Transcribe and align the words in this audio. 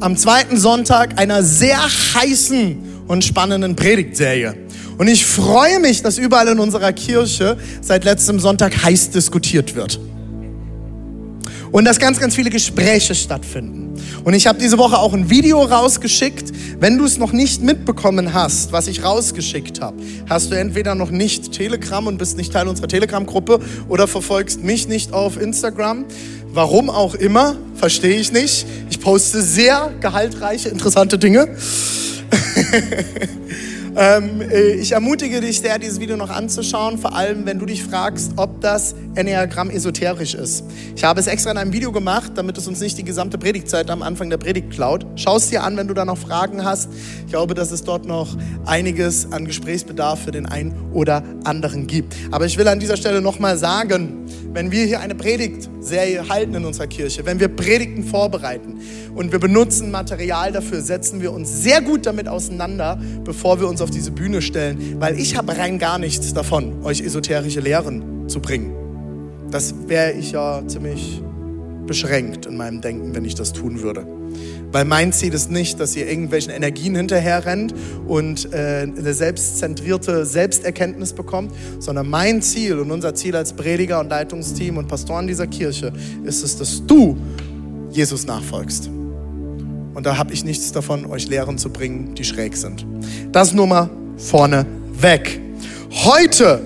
am 0.00 0.16
zweiten 0.16 0.56
Sonntag 0.56 1.18
einer 1.20 1.42
sehr 1.42 1.78
heißen 1.78 3.04
und 3.06 3.24
spannenden 3.24 3.76
Predigtserie. 3.76 4.54
Und 4.98 5.08
ich 5.08 5.24
freue 5.24 5.80
mich, 5.80 6.02
dass 6.02 6.18
überall 6.18 6.48
in 6.48 6.58
unserer 6.58 6.92
Kirche 6.92 7.56
seit 7.80 8.04
letztem 8.04 8.40
Sonntag 8.40 8.82
heiß 8.82 9.10
diskutiert 9.10 9.74
wird. 9.74 10.00
Und 11.72 11.84
dass 11.84 11.98
ganz, 11.98 12.18
ganz 12.18 12.34
viele 12.34 12.50
Gespräche 12.50 13.14
stattfinden. 13.14 13.94
Und 14.24 14.34
ich 14.34 14.46
habe 14.46 14.58
diese 14.58 14.76
Woche 14.78 14.98
auch 14.98 15.12
ein 15.12 15.30
Video 15.30 15.62
rausgeschickt. 15.62 16.52
Wenn 16.80 16.98
du 16.98 17.04
es 17.04 17.18
noch 17.18 17.32
nicht 17.32 17.62
mitbekommen 17.62 18.34
hast, 18.34 18.72
was 18.72 18.88
ich 18.88 19.04
rausgeschickt 19.04 19.80
habe, 19.80 19.96
hast 20.28 20.50
du 20.50 20.56
entweder 20.56 20.94
noch 20.94 21.10
nicht 21.10 21.52
Telegram 21.52 22.06
und 22.06 22.18
bist 22.18 22.36
nicht 22.36 22.52
Teil 22.52 22.68
unserer 22.68 22.88
Telegram-Gruppe 22.88 23.60
oder 23.88 24.08
verfolgst 24.08 24.62
mich 24.64 24.88
nicht 24.88 25.12
auf 25.12 25.40
Instagram. 25.40 26.04
Warum 26.52 26.90
auch 26.90 27.14
immer, 27.14 27.56
verstehe 27.76 28.18
ich 28.18 28.32
nicht. 28.32 28.66
Ich 28.90 29.00
poste 29.00 29.40
sehr 29.40 29.92
gehaltreiche, 30.00 30.68
interessante 30.68 31.18
Dinge. 31.18 31.48
ähm, 33.96 34.40
äh, 34.40 34.72
ich 34.72 34.92
ermutige 34.92 35.40
dich 35.40 35.60
sehr, 35.60 35.78
dieses 35.78 36.00
Video 36.00 36.16
noch 36.16 36.30
anzuschauen, 36.30 36.98
vor 36.98 37.14
allem 37.14 37.46
wenn 37.46 37.58
du 37.58 37.66
dich 37.66 37.82
fragst, 37.82 38.32
ob 38.36 38.60
das 38.60 38.94
Enneagramm 39.14 39.70
esoterisch 39.70 40.34
ist. 40.34 40.64
Ich 40.94 41.04
habe 41.04 41.20
es 41.20 41.26
extra 41.26 41.50
in 41.50 41.58
einem 41.58 41.72
Video 41.72 41.90
gemacht, 41.92 42.32
damit 42.36 42.56
es 42.58 42.66
uns 42.66 42.80
nicht 42.80 42.98
die 42.98 43.04
gesamte 43.04 43.38
Predigtzeit 43.38 43.90
am 43.90 44.02
Anfang 44.02 44.30
der 44.30 44.36
Predigt 44.36 44.70
klaut. 44.70 45.04
Schau 45.16 45.36
es 45.36 45.48
dir 45.48 45.64
an, 45.64 45.76
wenn 45.76 45.88
du 45.88 45.94
da 45.94 46.04
noch 46.04 46.18
Fragen 46.18 46.64
hast. 46.64 46.90
Ich 47.24 47.30
glaube, 47.30 47.54
dass 47.54 47.72
es 47.72 47.82
dort 47.82 48.06
noch 48.06 48.36
einiges 48.66 49.32
an 49.32 49.44
Gesprächsbedarf 49.44 50.20
für 50.22 50.30
den 50.30 50.46
einen 50.46 50.74
oder 50.92 51.22
anderen 51.44 51.86
gibt. 51.86 52.14
Aber 52.30 52.46
ich 52.46 52.56
will 52.58 52.68
an 52.68 52.80
dieser 52.80 52.96
Stelle 52.96 53.20
nochmal 53.20 53.56
sagen, 53.56 54.26
wenn 54.52 54.72
wir 54.72 54.84
hier 54.84 55.00
eine 55.00 55.14
Predigtserie 55.14 56.28
halten 56.28 56.54
in 56.54 56.64
unserer 56.64 56.88
Kirche, 56.88 57.24
wenn 57.24 57.38
wir 57.38 57.48
Predigten 57.48 58.04
vorbereiten 58.04 58.80
und 59.14 59.30
wir 59.32 59.38
benutzen 59.38 59.90
Material 59.90 60.50
dafür, 60.50 60.80
setzen 60.80 61.20
wir 61.20 61.32
uns 61.32 61.62
sehr 61.62 61.80
gut 61.80 62.06
damit 62.06 62.28
auseinander, 62.28 63.00
bevor 63.24 63.60
wir 63.60 63.68
uns 63.68 63.79
auf 63.80 63.90
diese 63.90 64.10
Bühne 64.10 64.42
stellen, 64.42 64.96
weil 64.98 65.18
ich 65.18 65.36
habe 65.36 65.56
rein 65.56 65.78
gar 65.78 65.98
nichts 65.98 66.32
davon, 66.34 66.82
euch 66.84 67.00
esoterische 67.00 67.60
Lehren 67.60 68.28
zu 68.28 68.40
bringen. 68.40 68.74
Das 69.50 69.74
wäre 69.88 70.12
ich 70.12 70.32
ja 70.32 70.62
ziemlich 70.66 71.22
beschränkt 71.86 72.46
in 72.46 72.56
meinem 72.56 72.80
Denken, 72.80 73.14
wenn 73.14 73.24
ich 73.24 73.34
das 73.34 73.52
tun 73.52 73.82
würde. 73.82 74.06
Weil 74.70 74.84
mein 74.84 75.12
Ziel 75.12 75.34
ist 75.34 75.50
nicht, 75.50 75.80
dass 75.80 75.96
ihr 75.96 76.08
irgendwelchen 76.08 76.52
Energien 76.52 76.94
hinterher 76.94 77.44
rennt 77.44 77.74
und 78.06 78.52
äh, 78.52 78.82
eine 78.82 79.12
selbstzentrierte 79.12 80.24
Selbsterkenntnis 80.24 81.12
bekommt, 81.12 81.52
sondern 81.80 82.08
mein 82.08 82.42
Ziel 82.42 82.78
und 82.78 82.92
unser 82.92 83.14
Ziel 83.16 83.34
als 83.34 83.52
Prediger 83.52 83.98
und 83.98 84.08
Leitungsteam 84.08 84.76
und 84.76 84.86
Pastoren 84.86 85.26
dieser 85.26 85.48
Kirche 85.48 85.92
ist 86.22 86.44
es, 86.44 86.56
dass 86.56 86.86
du 86.86 87.16
Jesus 87.90 88.24
nachfolgst. 88.24 88.88
Und 89.94 90.06
da 90.06 90.16
habe 90.16 90.32
ich 90.32 90.44
nichts 90.44 90.72
davon, 90.72 91.06
euch 91.06 91.28
Lehren 91.28 91.58
zu 91.58 91.70
bringen, 91.70 92.14
die 92.14 92.24
schräg 92.24 92.56
sind. 92.56 92.86
Das 93.32 93.52
nur 93.52 93.66
mal 93.66 93.90
vorne 94.16 94.66
weg. 94.92 95.40
Heute 95.90 96.62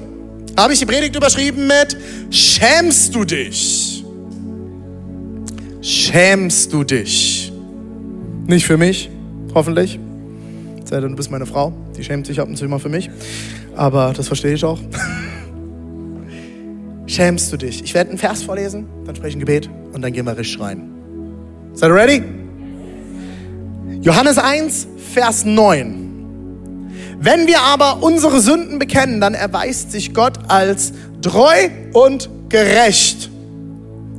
habe 0.56 0.73
ich 0.73 0.79
die 0.79 0.86
Predigt 0.86 1.17
überschrieben 1.17 1.67
mit 1.67 1.96
Schämst 2.30 3.14
du 3.14 3.24
dich? 3.24 4.05
Schämst 5.80 6.73
du 6.73 6.84
dich? 6.84 7.52
Nicht 8.46 8.67
für 8.67 8.77
mich, 8.77 9.11
hoffentlich. 9.55 9.98
Sei 10.84 11.01
denn, 11.01 11.11
du 11.11 11.17
bist 11.17 11.30
meine 11.30 11.46
Frau. 11.46 11.73
Die 11.96 12.05
schämt 12.05 12.27
sich 12.27 12.40
ab 12.40 12.48
und 12.48 12.57
zu 12.57 12.64
immer 12.64 12.79
für 12.79 12.89
mich. 12.89 13.11
Aber 13.74 14.13
das 14.14 14.29
verstehe 14.29 14.55
ich 14.55 14.64
auch. 14.64 14.79
Schämst 17.07 17.52
du 17.52 17.57
dich? 17.57 17.83
Ich 17.83 17.95
werde 17.95 18.11
einen 18.11 18.18
Vers 18.18 18.42
vorlesen, 18.42 18.86
dann 19.05 19.14
spreche 19.14 19.30
ich 19.30 19.36
ein 19.36 19.40
Gebet 19.40 19.68
und 19.92 20.02
dann 20.02 20.13
gehen 20.13 20.27
wir 20.27 20.36
richtig 20.36 20.61
rein. 20.61 20.90
Seid 21.74 21.90
ihr 21.90 21.95
ready? 21.95 22.44
Johannes 24.05 24.37
1, 24.37 24.87
Vers 25.15 25.47
9. 25.47 26.91
Wenn 27.20 27.47
wir 27.47 27.61
aber 27.61 28.03
unsere 28.03 28.39
Sünden 28.39 28.79
bekennen, 28.79 29.19
dann 29.19 29.33
erweist 29.33 29.92
sich 29.92 30.13
Gott 30.13 30.39
als 30.48 30.92
treu 31.23 31.70
und 31.95 32.29
gerecht. 32.51 33.31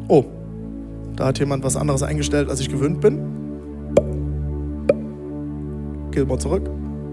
Oh, 0.07 0.25
da 1.15 1.27
hat 1.27 1.37
jemand 1.37 1.63
was 1.63 1.75
anderes 1.75 2.01
eingestellt, 2.01 2.49
als 2.49 2.61
ich 2.61 2.69
gewöhnt 2.69 2.99
bin. 2.99 3.19
Geht 6.09 6.27
mal 6.27 6.39
zurück. 6.39 6.67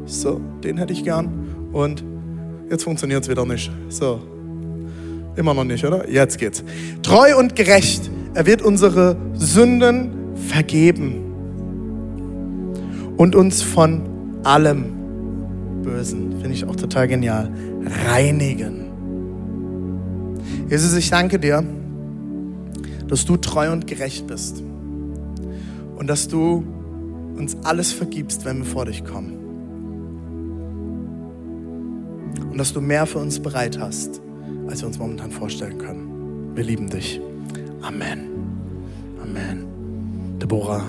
So, 0.06 0.40
den 0.64 0.78
hätte 0.78 0.94
ich 0.94 1.04
gern. 1.04 1.68
Und 1.72 2.02
jetzt 2.70 2.84
funktioniert 2.84 3.22
es 3.22 3.28
wieder 3.28 3.44
nicht. 3.44 3.70
So, 3.90 4.18
immer 5.36 5.52
noch 5.52 5.64
nicht, 5.64 5.84
oder? 5.84 6.08
Jetzt 6.08 6.38
geht's. 6.38 6.64
Treu 7.02 7.36
und 7.36 7.54
gerecht. 7.54 8.10
Er 8.32 8.46
wird 8.46 8.62
unsere 8.62 9.18
Sünden 9.34 10.12
vergeben 10.48 11.31
und 13.22 13.36
uns 13.36 13.62
von 13.62 14.02
allem 14.42 15.82
Bösen, 15.84 16.32
finde 16.40 16.54
ich 16.54 16.64
auch 16.64 16.74
total 16.74 17.06
genial, 17.06 17.52
reinigen. 18.08 18.90
Jesus, 20.68 20.96
ich 20.96 21.08
danke 21.08 21.38
dir, 21.38 21.62
dass 23.06 23.24
du 23.24 23.36
treu 23.36 23.70
und 23.70 23.86
gerecht 23.86 24.26
bist 24.26 24.60
und 25.94 26.08
dass 26.08 26.26
du 26.26 26.64
uns 27.36 27.56
alles 27.62 27.92
vergibst, 27.92 28.44
wenn 28.44 28.58
wir 28.58 28.64
vor 28.64 28.86
dich 28.86 29.04
kommen. 29.04 29.38
Und 32.50 32.58
dass 32.58 32.72
du 32.72 32.80
mehr 32.80 33.06
für 33.06 33.20
uns 33.20 33.38
bereit 33.38 33.78
hast, 33.78 34.20
als 34.66 34.82
wir 34.82 34.88
uns 34.88 34.98
momentan 34.98 35.30
vorstellen 35.30 35.78
können. 35.78 36.56
Wir 36.56 36.64
lieben 36.64 36.90
dich. 36.90 37.20
Amen. 37.82 38.30
Amen. 39.22 40.38
Deborah, 40.40 40.82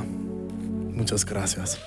muchas 0.95 1.27
gracias. 1.27 1.77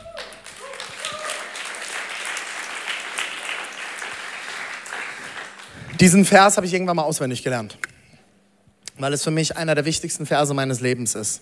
Diesen 6.00 6.26
Vers 6.26 6.56
habe 6.56 6.66
ich 6.66 6.74
irgendwann 6.74 6.96
mal 6.96 7.04
auswendig 7.04 7.42
gelernt, 7.42 7.78
weil 8.98 9.14
es 9.14 9.24
für 9.24 9.30
mich 9.30 9.56
einer 9.56 9.74
der 9.74 9.86
wichtigsten 9.86 10.26
Verse 10.26 10.52
meines 10.52 10.80
Lebens 10.80 11.14
ist. 11.14 11.40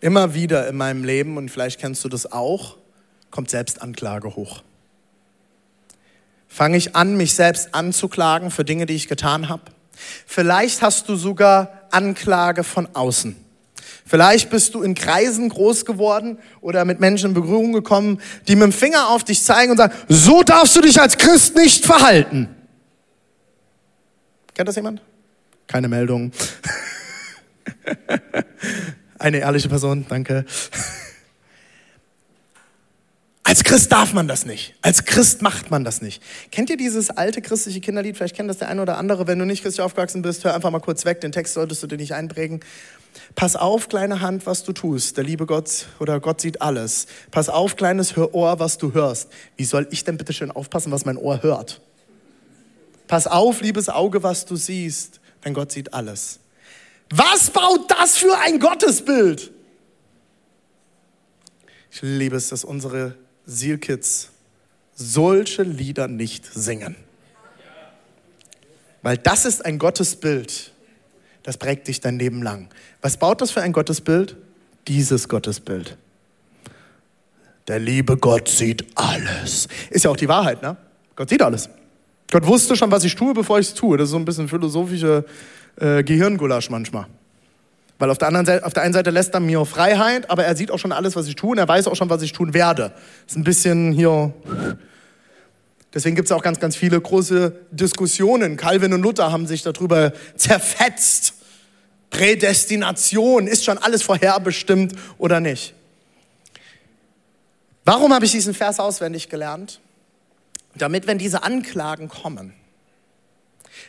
Immer 0.00 0.34
wieder 0.34 0.66
in 0.66 0.76
meinem 0.76 1.04
Leben, 1.04 1.36
und 1.36 1.50
vielleicht 1.50 1.78
kennst 1.78 2.02
du 2.02 2.08
das 2.08 2.32
auch, 2.32 2.78
kommt 3.30 3.50
Selbstanklage 3.50 4.34
hoch. 4.34 4.62
Fange 6.48 6.76
ich 6.78 6.96
an, 6.96 7.16
mich 7.16 7.34
selbst 7.34 7.74
anzuklagen 7.74 8.50
für 8.50 8.64
Dinge, 8.64 8.86
die 8.86 8.94
ich 8.94 9.08
getan 9.08 9.48
habe? 9.48 9.62
Vielleicht 10.26 10.80
hast 10.80 11.08
du 11.08 11.16
sogar 11.16 11.86
Anklage 11.90 12.64
von 12.64 12.88
außen. 12.94 13.36
Vielleicht 14.06 14.50
bist 14.50 14.74
du 14.74 14.82
in 14.82 14.94
Kreisen 14.94 15.50
groß 15.50 15.84
geworden 15.84 16.38
oder 16.60 16.84
mit 16.84 16.98
Menschen 16.98 17.28
in 17.28 17.34
Berührung 17.34 17.72
gekommen, 17.72 18.20
die 18.48 18.56
mit 18.56 18.64
dem 18.64 18.72
Finger 18.72 19.10
auf 19.10 19.22
dich 19.22 19.42
zeigen 19.44 19.70
und 19.70 19.76
sagen, 19.76 19.94
so 20.08 20.42
darfst 20.42 20.76
du 20.76 20.80
dich 20.80 21.00
als 21.00 21.18
Christ 21.18 21.56
nicht 21.56 21.84
verhalten. 21.84 22.48
Kennt 24.54 24.68
das 24.68 24.76
jemand? 24.76 25.02
Keine 25.66 25.88
Meldung. 25.88 26.32
Eine 29.18 29.38
ehrliche 29.38 29.68
Person, 29.68 30.06
danke. 30.08 30.44
Als 33.44 33.64
Christ 33.64 33.92
darf 33.92 34.14
man 34.14 34.28
das 34.28 34.46
nicht. 34.46 34.74
Als 34.82 35.04
Christ 35.04 35.42
macht 35.42 35.70
man 35.70 35.84
das 35.84 36.00
nicht. 36.00 36.22
Kennt 36.50 36.70
ihr 36.70 36.76
dieses 36.76 37.10
alte 37.10 37.42
christliche 37.42 37.80
Kinderlied? 37.80 38.16
Vielleicht 38.16 38.34
kennt 38.34 38.48
das 38.48 38.58
der 38.58 38.68
eine 38.68 38.80
oder 38.80 38.96
andere. 38.96 39.26
Wenn 39.26 39.38
du 39.38 39.44
nicht 39.44 39.62
christlich 39.62 39.84
aufgewachsen 39.84 40.22
bist, 40.22 40.44
hör 40.44 40.54
einfach 40.54 40.70
mal 40.70 40.80
kurz 40.80 41.04
weg. 41.04 41.20
Den 41.20 41.32
Text 41.32 41.54
solltest 41.54 41.82
du 41.82 41.86
dir 41.86 41.98
nicht 41.98 42.14
einprägen. 42.14 42.60
Pass 43.34 43.56
auf, 43.56 43.88
kleine 43.88 44.22
Hand, 44.22 44.46
was 44.46 44.64
du 44.64 44.72
tust. 44.72 45.18
Der 45.18 45.24
liebe 45.24 45.44
Gott 45.44 45.86
oder 45.98 46.18
Gott 46.18 46.40
sieht 46.40 46.62
alles. 46.62 47.06
Pass 47.30 47.50
auf, 47.50 47.76
kleines 47.76 48.16
Ohr, 48.16 48.58
was 48.58 48.78
du 48.78 48.94
hörst. 48.94 49.28
Wie 49.56 49.64
soll 49.64 49.86
ich 49.90 50.04
denn 50.04 50.16
bitte 50.16 50.32
schön 50.32 50.50
aufpassen, 50.50 50.90
was 50.90 51.04
mein 51.04 51.18
Ohr 51.18 51.42
hört? 51.42 51.82
Pass 53.06 53.26
auf, 53.26 53.60
liebes 53.60 53.88
Auge, 53.88 54.22
was 54.22 54.46
du 54.46 54.56
siehst, 54.56 55.20
denn 55.44 55.54
Gott 55.54 55.72
sieht 55.72 55.92
alles. 55.92 56.38
Was 57.10 57.50
baut 57.50 57.90
das 57.90 58.16
für 58.16 58.38
ein 58.38 58.58
Gottesbild? 58.58 59.50
Ich 61.90 62.00
liebe 62.00 62.36
es, 62.36 62.48
dass 62.48 62.64
unsere 62.64 63.16
Seelkids 63.44 64.30
solche 64.94 65.62
Lieder 65.62 66.08
nicht 66.08 66.46
singen. 66.46 66.96
Weil 69.02 69.18
das 69.18 69.44
ist 69.44 69.64
ein 69.64 69.78
Gottesbild, 69.78 70.72
das 71.42 71.58
prägt 71.58 71.88
dich 71.88 72.00
dein 72.00 72.18
Leben 72.18 72.42
lang. 72.42 72.68
Was 73.02 73.16
baut 73.16 73.40
das 73.40 73.50
für 73.50 73.60
ein 73.60 73.72
Gottesbild? 73.72 74.36
Dieses 74.88 75.28
Gottesbild. 75.28 75.98
Der 77.68 77.78
liebe 77.78 78.16
Gott 78.16 78.48
sieht 78.48 78.86
alles. 78.94 79.68
Ist 79.90 80.04
ja 80.04 80.10
auch 80.10 80.16
die 80.16 80.28
Wahrheit, 80.28 80.62
ne? 80.62 80.76
Gott 81.14 81.28
sieht 81.28 81.42
alles. 81.42 81.68
Gott 82.32 82.46
wusste 82.46 82.76
schon, 82.76 82.90
was 82.90 83.04
ich 83.04 83.14
tue, 83.14 83.34
bevor 83.34 83.58
ich 83.58 83.68
es 83.68 83.74
tue. 83.74 83.98
Das 83.98 84.06
ist 84.06 84.12
so 84.12 84.16
ein 84.16 84.24
bisschen 84.24 84.48
philosophische 84.48 85.26
äh, 85.76 86.02
Gehirngulasch 86.02 86.70
manchmal. 86.70 87.04
Weil 87.98 88.08
auf 88.08 88.16
der, 88.16 88.28
anderen 88.28 88.46
Seite, 88.46 88.64
auf 88.64 88.72
der 88.72 88.84
einen 88.84 88.94
Seite 88.94 89.10
lässt 89.10 89.34
er 89.34 89.40
mir 89.40 89.62
Freiheit, 89.66 90.30
aber 90.30 90.42
er 90.42 90.56
sieht 90.56 90.70
auch 90.70 90.78
schon 90.78 90.92
alles, 90.92 91.14
was 91.14 91.26
ich 91.26 91.36
tue 91.36 91.50
und 91.50 91.58
er 91.58 91.68
weiß 91.68 91.88
auch 91.88 91.94
schon, 91.94 92.08
was 92.08 92.22
ich 92.22 92.32
tun 92.32 92.54
werde. 92.54 92.94
Das 93.26 93.32
ist 93.32 93.36
ein 93.36 93.44
bisschen 93.44 93.92
hier. 93.92 94.32
Deswegen 95.92 96.16
gibt 96.16 96.24
es 96.24 96.32
auch 96.32 96.42
ganz, 96.42 96.58
ganz 96.58 96.74
viele 96.74 96.98
große 96.98 97.54
Diskussionen. 97.70 98.56
Calvin 98.56 98.94
und 98.94 99.02
Luther 99.02 99.30
haben 99.30 99.46
sich 99.46 99.60
darüber 99.60 100.14
zerfetzt. 100.34 101.34
Prädestination, 102.08 103.46
ist 103.46 103.62
schon 103.64 103.76
alles 103.76 104.02
vorherbestimmt 104.02 104.94
oder 105.18 105.40
nicht? 105.40 105.74
Warum 107.84 108.14
habe 108.14 108.24
ich 108.24 108.32
diesen 108.32 108.54
Vers 108.54 108.80
auswendig 108.80 109.28
gelernt? 109.28 109.80
Damit, 110.76 111.06
wenn 111.06 111.18
diese 111.18 111.42
Anklagen 111.42 112.08
kommen, 112.08 112.54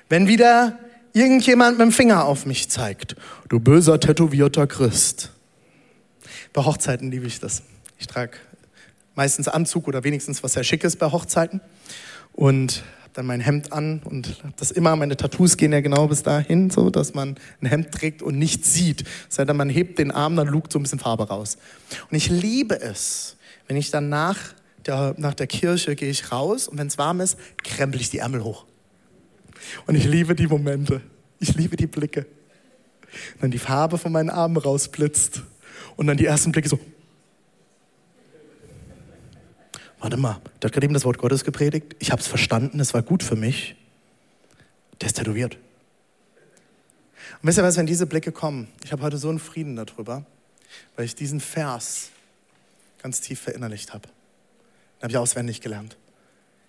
wenn 0.10 0.28
wieder 0.28 0.80
irgendjemand 1.14 1.78
mit 1.78 1.88
dem 1.88 1.92
Finger 1.92 2.26
auf 2.26 2.46
mich 2.46 2.70
zeigt, 2.70 3.16
du 3.50 3.60
böser 3.60 4.00
tätowierter 4.00 4.68
Christ. 4.68 5.32
Bei 6.52 6.64
Hochzeiten 6.64 7.12
liebe 7.12 7.26
ich 7.26 7.40
das. 7.40 7.64
Ich 7.98 8.08
trage 8.08 8.38
meistens 9.16 9.48
Anzug 9.48 9.88
oder 9.88 10.04
wenigstens 10.04 10.44
was 10.44 10.54
sehr 10.54 10.64
Schickes 10.64 10.96
bei 10.96 11.12
Hochzeiten 11.12 11.62
und 12.34 12.84
habe 13.02 13.12
dann 13.14 13.26
mein 13.28 13.42
Hemd 13.42 13.72
an 13.72 14.02
und 14.04 14.42
das 14.58 14.72
immer, 14.72 14.96
meine 14.96 15.16
Tattoos 15.16 15.58
gehen 15.58 15.72
ja 15.72 15.82
genau 15.82 16.08
bis 16.08 16.24
dahin, 16.24 16.70
so 16.70 16.90
dass 16.90 17.14
man 17.14 17.38
ein 17.62 17.68
Hemd 17.68 17.92
trägt 17.92 18.22
und 18.22 18.38
nichts 18.38 18.74
sieht. 18.74 19.04
Sondern 19.30 19.58
man 19.58 19.70
hebt 19.70 20.00
den 20.00 20.12
Arm, 20.12 20.36
dann 20.36 20.48
lugt 20.48 20.72
so 20.72 20.80
ein 20.80 20.84
bisschen 20.84 21.00
Farbe 21.00 21.28
raus. 21.28 21.58
Und 22.10 22.18
ich 22.18 22.30
liebe 22.30 22.80
es, 22.82 23.38
wenn 23.68 23.78
ich 23.78 23.92
dann 23.92 24.10
nach 24.10 24.38
der, 24.86 25.16
nach 25.18 25.34
der 25.34 25.48
Kirche 25.48 25.96
gehe 25.96 26.10
ich 26.10 26.32
raus 26.32 26.68
und 26.68 26.78
wenn 26.78 26.88
es 26.88 26.98
warm 26.98 27.22
ist, 27.22 27.38
krempel 27.64 28.02
ich 28.02 28.10
die 28.10 28.20
Ärmel 28.20 28.44
hoch. 28.44 28.66
Und 29.88 29.96
ich 29.96 30.06
liebe 30.06 30.36
die 30.36 30.48
Momente. 30.48 31.02
Ich 31.40 31.56
liebe 31.56 31.76
die 31.76 31.88
Blicke. 31.88 32.26
Und 33.36 33.44
dann 33.44 33.52
die 33.52 33.60
Farbe 33.60 33.98
von 33.98 34.12
meinen 34.12 34.30
Armen 34.30 34.58
rausblitzt. 34.58 35.42
Und 35.96 36.08
dann 36.08 36.18
die 36.18 36.26
ersten 36.26 36.52
Blicke 36.52 36.70
so. 36.70 36.80
Warte 40.00 40.18
mal, 40.18 40.42
der 40.62 40.68
hat 40.68 40.74
gerade 40.74 40.86
eben 40.86 40.94
das 40.94 41.06
Wort 41.06 41.18
Gottes 41.18 41.46
gepredigt. 41.46 41.96
Ich 42.00 42.12
habe 42.12 42.22
es 42.22 42.28
verstanden, 42.28 42.80
es 42.80 42.94
war 42.94 43.02
gut 43.02 43.24
für 43.24 43.36
mich. 43.36 43.76
Der 45.00 45.08
ist 45.08 45.14
tätowiert. 45.14 45.58
Und 47.42 47.48
wisst 47.48 47.58
ihr 47.58 47.64
was, 47.64 47.78
wenn 47.78 47.86
diese 47.86 48.06
Blicke 48.06 48.32
kommen, 48.32 48.68
ich 48.84 48.92
habe 48.92 49.02
heute 49.04 49.18
so 49.18 49.30
einen 49.30 49.40
Frieden 49.40 49.76
darüber, 49.76 50.26
weil 50.96 51.06
ich 51.06 51.16
diesen 51.16 51.40
Vers 51.40 52.10
ganz 53.02 53.22
tief 53.22 53.40
verinnerlicht 53.40 53.94
habe. 53.94 54.10
Den 55.04 55.08
habe 55.08 55.12
ich 55.12 55.18
auswendig 55.18 55.60
gelernt. 55.60 55.98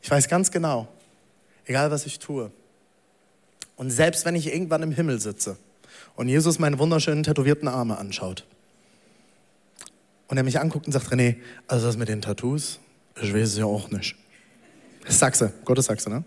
Ich 0.02 0.10
weiß 0.10 0.26
ganz 0.26 0.50
genau, 0.50 0.88
egal 1.66 1.92
was 1.92 2.04
ich 2.04 2.18
tue, 2.18 2.50
und 3.76 3.92
selbst 3.92 4.24
wenn 4.24 4.34
ich 4.34 4.52
irgendwann 4.52 4.82
im 4.82 4.90
Himmel 4.90 5.20
sitze 5.20 5.56
und 6.16 6.28
Jesus 6.28 6.58
meine 6.58 6.80
wunderschönen 6.80 7.22
tätowierten 7.22 7.68
Arme 7.68 7.96
anschaut 7.96 8.44
und 10.26 10.36
er 10.36 10.42
mich 10.42 10.58
anguckt 10.58 10.86
und 10.86 10.92
sagt, 10.92 11.12
René, 11.12 11.36
also 11.68 11.86
das 11.86 11.96
mit 11.96 12.08
den 12.08 12.22
Tattoos, 12.22 12.80
ich 13.22 13.32
weiß 13.32 13.50
es 13.50 13.56
ja 13.56 13.66
auch 13.66 13.92
nicht. 13.92 14.16
Sachse, 15.06 15.52
Gottes 15.64 15.84
Sachse, 15.84 16.10
ne? 16.10 16.24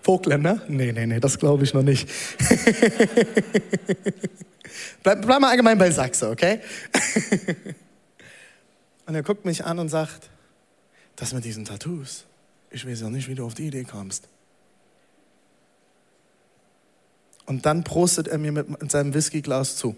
Vogtländer? 0.00 0.62
Nee, 0.68 0.92
nee, 0.92 1.04
nee, 1.04 1.20
das 1.20 1.38
glaube 1.38 1.64
ich 1.64 1.74
noch 1.74 1.82
nicht. 1.82 2.08
bleib, 5.02 5.20
bleib 5.20 5.38
mal 5.38 5.50
allgemein 5.50 5.76
bei 5.76 5.90
Sachse, 5.90 6.30
okay? 6.30 6.60
und 9.08 9.14
er 9.14 9.22
guckt 9.22 9.46
mich 9.46 9.64
an 9.64 9.78
und 9.78 9.88
sagt, 9.88 10.28
das 11.16 11.32
mit 11.32 11.42
diesen 11.42 11.64
Tattoos, 11.64 12.26
ich 12.70 12.86
weiß 12.86 13.00
ja 13.00 13.08
nicht, 13.08 13.26
wie 13.26 13.34
du 13.34 13.46
auf 13.46 13.54
die 13.54 13.68
Idee 13.68 13.84
kamst. 13.84 14.28
Und 17.46 17.64
dann 17.64 17.84
prostet 17.84 18.28
er 18.28 18.36
mir 18.36 18.52
mit 18.52 18.90
seinem 18.90 19.14
Whiskyglas 19.14 19.76
zu. 19.76 19.96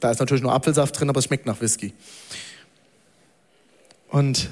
Da 0.00 0.10
ist 0.10 0.18
natürlich 0.20 0.42
nur 0.42 0.52
Apfelsaft 0.52 1.00
drin, 1.00 1.08
aber 1.08 1.20
es 1.20 1.24
schmeckt 1.24 1.46
nach 1.46 1.62
Whisky. 1.62 1.94
Und 4.10 4.50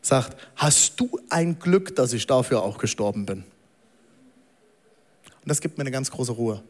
sagt, 0.00 0.36
hast 0.56 0.98
du 0.98 1.20
ein 1.30 1.60
Glück, 1.60 1.94
dass 1.94 2.12
ich 2.12 2.26
dafür 2.26 2.64
auch 2.64 2.78
gestorben 2.78 3.26
bin? 3.26 3.44
Und 5.24 5.48
das 5.48 5.60
gibt 5.60 5.78
mir 5.78 5.82
eine 5.82 5.92
ganz 5.92 6.10
große 6.10 6.32
Ruhe. 6.32 6.64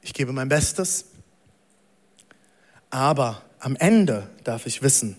Ich 0.00 0.14
gebe 0.14 0.32
mein 0.32 0.48
Bestes, 0.48 1.06
aber 2.88 3.42
am 3.62 3.76
Ende 3.76 4.28
darf 4.42 4.66
ich 4.66 4.82
wissen, 4.82 5.16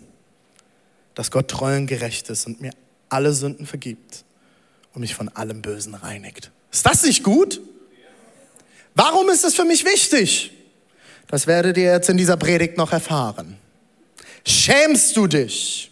dass 1.16 1.32
Gott 1.32 1.48
treu 1.48 1.78
und 1.78 1.88
gerecht 1.88 2.30
ist 2.30 2.46
und 2.46 2.60
mir 2.60 2.72
alle 3.08 3.32
Sünden 3.32 3.66
vergibt 3.66 4.26
und 4.94 5.02
mich 5.02 5.16
von 5.16 5.30
allem 5.30 5.62
Bösen 5.62 5.96
reinigt. 5.96 6.52
Ist 6.72 6.86
das 6.86 7.04
nicht 7.04 7.24
gut? 7.24 7.62
Warum 8.96 9.30
ist 9.30 9.46
es 9.46 9.56
für 9.56 9.64
mich 9.64 9.86
wichtig? 9.86 10.52
Das 11.28 11.48
werdet 11.48 11.78
ihr 11.78 11.92
jetzt 11.94 12.10
in 12.10 12.18
dieser 12.18 12.36
Predigt 12.36 12.78
noch 12.78 12.92
erfahren. 12.92 13.58
Schämst 14.46 15.16
du 15.16 15.28
dich? 15.28 15.92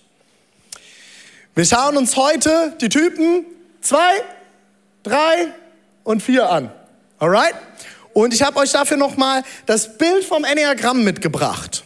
Wir 1.56 1.66
schauen 1.66 1.96
uns 1.96 2.18
heute 2.18 2.76
die 2.82 2.90
Typen 2.90 3.46
zwei, 3.80 4.24
drei 5.04 5.54
und 6.04 6.22
vier 6.22 6.50
an. 6.50 6.70
Alright? 7.18 7.56
Und 8.14 8.34
ich 8.34 8.42
habe 8.42 8.60
euch 8.60 8.72
dafür 8.72 8.98
nochmal 8.98 9.44
das 9.66 9.98
Bild 9.98 10.26
vom 10.26 10.44
Enneagramm 10.44 11.04
mitgebracht. 11.04 11.86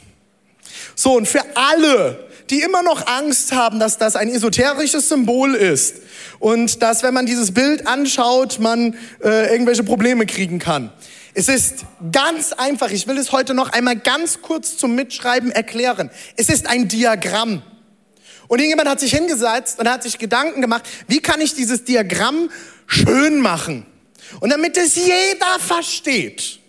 So, 0.96 1.14
und 1.14 1.28
für 1.28 1.44
alle, 1.56 2.26
die 2.50 2.62
immer 2.62 2.84
noch 2.84 3.08
Angst 3.08 3.52
haben, 3.52 3.80
dass 3.80 3.98
das 3.98 4.16
ein 4.16 4.30
esoterisches 4.30 5.10
Symbol 5.10 5.56
ist 5.56 5.96
und 6.40 6.82
dass, 6.82 7.04
wenn 7.04 7.14
man 7.14 7.26
dieses 7.26 7.54
Bild 7.54 7.88
anschaut, 7.88 8.60
man 8.60 8.96
äh, 9.24 9.52
irgendwelche 9.52 9.84
Probleme 9.84 10.26
kriegen 10.26 10.60
kann. 10.60 10.92
Es 11.34 11.50
ist 11.50 11.86
ganz 12.14 12.54
einfach. 12.54 12.92
Ich 12.92 13.08
will 13.08 13.18
es 13.18 13.34
heute 13.34 13.54
noch 13.54 13.74
einmal 13.74 13.98
ganz 13.98 14.42
kurz 14.42 14.78
zum 14.78 14.96
Mitschreiben 14.96 15.52
erklären. 15.52 16.10
Es 16.38 16.48
ist 16.48 16.68
ein 16.68 16.88
Diagramm. 16.88 17.62
Und 18.48 18.60
irgendjemand 18.60 18.88
hat 18.88 19.00
sich 19.02 19.12
hingesetzt 19.12 19.80
und 19.80 19.90
hat 19.90 20.04
sich 20.04 20.18
Gedanken 20.18 20.62
gemacht, 20.62 20.84
wie 21.08 21.20
kann 21.20 21.42
ich 21.42 21.54
dieses 21.54 21.84
Diagramm 21.84 22.50
schön 22.88 23.42
machen? 23.42 23.86
Und 24.40 24.52
damit 24.52 24.78
es 24.78 24.96
jeder 24.96 25.60
versteht. 25.60 26.60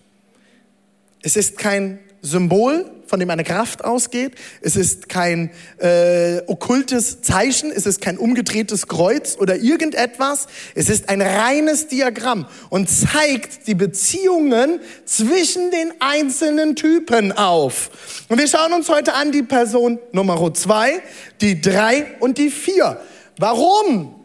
Es 1.23 1.37
ist 1.37 1.59
kein 1.59 2.01
Symbol, 2.23 2.91
von 3.07 3.21
dem 3.21 3.31
eine 3.31 3.45
Kraft 3.45 3.85
ausgeht. 3.85 4.35
Es 4.61 4.77
ist 4.77 5.09
kein 5.09 5.51
äh, 5.79 6.41
okkultes 6.47 7.23
Zeichen, 7.23 7.71
es 7.71 7.87
ist 7.87 8.01
kein 8.01 8.19
umgedrehtes 8.19 8.89
Kreuz 8.89 9.37
oder 9.39 9.57
irgendetwas. 9.57 10.47
Es 10.75 10.89
ist 10.89 11.09
ein 11.09 11.23
reines 11.23 11.89
Diagramm 11.89 12.47
und 12.71 12.89
zeigt 12.89 13.67
die 13.67 13.75
Beziehungen 13.75 14.81
zwischen 15.05 15.71
den 15.71 15.93
einzelnen 16.01 16.77
Typen 16.77 17.33
auf. 17.33 17.91
Und 18.29 18.39
wir 18.39 18.49
schauen 18.49 18.73
uns 18.73 18.89
heute 18.89 19.15
an 19.15 19.33
die 19.33 19.43
Person 19.43 19.99
Nummer 20.13 20.53
zwei, 20.55 21.01
die 21.41 21.61
drei 21.61 22.07
und 22.21 22.39
die 22.39 22.51
vier. 22.51 23.01
Warum? 23.39 24.16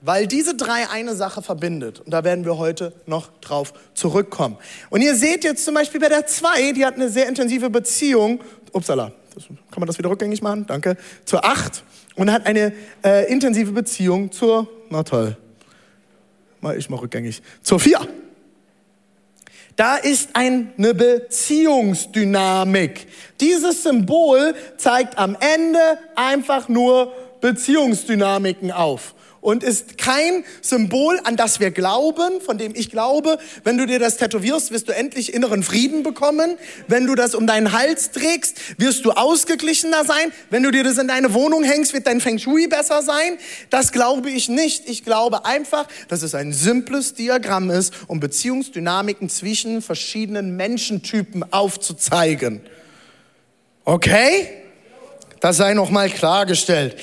Weil 0.00 0.28
diese 0.28 0.54
drei 0.54 0.88
eine 0.88 1.16
Sache 1.16 1.42
verbindet. 1.42 2.00
Und 2.00 2.12
da 2.12 2.22
werden 2.22 2.44
wir 2.44 2.56
heute 2.56 2.92
noch 3.06 3.30
drauf 3.40 3.72
zurückkommen. 3.94 4.56
Und 4.90 5.02
ihr 5.02 5.16
seht 5.16 5.42
jetzt 5.42 5.64
zum 5.64 5.74
Beispiel 5.74 6.00
bei 6.00 6.08
der 6.08 6.24
zwei, 6.26 6.72
die 6.72 6.86
hat 6.86 6.94
eine 6.94 7.08
sehr 7.08 7.28
intensive 7.28 7.68
Beziehung, 7.68 8.40
upsala, 8.72 9.12
kann 9.70 9.80
man 9.80 9.86
das 9.86 9.98
wieder 9.98 10.10
rückgängig 10.10 10.42
machen? 10.42 10.66
Danke. 10.66 10.96
Zur 11.24 11.44
acht 11.44 11.84
und 12.14 12.32
hat 12.32 12.46
eine 12.46 12.72
äh, 13.04 13.30
intensive 13.30 13.72
Beziehung 13.72 14.32
zur, 14.32 14.66
na 14.90 15.02
toll, 15.02 15.36
mal 16.60 16.76
ich 16.76 16.90
mal 16.90 16.98
rückgängig, 16.98 17.40
zur 17.62 17.80
vier. 17.80 18.00
Da 19.76 19.96
ist 19.96 20.30
eine 20.34 20.66
Beziehungsdynamik. 20.76 23.06
Dieses 23.40 23.84
Symbol 23.84 24.54
zeigt 24.76 25.16
am 25.16 25.38
Ende 25.38 25.78
einfach 26.16 26.68
nur 26.68 27.12
Beziehungsdynamiken 27.40 28.72
auf 28.72 29.14
und 29.40 29.62
ist 29.62 29.98
kein 29.98 30.44
Symbol, 30.62 31.20
an 31.24 31.36
das 31.36 31.60
wir 31.60 31.70
glauben, 31.70 32.40
von 32.40 32.58
dem 32.58 32.74
ich 32.74 32.90
glaube, 32.90 33.38
wenn 33.64 33.78
du 33.78 33.86
dir 33.86 33.98
das 33.98 34.16
tätowierst, 34.16 34.72
wirst 34.72 34.88
du 34.88 34.94
endlich 34.94 35.32
inneren 35.32 35.62
Frieden 35.62 36.02
bekommen. 36.02 36.58
Wenn 36.86 37.06
du 37.06 37.14
das 37.14 37.34
um 37.34 37.46
deinen 37.46 37.72
Hals 37.72 38.10
trägst, 38.10 38.78
wirst 38.78 39.04
du 39.04 39.12
ausgeglichener 39.12 40.04
sein. 40.04 40.32
Wenn 40.50 40.62
du 40.62 40.70
dir 40.70 40.84
das 40.84 40.98
in 40.98 41.08
deine 41.08 41.34
Wohnung 41.34 41.62
hängst, 41.62 41.92
wird 41.92 42.06
dein 42.06 42.20
Feng 42.20 42.38
Shui 42.38 42.66
besser 42.66 43.02
sein. 43.02 43.38
Das 43.70 43.92
glaube 43.92 44.30
ich 44.30 44.48
nicht. 44.48 44.88
Ich 44.88 45.04
glaube 45.04 45.44
einfach, 45.44 45.86
dass 46.08 46.22
es 46.22 46.34
ein 46.34 46.52
simples 46.52 47.14
Diagramm 47.14 47.70
ist, 47.70 47.92
um 48.08 48.20
Beziehungsdynamiken 48.20 49.28
zwischen 49.28 49.82
verschiedenen 49.82 50.56
Menschentypen 50.56 51.52
aufzuzeigen. 51.52 52.60
Okay? 53.84 54.48
Das 55.40 55.56
sei 55.56 55.74
nochmal 55.74 56.10
klargestellt. 56.10 56.96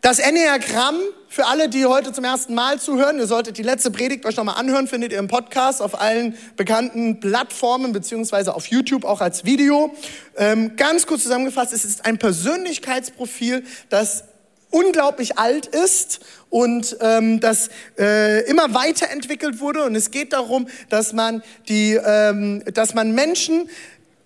Das 0.00 0.20
Enneagramm 0.20 0.94
für 1.28 1.46
alle, 1.46 1.68
die 1.68 1.84
heute 1.84 2.12
zum 2.12 2.22
ersten 2.22 2.54
Mal 2.54 2.78
zuhören, 2.78 3.18
ihr 3.18 3.26
solltet 3.26 3.58
die 3.58 3.64
letzte 3.64 3.90
Predigt 3.90 4.24
euch 4.26 4.36
nochmal 4.36 4.54
anhören, 4.54 4.86
findet 4.86 5.10
ihr 5.10 5.18
im 5.18 5.26
Podcast 5.26 5.82
auf 5.82 6.00
allen 6.00 6.36
bekannten 6.56 7.18
Plattformen, 7.18 7.90
beziehungsweise 7.90 8.54
auf 8.54 8.66
YouTube 8.68 9.04
auch 9.04 9.20
als 9.20 9.44
Video. 9.44 9.92
Ähm, 10.36 10.76
ganz 10.76 11.04
kurz 11.04 11.24
zusammengefasst, 11.24 11.72
es 11.72 11.84
ist 11.84 12.06
ein 12.06 12.16
Persönlichkeitsprofil, 12.16 13.64
das 13.88 14.22
unglaublich 14.70 15.36
alt 15.36 15.66
ist 15.66 16.20
und 16.48 16.96
ähm, 17.00 17.40
das 17.40 17.68
äh, 17.98 18.48
immer 18.48 18.74
weiterentwickelt 18.74 19.58
wurde. 19.58 19.82
Und 19.82 19.96
es 19.96 20.12
geht 20.12 20.32
darum, 20.32 20.68
dass 20.90 21.12
man, 21.12 21.42
die, 21.68 21.94
ähm, 21.94 22.62
dass 22.72 22.94
man 22.94 23.16
Menschen 23.16 23.68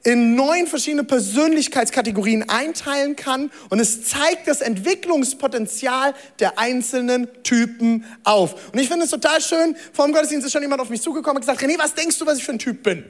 in 0.05 0.35
neun 0.35 0.67
verschiedene 0.67 1.05
Persönlichkeitskategorien 1.05 2.49
einteilen 2.49 3.17
kann 3.17 3.51
und 3.71 3.81
es 3.81 4.05
zeigt 4.05 4.49
das 4.49 4.61
Entwicklungspotenzial 4.61 6.15
der 6.41 6.59
einzelnen 6.59 7.29
Typen 7.43 8.05
auf. 8.25 8.73
Und 8.73 8.79
ich 8.79 8.89
finde 8.89 9.05
es 9.05 9.11
total 9.11 9.41
schön, 9.41 9.77
vor 9.93 10.07
dem 10.07 10.13
Gottesdienst 10.13 10.47
ist 10.47 10.53
schon 10.53 10.63
jemand 10.63 10.81
auf 10.81 10.91
mich 10.91 11.03
zugekommen 11.03 11.37
und 11.37 11.47
gesagt, 11.47 11.63
René, 11.63 11.79
was 11.79 11.95
denkst 11.95 12.19
du, 12.19 12.27
was 12.27 12.39
ich 12.39 12.45
für 12.45 12.53
ein 12.53 12.59
Typ 12.59 12.83
bin? 12.83 13.05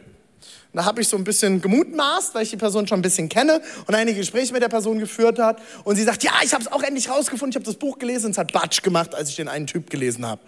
Und 0.72 0.78
da 0.78 0.87
habe 0.87 1.02
ich 1.02 1.08
so 1.08 1.18
ein 1.18 1.25
bisschen 1.25 1.61
gemutmaßt, 1.61 2.34
weil 2.34 2.44
ich 2.44 2.50
die 2.50 2.56
Person 2.56 2.87
schon 2.87 2.99
ein 2.99 3.02
bisschen 3.02 3.28
kenne 3.28 3.61
und 3.87 3.94
einige 3.94 4.20
Gespräche 4.20 4.54
mit 4.54 4.62
der 4.62 4.70
Person 4.70 4.99
geführt 4.99 5.38
hat. 5.38 5.61
Und 5.84 5.96
sie 5.96 6.02
sagt, 6.02 6.22
ja, 6.22 6.32
ich 6.42 6.54
habe 6.54 6.62
es 6.62 6.72
auch 6.72 6.82
endlich 6.82 7.11
rausgefunden, 7.11 7.50
ich 7.50 7.56
habe 7.56 7.66
das 7.66 7.76
Buch 7.76 7.99
gelesen 7.99 8.26
und 8.26 8.32
es 8.32 8.38
hat 8.38 8.52
Batsch 8.52 8.82
gemacht, 8.82 9.14
als 9.14 9.28
ich 9.28 9.37
den 9.37 9.49
einen 9.49 9.66
Typ 9.66 9.90
gelesen 9.90 10.25
habe. 10.25 10.40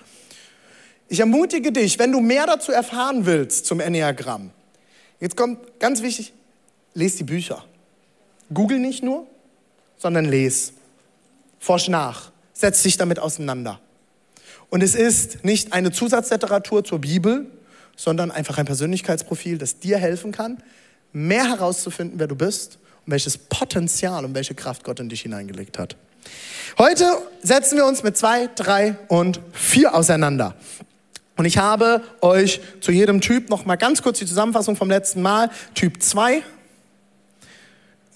Ich 1.09 1.21
ermutige 1.21 1.73
dich, 1.73 1.99
wenn 1.99 2.11
du 2.11 2.21
mehr 2.21 2.47
dazu 2.47 2.73
erfahren 2.73 3.27
willst 3.27 3.67
zum 3.67 3.81
Enneagramm, 3.81 4.51
jetzt 5.21 5.37
kommt 5.37 5.81
ganz 5.81 6.03
wichtig, 6.03 6.33
lese 6.95 7.19
die 7.19 7.25
Bücher. 7.25 7.65
Google 8.53 8.79
nicht 8.79 9.03
nur, 9.03 9.27
sondern 9.97 10.25
les. 10.25 10.73
Forsch 11.59 11.89
nach. 11.89 12.31
Setz 12.53 12.83
dich 12.83 12.97
damit 12.97 13.19
auseinander. 13.19 13.81
Und 14.71 14.83
es 14.83 14.95
ist 14.95 15.45
nicht 15.45 15.73
eine 15.73 15.93
Zusatzliteratur 15.93 16.85
zur 16.85 17.01
Bibel, 17.01 17.47
sondern 17.97 18.31
einfach 18.31 18.59
ein 18.59 18.67
Persönlichkeitsprofil, 18.67 19.59
das 19.59 19.79
dir 19.79 19.99
helfen 19.99 20.33
kann, 20.33 20.63
mehr 21.13 21.49
herauszufinden, 21.49 22.19
wer 22.19 22.27
du 22.27 22.35
bist 22.35 22.79
und 23.07 23.13
welches 23.13 23.39
Potenzial 23.39 24.25
und 24.25 24.35
welche 24.35 24.55
Kraft 24.55 24.85
Gott 24.85 25.01
in 25.01 25.09
dich 25.09 25.23
hineingelegt 25.23 25.79
hat. 25.79 25.97
Heute 26.79 27.07
setzen 27.43 27.77
wir 27.77 27.87
uns 27.87 28.03
mit 28.03 28.17
zwei, 28.17 28.49
drei 28.55 28.97
und 29.09 29.41
vier 29.53 29.95
auseinander. 29.95 30.57
Und 31.37 31.45
ich 31.45 31.59
habe 31.59 32.03
euch 32.21 32.61
zu 32.81 32.93
jedem 32.93 33.21
Typ 33.21 33.51
noch 33.51 33.65
mal 33.65 33.77
ganz 33.77 34.03
kurz 34.03 34.19
die 34.19 34.27
Zusammenfassung 34.27 34.77
vom 34.77 34.89
letzten 34.89 35.23
Mal. 35.23 35.51
Typ 35.75 36.03
2. 36.03 36.43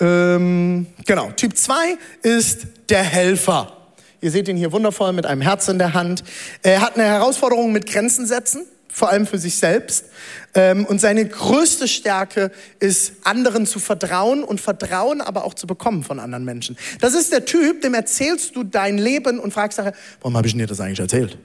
Ähm, 0.01 0.87
genau, 1.05 1.31
Typ 1.33 1.57
2 1.57 1.75
ist 2.23 2.67
der 2.89 3.03
Helfer. 3.03 3.77
Ihr 4.21 4.31
seht 4.31 4.49
ihn 4.49 4.57
hier 4.57 4.73
wundervoll 4.73 5.13
mit 5.13 5.27
einem 5.27 5.41
Herz 5.41 5.69
in 5.69 5.79
der 5.79 5.95
Hand. 5.95 6.23
Er 6.63 6.81
hat 6.81 6.95
eine 6.95 7.05
Herausforderung 7.05 7.73
mit 7.73 7.87
Grenzen 7.87 8.27
setzen 8.27 8.67
vor 8.99 9.11
allem 9.11 9.27
für 9.27 9.39
sich 9.39 9.57
selbst. 9.57 10.07
Ähm, 10.55 10.85
und 10.85 11.01
seine 11.01 11.27
größte 11.27 11.89
Stärke 11.89 12.51
ist, 12.81 13.13
anderen 13.25 13.65
zu 13.65 13.79
vertrauen 13.79 14.43
und 14.43 14.61
Vertrauen 14.61 15.21
aber 15.21 15.45
auch 15.45 15.55
zu 15.55 15.67
bekommen 15.67 16.03
von 16.03 16.19
anderen 16.19 16.45
Menschen. 16.45 16.77
Das 17.01 17.15
ist 17.15 17.33
der 17.33 17.45
Typ, 17.45 17.81
dem 17.83 17.95
erzählst 17.95 18.57
du 18.57 18.65
dein 18.65 18.99
Leben 18.99 19.39
und 19.39 19.53
fragst 19.53 19.79
nachher, 19.79 19.95
warum 20.21 20.37
habe 20.37 20.49
ich 20.49 20.55
dir 20.55 20.67
das 20.67 20.81
eigentlich 20.81 21.01
erzählt? 21.01 21.39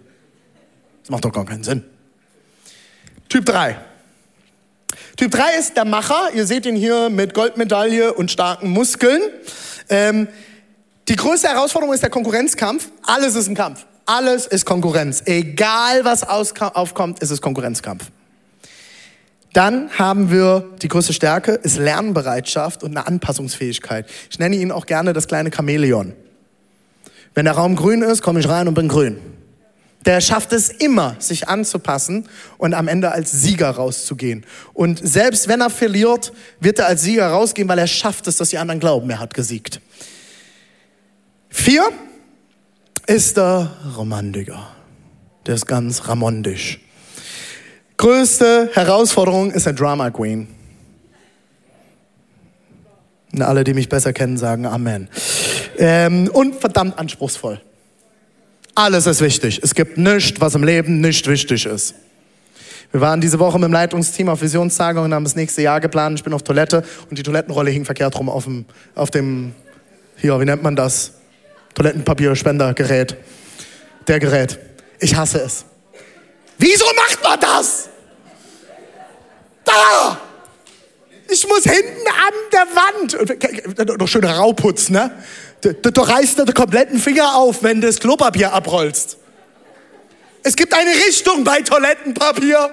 Das 1.03 1.09
macht 1.09 1.25
doch 1.25 1.31
gar 1.31 1.45
keinen 1.45 1.63
Sinn. 1.63 1.83
Typ 3.29 3.45
3. 3.45 3.77
Typ 5.17 5.31
3 5.31 5.57
ist 5.59 5.77
der 5.77 5.85
Macher. 5.85 6.29
Ihr 6.33 6.47
seht 6.47 6.65
ihn 6.65 6.75
hier 6.75 7.09
mit 7.09 7.33
Goldmedaille 7.33 8.13
und 8.13 8.31
starken 8.31 8.69
Muskeln. 8.69 9.21
Ähm, 9.89 10.27
die 11.07 11.15
größte 11.15 11.49
Herausforderung 11.49 11.93
ist 11.93 12.01
der 12.01 12.09
Konkurrenzkampf. 12.09 12.89
Alles 13.03 13.35
ist 13.35 13.47
ein 13.47 13.55
Kampf. 13.55 13.85
Alles 14.05 14.47
ist 14.47 14.65
Konkurrenz. 14.65 15.21
Egal 15.25 16.05
was 16.05 16.23
aufkommt, 16.23 17.19
ist 17.19 17.29
es 17.29 17.41
Konkurrenzkampf. 17.41 18.05
Dann 19.53 19.91
haben 19.99 20.31
wir 20.31 20.71
die 20.81 20.87
größte 20.87 21.13
Stärke, 21.13 21.51
ist 21.51 21.77
Lernbereitschaft 21.77 22.83
und 22.83 22.97
eine 22.97 23.05
Anpassungsfähigkeit. 23.05 24.07
Ich 24.31 24.39
nenne 24.39 24.55
ihn 24.55 24.71
auch 24.71 24.87
gerne 24.87 25.13
das 25.13 25.27
kleine 25.27 25.51
Chamäleon. 25.51 26.13
Wenn 27.35 27.45
der 27.45 27.53
Raum 27.53 27.75
grün 27.75 28.01
ist, 28.01 28.23
komme 28.23 28.39
ich 28.39 28.49
rein 28.49 28.67
und 28.67 28.73
bin 28.73 28.87
grün. 28.87 29.17
Der 30.05 30.19
schafft 30.21 30.51
es 30.51 30.69
immer, 30.69 31.15
sich 31.19 31.47
anzupassen 31.47 32.27
und 32.57 32.73
am 32.73 32.87
Ende 32.87 33.11
als 33.11 33.31
Sieger 33.31 33.69
rauszugehen. 33.69 34.45
Und 34.73 34.99
selbst 35.01 35.47
wenn 35.47 35.61
er 35.61 35.69
verliert, 35.69 36.33
wird 36.59 36.79
er 36.79 36.87
als 36.87 37.03
Sieger 37.03 37.27
rausgehen, 37.27 37.67
weil 37.69 37.79
er 37.79 37.87
schafft 37.87 38.27
es, 38.27 38.37
dass 38.37 38.49
die 38.49 38.57
anderen 38.57 38.79
glauben, 38.79 39.09
er 39.09 39.19
hat 39.19 39.33
gesiegt. 39.33 39.79
Vier, 41.49 41.83
ist 43.07 43.37
der 43.37 43.71
Romantiker. 43.97 44.67
Der 45.45 45.55
ist 45.55 45.65
ganz 45.65 46.07
ramondisch. 46.07 46.79
Größte 47.97 48.69
Herausforderung 48.73 49.51
ist 49.51 49.65
der 49.65 49.73
Drama 49.73 50.09
Queen. 50.09 50.47
Und 53.33 53.41
alle, 53.41 53.63
die 53.63 53.73
mich 53.73 53.89
besser 53.89 54.13
kennen, 54.13 54.37
sagen 54.37 54.65
Amen. 54.65 55.09
Ähm, 55.77 56.29
und 56.31 56.55
verdammt 56.55 56.97
anspruchsvoll. 56.97 57.61
Alles 58.75 59.05
ist 59.05 59.21
wichtig. 59.21 59.59
Es 59.61 59.75
gibt 59.75 59.97
nichts, 59.97 60.39
was 60.41 60.55
im 60.55 60.63
Leben 60.63 60.99
nicht 60.99 61.27
wichtig 61.27 61.65
ist. 61.65 61.93
Wir 62.91 63.01
waren 63.01 63.21
diese 63.21 63.39
Woche 63.39 63.57
mit 63.57 63.67
dem 63.67 63.73
Leitungsteam 63.73 64.29
auf 64.29 64.41
Visionstagung 64.41 65.05
und 65.05 65.13
haben 65.13 65.23
das 65.23 65.35
nächste 65.35 65.61
Jahr 65.61 65.79
geplant. 65.79 66.19
Ich 66.19 66.23
bin 66.23 66.33
auf 66.33 66.43
Toilette 66.43 66.83
und 67.09 67.17
die 67.17 67.23
Toilettenrolle 67.23 67.71
hing 67.71 67.85
verkehrt 67.85 68.17
rum 68.17 68.29
auf 68.29 68.45
dem, 68.45 68.65
auf 68.95 69.09
dem 69.11 69.53
hier, 70.15 70.39
wie 70.39 70.45
nennt 70.45 70.63
man 70.63 70.75
das? 70.75 71.13
Toilettenpapierspendergerät. 71.75 73.15
Der 74.07 74.19
Gerät. 74.19 74.59
Ich 74.99 75.15
hasse 75.15 75.41
es. 75.41 75.65
Wieso 76.57 76.85
macht 76.95 77.23
man 77.23 77.39
das? 77.39 77.89
Da! 79.65 80.19
Ich 81.31 81.47
muss 81.47 81.63
hinten 81.63 82.07
an 82.07 82.33
der 82.51 83.87
Wand. 83.87 83.99
Noch 83.99 84.07
schön 84.07 84.23
Rauputz, 84.23 84.89
ne? 84.89 85.11
Du, 85.63 85.91
du, 85.91 86.01
reißt 86.01 86.39
dir 86.39 86.45
den 86.45 86.53
kompletten 86.53 86.99
Finger 86.99 87.35
auf, 87.35 87.63
wenn 87.63 87.79
du 87.79 87.87
das 87.87 87.99
Klopapier 87.99 88.51
abrollst. 88.51 89.17
Es 90.43 90.55
gibt 90.55 90.73
eine 90.73 90.91
Richtung 90.91 91.45
bei 91.45 91.61
Toilettenpapier. 91.61 92.69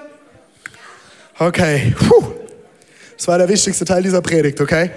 Okay. 1.39 1.95
Puh. 1.97 2.33
Das 3.15 3.27
war 3.27 3.37
der 3.37 3.47
wichtigste 3.47 3.85
Teil 3.85 4.03
dieser 4.03 4.21
Predigt, 4.21 4.59
okay? 4.59 4.91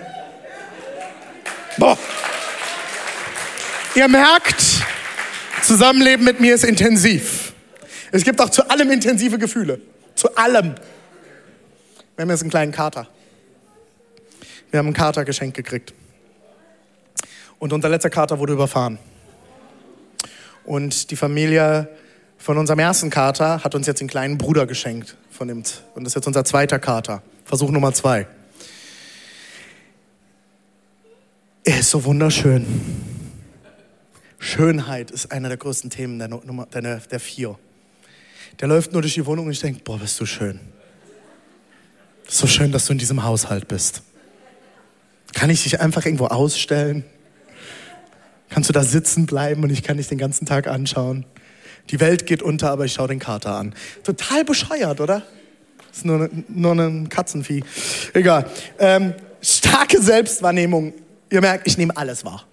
Boah. 1.78 1.96
Ihr 3.94 4.08
merkt, 4.08 4.62
Zusammenleben 5.64 6.24
mit 6.24 6.40
mir 6.40 6.54
ist 6.54 6.64
intensiv. 6.64 7.52
Es 8.12 8.22
gibt 8.22 8.40
auch 8.40 8.50
zu 8.50 8.68
allem 8.68 8.90
intensive 8.90 9.38
Gefühle. 9.38 9.80
Zu 10.14 10.34
allem. 10.36 10.74
Wir 12.16 12.22
haben 12.22 12.30
jetzt 12.30 12.42
einen 12.42 12.50
kleinen 12.50 12.72
Kater. 12.72 13.08
Wir 14.70 14.78
haben 14.78 14.86
einen 14.86 14.94
Kater 14.94 15.24
geschenkt 15.24 15.56
gekriegt. 15.56 15.94
Und 17.64 17.72
unser 17.72 17.88
letzter 17.88 18.10
Kater 18.10 18.38
wurde 18.38 18.52
überfahren. 18.52 18.98
Und 20.66 21.10
die 21.10 21.16
Familie 21.16 21.88
von 22.36 22.58
unserem 22.58 22.78
ersten 22.78 23.08
Kater 23.08 23.64
hat 23.64 23.74
uns 23.74 23.86
jetzt 23.86 24.02
einen 24.02 24.10
kleinen 24.10 24.36
Bruder 24.36 24.66
geschenkt. 24.66 25.16
Von 25.30 25.48
dem, 25.48 25.62
und 25.94 26.04
das 26.04 26.10
ist 26.10 26.16
jetzt 26.16 26.26
unser 26.26 26.44
zweiter 26.44 26.78
Kater. 26.78 27.22
Versuch 27.46 27.70
Nummer 27.70 27.94
zwei. 27.94 28.26
Er 31.64 31.80
ist 31.80 31.88
so 31.88 32.04
wunderschön. 32.04 32.66
Schönheit 34.38 35.10
ist 35.10 35.32
einer 35.32 35.48
der 35.48 35.56
größten 35.56 35.88
Themen 35.88 36.18
der, 36.18 36.28
Nummer, 36.28 36.66
der, 36.66 36.98
der 36.98 37.18
vier. 37.18 37.58
Der 38.60 38.68
läuft 38.68 38.92
nur 38.92 39.00
durch 39.00 39.14
die 39.14 39.24
Wohnung 39.24 39.46
und 39.46 39.52
ich 39.52 39.60
denke, 39.60 39.80
boah, 39.82 39.98
bist 39.98 40.20
du 40.20 40.26
schön. 40.26 40.60
So 42.28 42.46
schön, 42.46 42.72
dass 42.72 42.84
du 42.84 42.92
in 42.92 42.98
diesem 42.98 43.24
Haushalt 43.24 43.68
bist. 43.68 44.02
Kann 45.32 45.48
ich 45.48 45.62
dich 45.62 45.80
einfach 45.80 46.04
irgendwo 46.04 46.26
ausstellen? 46.26 47.04
Kannst 48.48 48.68
du 48.68 48.72
da 48.72 48.82
sitzen 48.82 49.26
bleiben 49.26 49.62
und 49.62 49.70
ich 49.70 49.82
kann 49.82 49.96
dich 49.96 50.08
den 50.08 50.18
ganzen 50.18 50.46
Tag 50.46 50.66
anschauen? 50.66 51.24
Die 51.90 52.00
Welt 52.00 52.26
geht 52.26 52.42
unter, 52.42 52.70
aber 52.70 52.84
ich 52.84 52.92
schaue 52.92 53.08
den 53.08 53.18
Kater 53.18 53.56
an. 53.56 53.74
Total 54.02 54.44
bescheuert, 54.44 55.00
oder? 55.00 55.22
Ist 55.92 56.04
nur, 56.04 56.28
nur 56.48 56.72
ein 56.72 57.08
Katzenvieh. 57.08 57.62
Egal. 58.14 58.50
Ähm, 58.78 59.14
starke 59.40 60.00
Selbstwahrnehmung. 60.00 60.94
Ihr 61.30 61.40
merkt, 61.40 61.66
ich 61.66 61.78
nehme 61.78 61.96
alles 61.96 62.24
wahr. 62.24 62.44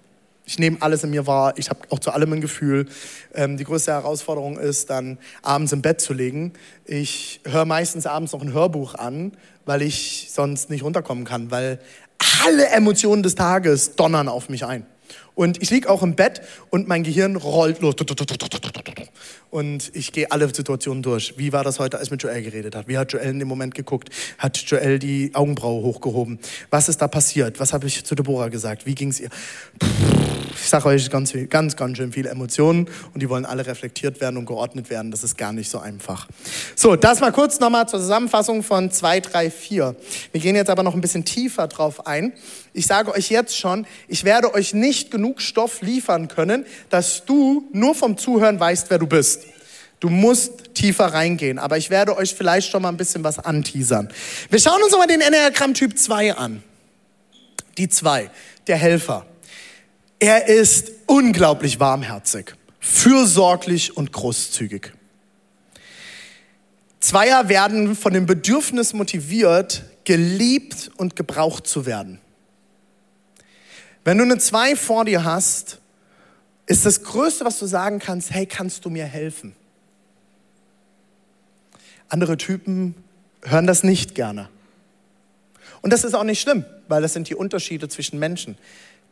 Ich 0.44 0.58
nehme 0.58 0.76
alles 0.80 1.04
in 1.04 1.10
mir 1.10 1.26
wahr. 1.26 1.54
Ich 1.56 1.70
habe 1.70 1.80
auch 1.90 1.98
zu 1.98 2.10
allem 2.10 2.32
ein 2.32 2.40
Gefühl. 2.40 2.86
Ähm, 3.34 3.56
die 3.56 3.64
größte 3.64 3.92
Herausforderung 3.92 4.58
ist 4.58 4.90
dann, 4.90 5.18
abends 5.40 5.72
im 5.72 5.82
Bett 5.82 6.00
zu 6.00 6.12
legen. 6.12 6.52
Ich 6.84 7.40
höre 7.44 7.64
meistens 7.64 8.06
abends 8.06 8.32
noch 8.32 8.42
ein 8.42 8.52
Hörbuch 8.52 8.94
an, 8.94 9.32
weil 9.64 9.82
ich 9.82 10.28
sonst 10.30 10.68
nicht 10.68 10.82
runterkommen 10.82 11.24
kann, 11.24 11.50
weil 11.50 11.78
alle 12.44 12.66
Emotionen 12.66 13.22
des 13.22 13.34
Tages 13.34 13.94
donnern 13.94 14.28
auf 14.28 14.48
mich 14.48 14.66
ein. 14.66 14.84
Und 15.34 15.62
ich 15.62 15.70
liege 15.70 15.88
auch 15.88 16.02
im 16.02 16.14
Bett 16.14 16.42
und 16.70 16.88
mein 16.88 17.02
Gehirn 17.02 17.36
rollt 17.36 17.80
los. 17.80 17.94
Und 19.50 19.90
ich 19.94 20.12
gehe 20.12 20.30
alle 20.30 20.46
Situationen 20.46 21.02
durch. 21.02 21.34
Wie 21.36 21.52
war 21.52 21.64
das 21.64 21.78
heute, 21.78 21.98
als 21.98 22.10
mit 22.10 22.22
Joel 22.22 22.42
geredet 22.42 22.74
habe? 22.74 22.88
Wie 22.88 22.98
hat 22.98 23.12
Joel 23.12 23.30
in 23.30 23.38
dem 23.38 23.48
Moment 23.48 23.74
geguckt? 23.74 24.10
Hat 24.38 24.56
Joel 24.58 24.98
die 24.98 25.30
Augenbraue 25.34 25.82
hochgehoben? 25.82 26.38
Was 26.70 26.88
ist 26.88 27.00
da 27.00 27.08
passiert? 27.08 27.60
Was 27.60 27.72
habe 27.72 27.86
ich 27.86 28.04
zu 28.04 28.14
Deborah 28.14 28.48
gesagt? 28.48 28.86
Wie 28.86 28.94
ging 28.94 29.08
es 29.08 29.20
ihr? 29.20 29.30
Ich 30.54 30.68
sage 30.68 30.86
euch 30.86 31.10
ganz, 31.10 31.32
ganz, 31.48 31.76
ganz 31.76 31.96
schön 31.96 32.12
viele 32.12 32.28
Emotionen 32.28 32.88
und 33.14 33.22
die 33.22 33.28
wollen 33.28 33.46
alle 33.46 33.66
reflektiert 33.66 34.20
werden 34.20 34.36
und 34.36 34.46
geordnet 34.46 34.90
werden. 34.90 35.10
Das 35.10 35.24
ist 35.24 35.36
gar 35.36 35.52
nicht 35.52 35.70
so 35.70 35.78
einfach. 35.78 36.28
So, 36.76 36.94
das 36.94 37.20
mal 37.20 37.32
kurz 37.32 37.58
nochmal 37.58 37.88
zur 37.88 38.00
Zusammenfassung 38.00 38.62
von 38.62 38.90
2, 38.90 39.20
3, 39.20 39.50
4. 39.50 39.96
Wir 40.30 40.40
gehen 40.40 40.54
jetzt 40.54 40.70
aber 40.70 40.82
noch 40.82 40.94
ein 40.94 41.00
bisschen 41.00 41.24
tiefer 41.24 41.68
drauf 41.68 42.06
ein. 42.06 42.32
Ich 42.74 42.86
sage 42.86 43.12
euch 43.12 43.30
jetzt 43.30 43.56
schon, 43.56 43.86
ich 44.08 44.24
werde 44.24 44.54
euch 44.54 44.72
nicht 44.72 45.10
genug 45.10 45.21
Stoff 45.40 45.80
liefern 45.82 46.28
können, 46.28 46.66
dass 46.90 47.24
du 47.24 47.68
nur 47.72 47.94
vom 47.94 48.16
Zuhören 48.16 48.58
weißt, 48.58 48.90
wer 48.90 48.98
du 48.98 49.06
bist. 49.06 49.44
Du 50.00 50.08
musst 50.08 50.74
tiefer 50.74 51.06
reingehen, 51.06 51.58
aber 51.58 51.78
ich 51.78 51.88
werde 51.88 52.16
euch 52.16 52.34
vielleicht 52.34 52.70
schon 52.70 52.82
mal 52.82 52.88
ein 52.88 52.96
bisschen 52.96 53.22
was 53.22 53.38
anteasern. 53.38 54.08
Wir 54.50 54.58
schauen 54.58 54.82
uns 54.82 54.92
mal 54.92 55.06
den 55.06 55.20
Enneagramm 55.20 55.74
Typ 55.74 55.96
2 55.96 56.34
an. 56.34 56.62
Die 57.78 57.88
2, 57.88 58.30
der 58.66 58.76
Helfer. 58.76 59.26
Er 60.18 60.48
ist 60.48 60.90
unglaublich 61.06 61.80
warmherzig, 61.80 62.54
fürsorglich 62.80 63.96
und 63.96 64.12
großzügig. 64.12 64.92
Zweier 67.00 67.48
werden 67.48 67.96
von 67.96 68.12
dem 68.12 68.26
Bedürfnis 68.26 68.92
motiviert, 68.92 69.82
geliebt 70.04 70.90
und 70.96 71.16
gebraucht 71.16 71.66
zu 71.66 71.86
werden. 71.86 72.20
Wenn 74.04 74.18
du 74.18 74.24
eine 74.24 74.38
Zwei 74.38 74.74
vor 74.76 75.04
dir 75.04 75.24
hast, 75.24 75.78
ist 76.66 76.86
das 76.86 77.02
Größte, 77.02 77.44
was 77.44 77.58
du 77.58 77.66
sagen 77.66 77.98
kannst, 77.98 78.30
hey, 78.30 78.46
kannst 78.46 78.84
du 78.84 78.90
mir 78.90 79.04
helfen? 79.04 79.54
Andere 82.08 82.36
Typen 82.36 82.94
hören 83.42 83.66
das 83.66 83.82
nicht 83.82 84.14
gerne. 84.14 84.48
Und 85.80 85.92
das 85.92 86.04
ist 86.04 86.14
auch 86.14 86.24
nicht 86.24 86.40
schlimm, 86.40 86.64
weil 86.88 87.02
das 87.02 87.12
sind 87.12 87.28
die 87.28 87.34
Unterschiede 87.34 87.88
zwischen 87.88 88.18
Menschen. 88.18 88.56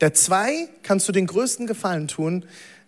Der 0.00 0.14
Zwei 0.14 0.68
kannst 0.82 1.09
du 1.09 1.12
den 1.12 1.26
größten 1.26 1.66
Gefallen 1.66 2.09
tun. 2.09 2.44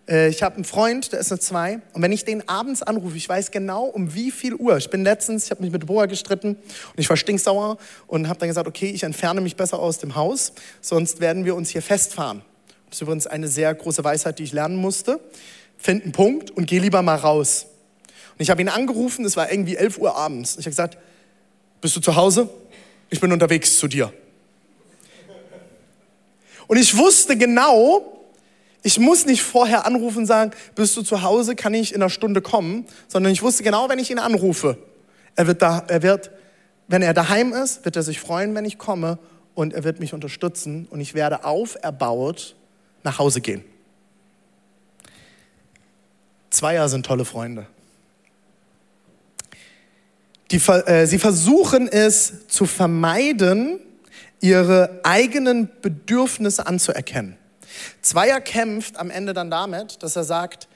Äh, 0.07 0.29
ich 0.29 0.43
habe 0.43 0.55
einen 0.55 0.65
Freund, 0.65 1.11
der 1.11 1.19
ist 1.19 1.31
eine 1.31 1.39
Zwei. 1.39 1.79
Und 1.93 2.01
wenn 2.01 2.11
ich 2.11 2.25
den 2.25 2.47
abends 2.47 2.81
anrufe, 2.83 3.15
ich 3.15 3.27
weiß 3.27 3.51
genau, 3.51 3.85
um 3.85 4.13
wie 4.13 4.31
viel 4.31 4.55
Uhr. 4.55 4.77
Ich 4.77 4.89
bin 4.89 5.03
letztens, 5.03 5.45
ich 5.45 5.51
habe 5.51 5.61
mich 5.61 5.71
mit 5.71 5.85
Boa 5.85 6.05
gestritten 6.05 6.49
und 6.49 6.97
ich 6.97 7.09
war 7.09 7.17
stinksauer 7.17 7.77
und 8.07 8.27
habe 8.27 8.39
dann 8.39 8.49
gesagt, 8.49 8.67
okay, 8.67 8.89
ich 8.89 9.03
entferne 9.03 9.41
mich 9.41 9.55
besser 9.55 9.79
aus 9.79 9.99
dem 9.99 10.15
Haus, 10.15 10.53
sonst 10.81 11.19
werden 11.19 11.45
wir 11.45 11.55
uns 11.55 11.69
hier 11.69 11.81
festfahren. 11.81 12.41
Das 12.89 12.97
ist 12.97 13.01
übrigens 13.01 13.27
eine 13.27 13.47
sehr 13.47 13.73
große 13.73 14.03
Weisheit, 14.03 14.39
die 14.39 14.43
ich 14.43 14.53
lernen 14.53 14.75
musste. 14.75 15.19
Find 15.77 16.03
einen 16.03 16.11
Punkt 16.11 16.51
und 16.51 16.67
geh 16.67 16.79
lieber 16.79 17.01
mal 17.01 17.15
raus. 17.15 17.65
Und 18.33 18.41
ich 18.41 18.49
habe 18.49 18.61
ihn 18.61 18.69
angerufen, 18.69 19.25
es 19.25 19.35
war 19.35 19.51
irgendwie 19.51 19.75
11 19.75 19.97
Uhr 19.97 20.15
abends. 20.15 20.53
Ich 20.53 20.65
habe 20.65 20.71
gesagt, 20.71 20.97
bist 21.81 21.95
du 21.95 21.99
zu 21.99 22.15
Hause? 22.15 22.49
Ich 23.09 23.19
bin 23.19 23.31
unterwegs 23.31 23.77
zu 23.77 23.87
dir. 23.87 24.13
Und 26.67 26.77
ich 26.77 26.97
wusste 26.97 27.37
genau, 27.37 28.12
ich 28.83 28.99
muss 28.99 29.25
nicht 29.25 29.41
vorher 29.41 29.85
anrufen 29.85 30.19
und 30.19 30.25
sagen, 30.25 30.51
bist 30.75 30.95
du 30.97 31.01
zu 31.01 31.21
Hause, 31.21 31.55
kann 31.55 31.73
ich 31.73 31.93
in 31.93 32.01
einer 32.01 32.09
Stunde 32.09 32.41
kommen, 32.41 32.85
sondern 33.07 33.31
ich 33.31 33.41
wusste 33.41 33.63
genau, 33.63 33.87
wenn 33.87 33.97
ich 33.97 34.11
ihn 34.11 34.19
anrufe, 34.19 34.77
er 35.35 35.47
wird, 35.47 35.61
da, 35.61 35.83
er 35.87 36.03
wird, 36.03 36.31
wenn 36.89 37.01
er 37.01 37.13
daheim 37.13 37.53
ist, 37.53 37.85
wird 37.85 37.95
er 37.95 38.03
sich 38.03 38.19
freuen, 38.19 38.53
wenn 38.53 38.65
ich 38.65 38.77
komme 38.77 39.17
und 39.55 39.73
er 39.73 39.85
wird 39.85 39.99
mich 39.99 40.13
unterstützen 40.13 40.85
und 40.89 40.99
ich 40.99 41.13
werde 41.13 41.45
auferbaut 41.45 42.55
nach 43.03 43.19
Hause 43.19 43.39
gehen. 43.39 43.63
Zweier 46.49 46.87
sind 46.89 47.05
tolle 47.05 47.25
Freunde. 47.25 47.65
Die, 50.51 50.57
äh, 50.57 51.07
sie 51.07 51.17
versuchen 51.17 51.87
es 51.87 52.47
zu 52.47 52.65
vermeiden, 52.65 53.79
ihre 54.39 54.99
eigenen 55.03 55.69
Bedürfnisse 55.81 56.67
anzuerkennen. 56.67 57.37
Zweier 58.01 58.41
kämpft 58.41 58.97
am 58.97 59.09
Ende 59.09 59.33
dann 59.33 59.49
damit, 59.49 60.03
dass 60.03 60.15
er 60.15 60.23
sagt, 60.23 60.67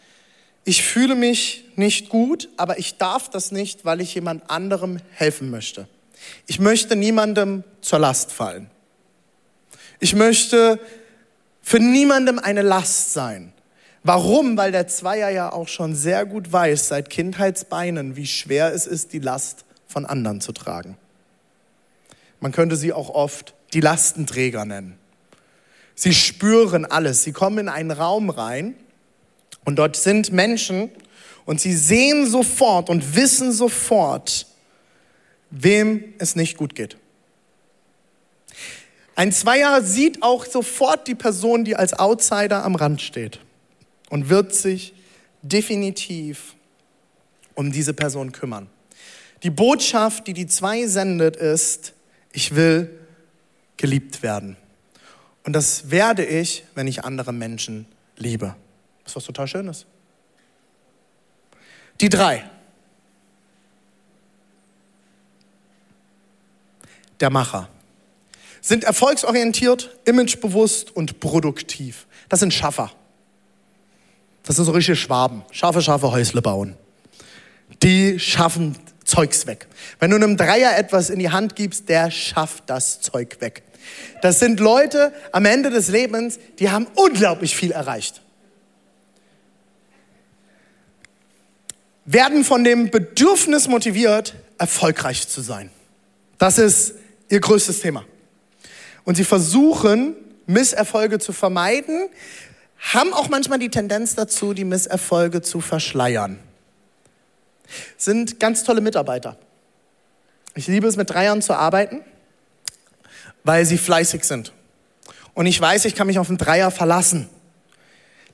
ich 0.64 0.84
fühle 0.84 1.16
mich 1.16 1.66
nicht 1.76 2.10
gut, 2.10 2.50
aber 2.58 2.78
ich 2.78 2.98
darf 2.98 3.30
das 3.30 3.52
nicht, 3.52 3.86
weil 3.86 4.02
ich 4.02 4.14
jemand 4.16 4.50
anderem 4.50 5.00
helfen 5.14 5.50
möchte. 5.50 5.88
Ich 6.46 6.60
möchte 6.60 6.96
niemandem 6.96 7.64
zur 7.82 8.00
Last 8.00 8.32
fallen. 8.32 8.70
Ich 10.00 10.14
möchte 10.14 10.80
für 11.62 11.80
niemandem 11.80 12.40
eine 12.40 12.62
Last 12.62 13.14
sein. 13.14 13.54
Warum? 14.04 14.58
Weil 14.58 14.72
der 14.72 14.88
Zweier 14.88 15.30
ja 15.30 15.52
auch 15.52 15.68
schon 15.68 15.96
sehr 15.96 16.26
gut 16.26 16.52
weiß, 16.52 16.88
seit 16.88 17.10
Kindheitsbeinen, 17.10 18.16
wie 18.16 18.28
schwer 18.28 18.74
es 18.74 18.88
ist, 18.88 19.14
die 19.14 19.20
Last 19.20 19.66
von 19.86 20.06
anderen 20.06 20.42
zu 20.42 20.52
tragen. 20.52 20.98
Man 22.40 22.52
könnte 22.52 22.76
sie 22.76 22.94
auch 22.94 23.10
oft 23.10 23.54
die 23.74 23.82
Lastenträger 23.82 24.66
nennen. 24.66 24.98
Sie 26.00 26.14
spüren 26.14 26.86
alles. 26.86 27.24
Sie 27.24 27.32
kommen 27.32 27.58
in 27.58 27.70
einen 27.70 27.90
Raum 27.90 28.30
rein 28.30 28.76
und 29.66 29.78
dort 29.78 29.96
sind 29.96 30.32
Menschen 30.32 30.92
und 31.46 31.60
sie 31.60 31.76
sehen 31.76 32.30
sofort 32.30 32.92
und 32.92 33.16
wissen 33.16 33.52
sofort, 33.52 34.46
wem 35.50 36.14
es 36.20 36.36
nicht 36.36 36.56
gut 36.56 36.76
geht. 36.76 36.98
Ein 39.16 39.32
Zweier 39.32 39.82
sieht 39.82 40.22
auch 40.22 40.46
sofort 40.46 41.08
die 41.08 41.16
Person, 41.16 41.66
die 41.66 41.76
als 41.76 41.94
Outsider 41.94 42.64
am 42.64 42.76
Rand 42.76 43.02
steht 43.02 43.40
und 44.12 44.30
wird 44.30 44.54
sich 44.54 44.94
definitiv 45.42 46.56
um 47.56 47.72
diese 47.72 47.96
Person 47.96 48.34
kümmern. 48.34 48.70
Die 49.42 49.50
Botschaft, 49.50 50.28
die 50.28 50.34
die 50.34 50.46
Zwei 50.46 50.86
sendet, 50.86 51.38
ist, 51.38 51.94
ich 52.34 52.56
will 52.56 53.00
geliebt 53.78 54.22
werden. 54.22 54.58
Und 55.48 55.54
das 55.54 55.92
werde 55.92 56.26
ich, 56.26 56.66
wenn 56.76 56.88
ich 56.88 57.06
andere 57.06 57.32
Menschen 57.32 57.86
liebe. 58.18 58.54
Das 59.06 59.14
ist 59.14 59.16
was 59.16 59.24
total 59.24 59.48
Schönes. 59.48 59.86
Die 62.02 62.10
drei. 62.10 62.44
Der 67.22 67.30
Macher. 67.30 67.70
Sind 68.60 68.84
erfolgsorientiert, 68.84 69.98
imagebewusst 70.04 70.94
und 70.94 71.22
produktiv. 71.22 72.08
Das 72.28 72.42
sind 72.42 72.54
Schaffer. 72.54 72.92
Das 74.44 74.58
sind 74.58 74.66
so 74.66 74.74
richtige 74.74 74.98
Schwaben. 74.98 75.44
Scharfe, 75.52 75.82
scharfe 75.82 76.12
Häusle 76.12 76.42
bauen. 76.42 76.76
Die 77.84 78.20
schaffen 78.20 78.78
Zeugs 79.06 79.48
weg. 79.48 79.68
Wenn 80.00 80.10
du 80.10 80.18
einem 80.18 80.36
Dreier 80.36 80.78
etwas 80.78 81.10
in 81.10 81.20
die 81.20 81.30
Hand 81.30 81.56
gibst, 81.56 81.88
der 81.88 82.12
schafft 82.12 82.70
das 82.70 83.00
Zeug 83.00 83.38
weg. 83.40 83.64
Das 84.22 84.40
sind 84.40 84.60
Leute 84.60 85.14
am 85.32 85.46
Ende 85.46 85.70
des 85.70 85.90
Lebens, 85.90 86.40
die 86.60 86.70
haben 86.70 86.88
unglaublich 86.96 87.56
viel 87.56 87.72
erreicht. 87.72 88.22
Werden 92.06 92.44
von 92.44 92.64
dem 92.64 92.90
Bedürfnis 92.90 93.68
motiviert, 93.68 94.36
erfolgreich 94.58 95.28
zu 95.28 95.42
sein. 95.42 95.70
Das 96.38 96.58
ist 96.58 96.96
ihr 97.30 97.40
größtes 97.40 97.82
Thema. 97.82 98.06
Und 99.04 99.16
sie 99.16 99.26
versuchen, 99.26 100.16
Misserfolge 100.46 101.20
zu 101.20 101.34
vermeiden, 101.34 102.08
haben 102.80 103.14
auch 103.14 103.30
manchmal 103.30 103.60
die 103.60 103.70
Tendenz 103.70 104.16
dazu, 104.16 104.54
die 104.54 104.64
Misserfolge 104.64 105.42
zu 105.42 105.62
verschleiern. 105.62 106.40
Sind 107.98 108.40
ganz 108.40 108.64
tolle 108.64 108.82
Mitarbeiter. 108.82 109.38
Ich 110.56 110.68
liebe 110.68 110.88
es, 110.88 110.96
mit 110.96 111.10
Dreiern 111.10 111.42
zu 111.42 111.54
arbeiten 111.54 112.02
weil 113.48 113.66
sie 113.66 113.78
fleißig 113.78 114.26
sind. 114.26 114.52
Und 115.34 115.46
ich 115.46 115.60
weiß, 115.60 115.86
ich 115.86 115.96
kann 115.96 116.08
mich 116.08 116.20
auf 116.20 116.28
einen 116.30 116.38
Dreier 116.38 116.70
verlassen. 116.70 117.30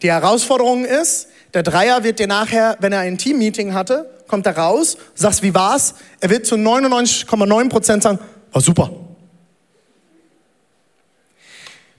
Die 0.01 0.11
Herausforderung 0.11 0.85
ist, 0.85 1.27
der 1.53 1.63
Dreier 1.63 2.03
wird 2.03 2.17
dir 2.19 2.27
nachher, 2.27 2.77
wenn 2.79 2.91
er 2.91 2.99
ein 2.99 3.17
Teammeeting 3.17 3.73
hatte, 3.73 4.09
kommt 4.27 4.47
er 4.47 4.57
raus, 4.57 4.97
sagst, 5.13 5.43
wie 5.43 5.53
war's? 5.53 5.95
Er 6.19 6.31
wird 6.31 6.47
zu 6.47 6.55
99,9 6.55 7.69
Prozent 7.69 8.03
sagen, 8.03 8.19
war 8.51 8.61
super. 8.61 8.89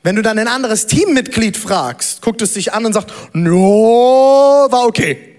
Wenn 0.03 0.17
du 0.17 0.23
dann 0.23 0.39
ein 0.39 0.49
anderes 0.49 0.87
Teammitglied 0.87 1.57
fragst, 1.57 2.21
guckt 2.21 2.43
es 2.43 2.55
dich 2.55 2.73
an 2.73 2.85
und 2.85 2.93
sagt, 2.93 3.13
no, 3.33 4.67
war 4.71 4.87
okay. 4.87 5.37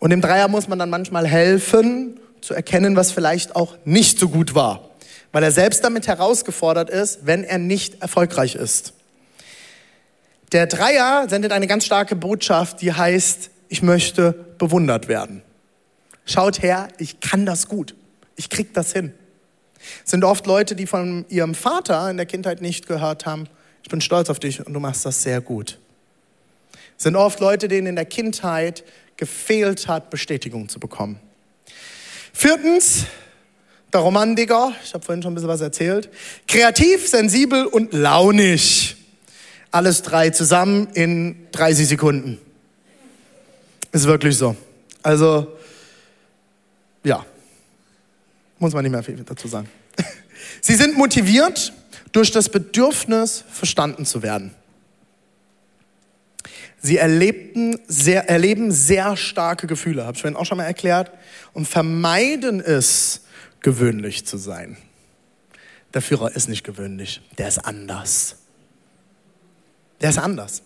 Und 0.00 0.10
dem 0.10 0.20
Dreier 0.20 0.48
muss 0.48 0.68
man 0.68 0.78
dann 0.78 0.90
manchmal 0.90 1.26
helfen 1.26 2.18
zu 2.40 2.54
erkennen, 2.54 2.96
was 2.96 3.12
vielleicht 3.12 3.56
auch 3.56 3.76
nicht 3.84 4.18
so 4.18 4.28
gut 4.28 4.54
war, 4.54 4.90
weil 5.32 5.42
er 5.42 5.52
selbst 5.52 5.84
damit 5.84 6.06
herausgefordert 6.06 6.90
ist, 6.90 7.20
wenn 7.26 7.44
er 7.44 7.58
nicht 7.58 8.02
erfolgreich 8.02 8.54
ist. 8.54 8.94
Der 10.52 10.66
Dreier 10.66 11.28
sendet 11.28 11.52
eine 11.52 11.66
ganz 11.66 11.84
starke 11.84 12.16
Botschaft, 12.16 12.80
die 12.80 12.92
heißt, 12.92 13.50
ich 13.68 13.82
möchte 13.82 14.32
bewundert 14.58 15.08
werden. 15.08 15.42
Schaut 16.24 16.62
her, 16.62 16.88
ich 16.98 17.20
kann 17.20 17.46
das 17.46 17.68
gut. 17.68 17.94
Ich 18.36 18.50
krieg 18.50 18.72
das 18.72 18.92
hin. 18.92 19.12
Es 20.04 20.10
sind 20.10 20.24
oft 20.24 20.46
Leute, 20.46 20.74
die 20.74 20.86
von 20.86 21.24
ihrem 21.28 21.54
Vater 21.54 22.10
in 22.10 22.16
der 22.16 22.26
Kindheit 22.26 22.60
nicht 22.60 22.86
gehört 22.86 23.26
haben, 23.26 23.48
ich 23.82 23.90
bin 23.90 24.00
stolz 24.00 24.28
auf 24.28 24.38
dich 24.38 24.64
und 24.66 24.74
du 24.74 24.80
machst 24.80 25.06
das 25.06 25.22
sehr 25.22 25.40
gut. 25.40 25.78
Es 26.98 27.04
sind 27.04 27.16
oft 27.16 27.40
Leute, 27.40 27.68
denen 27.68 27.86
in 27.86 27.96
der 27.96 28.04
Kindheit 28.04 28.84
gefehlt 29.16 29.88
hat, 29.88 30.10
Bestätigung 30.10 30.68
zu 30.68 30.78
bekommen. 30.78 31.20
Viertens, 32.32 33.06
der 33.92 34.00
Romantiker, 34.00 34.72
ich 34.84 34.92
habe 34.94 35.04
vorhin 35.04 35.22
schon 35.22 35.32
ein 35.32 35.34
bisschen 35.34 35.48
was 35.48 35.60
erzählt. 35.60 36.10
Kreativ, 36.46 37.08
sensibel 37.08 37.64
und 37.64 37.92
launig. 37.92 38.96
Alles 39.70 40.02
drei 40.02 40.30
zusammen 40.30 40.88
in 40.94 41.46
30 41.52 41.88
Sekunden. 41.88 42.38
Ist 43.92 44.06
wirklich 44.06 44.36
so. 44.36 44.56
Also, 45.02 45.56
ja, 47.04 47.24
muss 48.58 48.72
man 48.72 48.82
nicht 48.82 48.92
mehr 48.92 49.02
viel 49.02 49.22
dazu 49.24 49.48
sagen. 49.48 49.68
Sie 50.60 50.74
sind 50.74 50.96
motiviert 50.96 51.72
durch 52.12 52.30
das 52.30 52.48
Bedürfnis, 52.48 53.44
verstanden 53.50 54.04
zu 54.04 54.22
werden. 54.22 54.54
Sie 56.80 56.96
erlebten 56.96 57.78
sehr, 57.88 58.28
erleben 58.28 58.70
sehr 58.70 59.16
starke 59.16 59.66
Gefühle, 59.66 60.04
habe 60.04 60.14
ich 60.14 60.22
vorhin 60.22 60.36
auch 60.36 60.46
schon 60.46 60.58
mal 60.58 60.64
erklärt, 60.64 61.10
und 61.52 61.66
vermeiden 61.66 62.60
es, 62.60 63.22
gewöhnlich 63.60 64.24
zu 64.24 64.36
sein. 64.36 64.76
Der 65.94 66.02
Führer 66.02 66.34
ist 66.36 66.48
nicht 66.48 66.64
gewöhnlich, 66.64 67.20
der 67.38 67.48
ist 67.48 67.58
anders. 67.58 68.36
Der 70.00 70.10
ist 70.10 70.18
anders. 70.18 70.62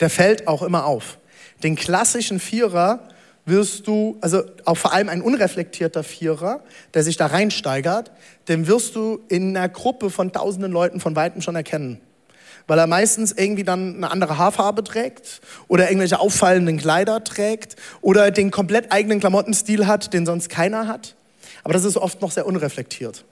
Der 0.00 0.10
fällt 0.10 0.46
auch 0.46 0.62
immer 0.62 0.84
auf. 0.84 1.18
Den 1.62 1.74
klassischen 1.74 2.38
Vierer 2.38 3.08
wirst 3.46 3.86
du, 3.86 4.18
also 4.20 4.44
auch 4.64 4.76
vor 4.76 4.92
allem 4.92 5.08
ein 5.08 5.22
unreflektierter 5.22 6.04
Vierer, 6.04 6.62
der 6.94 7.02
sich 7.02 7.16
da 7.16 7.26
reinsteigert, 7.26 8.12
den 8.46 8.66
wirst 8.66 8.94
du 8.94 9.20
in 9.28 9.56
einer 9.56 9.68
Gruppe 9.68 10.10
von 10.10 10.32
tausenden 10.32 10.70
Leuten 10.70 11.00
von 11.00 11.16
Weitem 11.16 11.40
schon 11.40 11.56
erkennen. 11.56 12.00
Weil 12.68 12.78
er 12.78 12.86
meistens 12.86 13.32
irgendwie 13.32 13.64
dann 13.64 13.96
eine 13.96 14.10
andere 14.12 14.38
Haarfarbe 14.38 14.84
trägt 14.84 15.40
oder 15.66 15.88
irgendwelche 15.88 16.20
auffallenden 16.20 16.78
Kleider 16.78 17.24
trägt 17.24 17.74
oder 18.00 18.30
den 18.30 18.52
komplett 18.52 18.92
eigenen 18.92 19.18
Klamottenstil 19.18 19.88
hat, 19.88 20.12
den 20.12 20.24
sonst 20.24 20.48
keiner 20.48 20.86
hat. 20.86 21.16
Aber 21.64 21.72
das 21.72 21.84
ist 21.84 21.96
oft 21.96 22.20
noch 22.20 22.30
sehr 22.30 22.46
unreflektiert. 22.46 23.24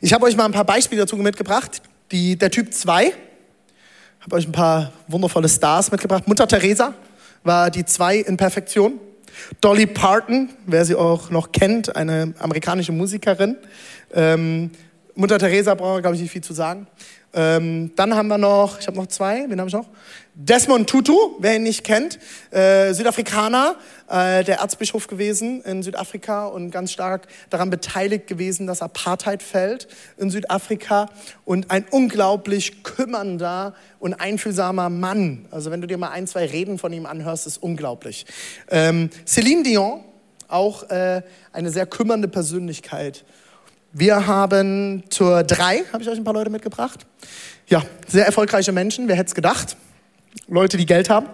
Ich 0.00 0.12
habe 0.12 0.24
euch 0.24 0.36
mal 0.36 0.46
ein 0.46 0.52
paar 0.52 0.64
Beispiele 0.64 1.02
dazu 1.02 1.16
mitgebracht. 1.16 1.82
Die, 2.10 2.36
der 2.36 2.50
Typ 2.50 2.74
2, 2.74 3.12
habe 4.20 4.36
euch 4.36 4.48
ein 4.48 4.52
paar 4.52 4.92
wundervolle 5.06 5.48
Stars 5.48 5.92
mitgebracht. 5.92 6.26
Mutter 6.26 6.48
Teresa 6.48 6.94
war 7.44 7.70
die 7.70 7.84
2 7.84 8.16
in 8.16 8.36
Perfektion. 8.36 8.98
Dolly 9.60 9.86
Parton, 9.86 10.50
wer 10.66 10.84
sie 10.84 10.94
auch 10.94 11.30
noch 11.30 11.52
kennt, 11.52 11.94
eine 11.94 12.34
amerikanische 12.38 12.92
Musikerin. 12.92 13.56
Ähm, 14.12 14.70
Mutter 15.14 15.38
Teresa 15.38 15.74
braucht, 15.74 16.02
glaube 16.02 16.16
ich, 16.16 16.22
nicht 16.22 16.32
viel 16.32 16.42
zu 16.42 16.54
sagen. 16.54 16.86
Ähm, 17.32 17.92
dann 17.94 18.14
haben 18.16 18.28
wir 18.28 18.38
noch, 18.38 18.80
ich 18.80 18.86
habe 18.86 18.96
noch 18.96 19.06
zwei, 19.06 19.44
wen 19.48 19.60
habe 19.60 19.68
ich 19.68 19.74
noch? 19.74 19.86
Desmond 20.34 20.88
Tutu, 20.88 21.16
wer 21.38 21.56
ihn 21.56 21.64
nicht 21.64 21.84
kennt, 21.84 22.18
äh, 22.50 22.92
Südafrikaner, 22.92 23.76
äh, 24.08 24.42
der 24.42 24.58
Erzbischof 24.58 25.06
gewesen 25.06 25.60
in 25.62 25.82
Südafrika 25.82 26.46
und 26.46 26.70
ganz 26.70 26.92
stark 26.92 27.28
daran 27.50 27.68
beteiligt 27.68 28.26
gewesen, 28.26 28.66
dass 28.66 28.80
Apartheid 28.80 29.42
fällt 29.42 29.86
in 30.16 30.30
Südafrika 30.30 31.10
und 31.44 31.70
ein 31.70 31.84
unglaublich 31.90 32.82
kümmernder 32.82 33.74
und 33.98 34.14
einfühlsamer 34.14 34.88
Mann. 34.88 35.46
Also 35.50 35.70
wenn 35.70 35.80
du 35.80 35.86
dir 35.86 35.98
mal 35.98 36.10
ein, 36.10 36.26
zwei 36.26 36.46
Reden 36.46 36.78
von 36.78 36.92
ihm 36.92 37.06
anhörst, 37.06 37.46
ist 37.46 37.58
unglaublich. 37.58 38.24
Ähm, 38.70 39.10
Céline 39.26 39.62
Dion, 39.62 40.00
auch 40.48 40.88
äh, 40.90 41.22
eine 41.52 41.70
sehr 41.70 41.86
kümmernde 41.86 42.28
Persönlichkeit 42.28 43.24
wir 43.92 44.26
haben 44.26 45.04
zur 45.10 45.42
drei, 45.42 45.82
habe 45.92 46.02
ich 46.02 46.08
euch 46.08 46.16
ein 46.16 46.24
paar 46.24 46.34
Leute 46.34 46.50
mitgebracht. 46.50 47.06
Ja, 47.66 47.82
sehr 48.06 48.26
erfolgreiche 48.26 48.72
Menschen, 48.72 49.08
wer 49.08 49.16
hätte 49.16 49.28
es 49.28 49.34
gedacht? 49.34 49.76
Leute, 50.46 50.76
die 50.76 50.86
Geld 50.86 51.10
haben. 51.10 51.26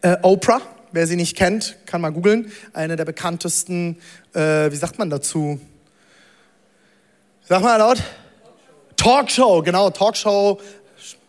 Äh, 0.00 0.16
Oprah, 0.22 0.60
wer 0.92 1.06
sie 1.06 1.16
nicht 1.16 1.36
kennt, 1.36 1.76
kann 1.86 2.00
mal 2.00 2.10
googeln. 2.10 2.52
Eine 2.72 2.96
der 2.96 3.04
bekanntesten, 3.04 3.98
äh, 4.32 4.70
wie 4.70 4.76
sagt 4.76 4.98
man 4.98 5.10
dazu? 5.10 5.60
Sag 7.48 7.62
mal 7.62 7.76
laut. 7.78 8.02
Talkshow, 8.96 9.62
genau, 9.62 9.90
Talkshow 9.90 10.60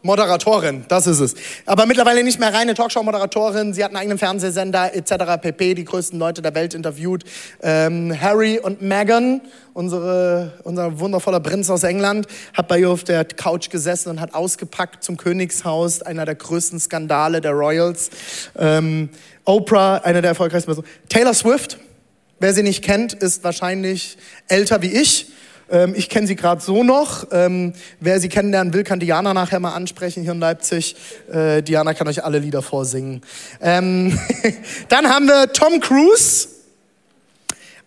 Moderatorin, 0.02 0.86
das 0.88 1.08
ist 1.08 1.20
es. 1.20 1.36
Aber 1.66 1.86
mittlerweile 1.86 2.24
nicht 2.24 2.40
mehr 2.40 2.54
reine 2.54 2.74
Talkshow-Moderatorin. 2.74 3.74
Sie 3.74 3.84
hat 3.84 3.92
einen 3.92 3.98
eigenen 3.98 4.18
Fernsehsender 4.18 4.96
etc. 4.96 5.42
pp. 5.42 5.74
Die 5.74 5.84
größten 5.84 6.18
Leute 6.18 6.42
der 6.42 6.56
Welt 6.56 6.74
interviewt. 6.74 7.26
Ähm, 7.62 8.16
Harry 8.20 8.60
und 8.60 8.82
Meghan, 8.82 9.42
unsere, 9.74 10.54
unser 10.64 11.02
wundervoller 11.02 11.42
Prinz 11.42 11.70
aus 11.70 11.84
England, 11.84 12.28
hat 12.54 12.70
bei 12.70 12.80
ihr 12.80 12.90
auf 12.90 13.04
der 13.04 13.26
Couch 13.26 13.70
gesessen 13.70 14.10
und 14.10 14.22
hat 14.22 14.34
ausgepackt 14.34 15.04
zum 15.04 15.18
Königshaus. 15.18 16.02
Einer 16.02 16.24
der 16.24 16.36
größten 16.36 16.80
Skandale 16.80 17.42
der 17.42 17.52
Royals. 17.52 18.10
Ähm, 18.58 19.10
Oprah, 19.44 19.98
einer 19.98 20.22
der 20.22 20.30
erfolgreichsten 20.30 20.68
Personen. 20.68 20.88
Taylor 21.10 21.34
Swift, 21.34 21.78
wer 22.40 22.54
sie 22.54 22.64
nicht 22.64 22.86
kennt, 22.86 23.12
ist 23.12 23.44
wahrscheinlich 23.44 24.18
älter 24.48 24.82
wie 24.82 24.94
ich 24.94 25.34
ähm, 25.72 25.94
ich 25.96 26.10
kenne 26.10 26.28
sie 26.28 26.36
gerade 26.36 26.62
so 26.62 26.84
noch. 26.84 27.28
Ähm, 27.32 27.74
wer 28.00 28.20
sie 28.20 28.30
kennenlernen 28.30 28.74
will, 28.74 28.84
kann 28.84 29.00
Diana 29.00 29.34
nachher 29.34 29.60
mal 29.60 29.74
ansprechen 29.74 30.24
hier 30.24 30.32
in 30.32 30.40
Leipzig. 30.40 30.96
Äh, 31.32 31.62
Diana 31.62 31.94
kann 31.94 32.08
euch 32.08 32.24
alle 32.24 32.40
Lieder 32.40 32.62
vorsingen. 32.62 33.22
Ähm, 33.62 34.18
dann 34.90 35.08
haben 35.08 35.28
wir 35.28 35.52
Tom 35.54 35.80
Cruise. 35.80 36.50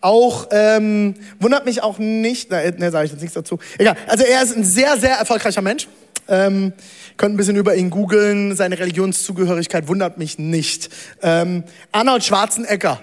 Auch 0.01 0.49
ähm, 0.51 1.15
wundert 1.39 1.65
mich 1.65 1.83
auch 1.83 1.99
nicht, 1.99 2.51
ne, 2.51 2.75
ne 2.77 2.91
sage 2.91 3.07
ich 3.07 3.13
jetzt 3.13 3.21
nichts 3.21 3.35
dazu. 3.35 3.59
Egal. 3.79 3.97
Also 4.09 4.25
er 4.25 4.43
ist 4.43 4.57
ein 4.57 4.65
sehr, 4.65 4.99
sehr 4.99 5.17
erfolgreicher 5.17 5.63
Mensch. 5.63 5.87
Ähm, 6.29 6.73
könnt 7.17 7.35
ein 7.35 7.37
bisschen 7.37 7.57
über 7.57 7.77
ihn 7.77 7.91
googeln. 7.91 8.57
Seine 8.57 8.79
Religionszugehörigkeit 8.79 9.89
wundert 9.89 10.19
mich 10.19 10.39
nicht. 10.39 10.89
Ähm, 11.23 11.65
Arnold 11.93 12.25
Schwarzenegger, 12.25 13.01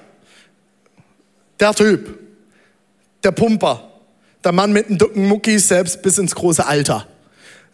der 1.59 1.73
Typ, 1.73 2.19
der 3.23 3.31
Pumper, 3.31 3.89
der 4.43 4.51
Mann 4.51 4.71
mit 4.71 4.89
den 4.89 4.97
dicken 4.97 5.27
Muckis, 5.27 5.67
selbst 5.67 6.01
bis 6.01 6.17
ins 6.17 6.35
große 6.35 6.65
Alter, 6.65 7.07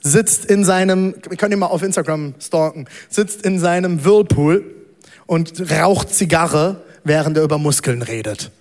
sitzt 0.02 0.46
in 0.46 0.64
seinem, 0.64 1.16
wir 1.28 1.38
können 1.38 1.54
ihn 1.54 1.60
mal 1.60 1.68
auf 1.68 1.84
Instagram 1.84 2.36
stalken, 2.40 2.88
sitzt 3.10 3.44
in 3.44 3.60
seinem 3.60 4.04
Whirlpool 4.06 4.64
und 5.26 5.72
raucht 5.72 6.14
Zigarre, 6.14 6.84
während 7.04 7.38
er 7.38 7.44
über 7.44 7.58
Muskeln 7.58 8.02
redet. 8.02 8.52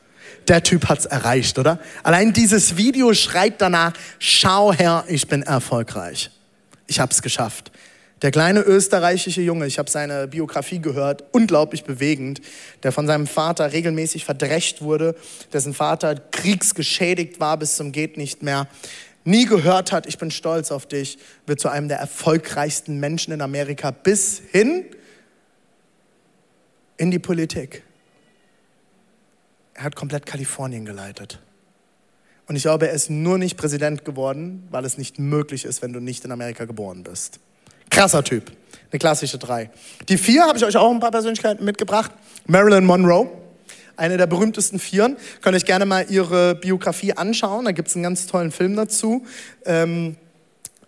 Der 0.49 0.63
Typ 0.63 0.89
hat's 0.89 1.07
erreicht, 1.07 1.59
oder? 1.59 1.79
Allein 2.03 2.33
dieses 2.33 2.77
Video 2.77 3.15
schreit 3.15 3.61
danach, 3.61 3.95
schau 4.19 4.73
her, 4.73 5.05
ich 5.09 5.27
bin 5.27 5.43
erfolgreich. 5.43 6.31
Ich 6.87 7.01
hab's 7.01 7.23
geschafft. 7.23 7.73
Der 8.25 8.31
kleine 8.31 8.63
österreichische 8.63 9.43
Junge, 9.43 9.67
ich 9.67 9.79
habe 9.79 9.91
seine 9.91 10.27
Biografie 10.27 10.79
gehört, 10.79 11.25
unglaublich 11.33 11.85
bewegend, 11.85 12.41
der 12.83 12.91
von 12.91 13.07
seinem 13.07 13.27
Vater 13.27 13.75
regelmäßig 13.75 14.25
verdrecht 14.25 14.81
wurde, 14.81 15.15
dessen 15.53 15.75
Vater 15.75 16.15
kriegsgeschädigt 16.15 17.39
war 17.39 17.59
bis 17.59 17.77
zum 17.77 17.93
geht 17.93 18.17
nicht 18.17 18.43
mehr, 18.43 18.67
nie 19.25 19.45
gehört 19.45 19.93
hat, 19.93 20.07
ich 20.07 20.17
bin 20.17 20.31
stolz 20.31 20.73
auf 20.73 20.87
dich, 20.87 21.19
wird 21.45 21.61
zu 21.61 21.69
einem 21.69 21.89
der 21.89 21.99
erfolgreichsten 21.99 22.99
Menschen 22.99 23.35
in 23.35 23.43
Amerika 23.43 23.91
bis 23.91 24.41
hin 24.51 24.87
in 26.97 27.11
die 27.11 27.19
Politik. 27.19 27.83
Er 29.75 29.85
hat 29.85 29.97
komplett 29.97 30.25
Kalifornien 30.25 30.87
geleitet. 30.87 31.41
Und 32.47 32.57
ich 32.57 32.63
glaube, 32.63 32.89
er 32.89 32.95
ist 32.95 33.11
nur 33.11 33.37
nicht 33.37 33.59
Präsident 33.59 34.07
geworden, 34.07 34.67
weil 34.71 34.87
es 34.87 34.97
nicht 34.97 35.19
möglich 35.19 35.67
ist, 35.67 35.83
wenn 35.83 35.93
du 35.93 36.01
nicht 36.01 36.25
in 36.25 36.33
Amerika 36.33 36.65
geboren 36.65 37.03
bist. 37.03 37.39
Krasser 37.95 38.25
Typ. 38.25 38.51
Eine 38.91 38.99
klassische 38.99 39.39
drei. 39.39 39.71
Die 40.09 40.19
vier 40.19 40.43
habe 40.43 40.59
ich 40.59 40.65
euch 40.65 40.77
auch 40.77 40.91
ein 40.91 40.99
paar 40.99 41.13
Persönlichkeiten 41.13 41.65
mitgebracht. 41.65 42.11
Marilyn 42.49 42.85
Monroe, 42.85 43.31
eine 43.97 44.17
der 44.17 44.27
berühmtesten 44.27 44.81
Vieren. 44.81 45.17
Könnt 45.43 45.55
euch 45.55 45.65
gerne 45.65 45.87
mal 45.87 46.05
ihre 46.11 46.57
Biografie 46.57 47.13
anschauen. 47.13 47.67
Da 47.67 47.71
gibt 47.71 47.87
es 47.87 47.95
einen 47.95 48.03
ganz 48.03 48.27
tollen 48.27 48.51
Film 48.51 48.75
dazu. 48.75 49.25
Ähm, 49.65 50.17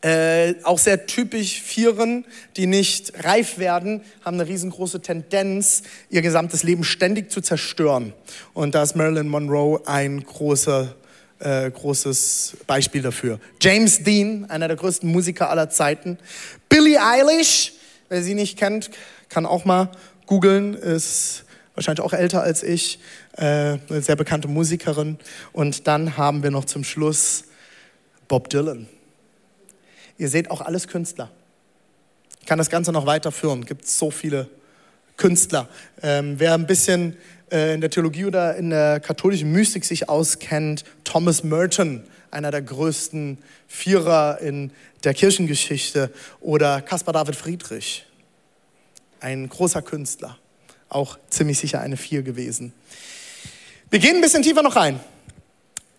äh, 0.01 0.55
auch 0.65 0.81
sehr 0.81 1.07
typisch 1.07 1.63
Vieren, 1.63 2.25
die 2.57 2.67
nicht 2.67 3.13
reif 3.25 3.59
werden, 3.59 4.01
haben 4.25 4.41
eine 4.41 4.49
riesengroße 4.49 5.01
Tendenz, 5.01 5.85
ihr 6.11 6.23
gesamtes 6.23 6.65
Leben 6.65 6.83
ständig 6.83 7.31
zu 7.31 7.41
zerstören. 7.41 8.15
Und 8.53 8.75
da 8.75 8.83
ist 8.83 8.97
Marilyn 8.97 9.29
Monroe 9.29 9.81
ein 9.87 10.25
großer 10.25 10.97
äh, 11.39 11.71
großes 11.71 12.57
Beispiel 12.67 13.03
dafür. 13.03 13.39
James 13.61 14.03
Dean, 14.03 14.47
einer 14.49 14.69
der 14.69 14.77
größten 14.77 15.11
Musiker 15.11 15.51
aller 15.51 15.71
Zeiten. 15.71 16.19
Billie 16.69 17.01
Eilish, 17.01 17.73
wer 18.09 18.23
sie 18.23 18.35
nicht 18.35 18.59
kennt, 18.59 18.91
kann 19.29 19.47
auch 19.47 19.65
mal 19.65 19.91
googeln, 20.27 20.75
ist 20.75 21.45
wahrscheinlich 21.75 22.05
auch 22.05 22.13
älter 22.13 22.43
als 22.43 22.63
ich, 22.63 22.99
äh, 23.37 23.43
eine 23.43 24.03
sehr 24.03 24.17
bekannte 24.17 24.49
Musikerin. 24.49 25.19
Und 25.53 25.87
dann 25.87 26.17
haben 26.17 26.43
wir 26.43 26.51
noch 26.51 26.65
zum 26.65 26.85
Schluss 26.85 27.45
Bob 28.29 28.49
Dylan. 28.49 28.89
Ihr 30.19 30.29
seht 30.29 30.51
auch 30.51 30.63
alles 30.63 30.89
Künstler. 30.89 31.31
Ich 32.41 32.47
kann 32.47 32.59
das 32.59 32.71
Ganze 32.71 32.93
noch 32.93 33.07
weiterführen. 33.07 33.65
Gibt 33.65 33.87
so 33.87 34.11
viele 34.11 34.49
Künstler. 35.17 35.69
Ähm, 36.03 36.35
wer 36.39 36.55
ein 36.55 36.67
bisschen 36.67 37.17
äh, 37.51 37.75
in 37.75 37.81
der 37.81 37.91
Theologie 37.91 38.25
oder 38.25 38.57
in 38.57 38.71
der 38.71 39.01
katholischen 39.01 39.53
Mystik 39.53 39.85
sich 39.85 40.09
auskennt, 40.09 40.85
Thomas 41.05 41.45
Merton, 41.45 42.05
einer 42.31 42.51
der 42.51 42.63
größten 42.63 43.39
Vierer 43.67 44.41
in 44.41 44.73
der 45.05 45.15
Kirchengeschichte, 45.15 46.11
oder 46.41 46.81
Caspar 46.83 47.15
David 47.15 47.37
Friedrich, 47.37 48.05
ein 49.21 49.49
großer 49.49 49.83
Künstler, 49.83 50.39
auch 50.89 51.19
ziemlich 51.31 51.59
sicher 51.59 51.81
eine 51.81 51.97
Vier 51.97 52.23
gewesen. 52.23 52.73
Wir 53.91 54.01
gehen 54.01 54.17
ein 54.17 54.21
bisschen 54.21 54.43
tiefer 54.43 54.63
noch 54.63 54.77
rein. 54.77 55.01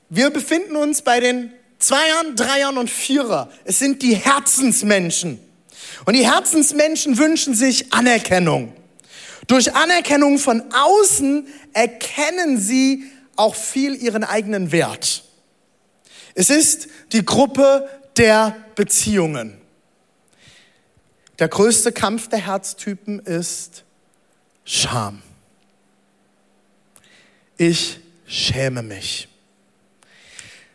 Wir 0.09 0.29
befinden 0.29 0.75
uns 0.75 1.01
bei 1.01 1.19
den 1.19 1.51
Zweiern, 1.79 2.35
Dreiern 2.35 2.77
und 2.77 2.89
Vierer. 2.89 3.49
Es 3.65 3.79
sind 3.79 4.01
die 4.01 4.15
Herzensmenschen. 4.15 5.39
Und 6.05 6.15
die 6.15 6.25
Herzensmenschen 6.25 7.17
wünschen 7.17 7.55
sich 7.55 7.93
Anerkennung. 7.93 8.73
Durch 9.47 9.73
Anerkennung 9.73 10.39
von 10.39 10.63
außen 10.73 11.47
erkennen 11.73 12.59
sie 12.59 13.05
auch 13.35 13.55
viel 13.55 13.95
ihren 13.95 14.23
eigenen 14.23 14.71
Wert. 14.71 15.23
Es 16.35 16.49
ist 16.49 16.87
die 17.13 17.25
Gruppe 17.25 17.89
der 18.17 18.55
Beziehungen. 18.75 19.57
Der 21.39 21.47
größte 21.47 21.91
Kampf 21.91 22.29
der 22.29 22.45
Herztypen 22.45 23.19
ist 23.19 23.83
Scham. 24.65 25.21
Ich 27.57 27.99
schäme 28.27 28.83
mich. 28.83 29.29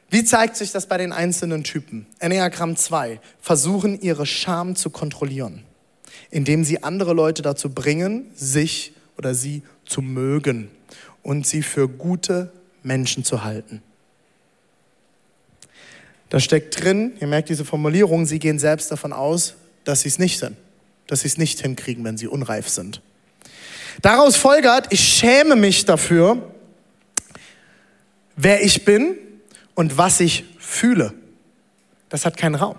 Wie 0.09 0.25
zeigt 0.25 0.57
sich 0.57 0.73
das 0.73 0.87
bei 0.87 0.99
den 0.99 1.13
einzelnen 1.13 1.65
Typen? 1.65 2.07
Enneagramm 2.19 2.77
2 2.77 3.21
versuchen 3.41 4.01
ihre 4.01 4.27
Scham 4.27 4.77
zu 4.77 4.91
kontrollieren, 4.91 5.65
indem 6.33 6.65
sie 6.65 6.83
andere 6.83 7.13
Leute 7.13 7.43
dazu 7.43 7.71
bringen, 7.71 8.27
sich 8.35 8.95
oder 9.17 9.35
sie 9.35 9.63
zu 9.85 10.03
mögen 10.03 10.71
und 11.23 11.47
sie 11.47 11.63
für 11.63 11.87
gute 11.89 12.51
Menschen 12.83 13.23
zu 13.23 13.45
halten. 13.45 13.83
Da 16.31 16.41
steckt 16.41 16.83
drin, 16.83 17.13
ihr 17.21 17.27
merkt 17.27 17.51
diese 17.51 17.67
Formulierung, 17.67 18.25
sie 18.25 18.39
gehen 18.39 18.59
selbst 18.59 18.91
davon 18.91 19.13
aus, 19.13 19.55
dass 19.85 20.01
sie 20.01 20.09
es 20.09 20.19
nicht 20.19 20.39
sind, 20.39 20.57
dass 21.07 21.21
sie 21.21 21.29
es 21.29 21.37
nicht 21.37 21.61
hinkriegen, 21.61 22.03
wenn 22.03 22.17
sie 22.17 22.27
unreif 22.27 22.69
sind. 22.69 23.03
Daraus 24.01 24.37
folgert, 24.37 24.91
ich 24.91 25.01
schäme 25.01 25.55
mich 25.55 25.85
dafür, 25.85 26.51
wer 28.37 28.65
ich 28.65 28.87
bin 28.87 29.19
und 29.75 29.99
was 29.99 30.19
ich 30.21 30.45
fühle. 30.59 31.13
Das 32.09 32.25
hat 32.25 32.39
keinen 32.39 32.55
Raum. 32.55 32.77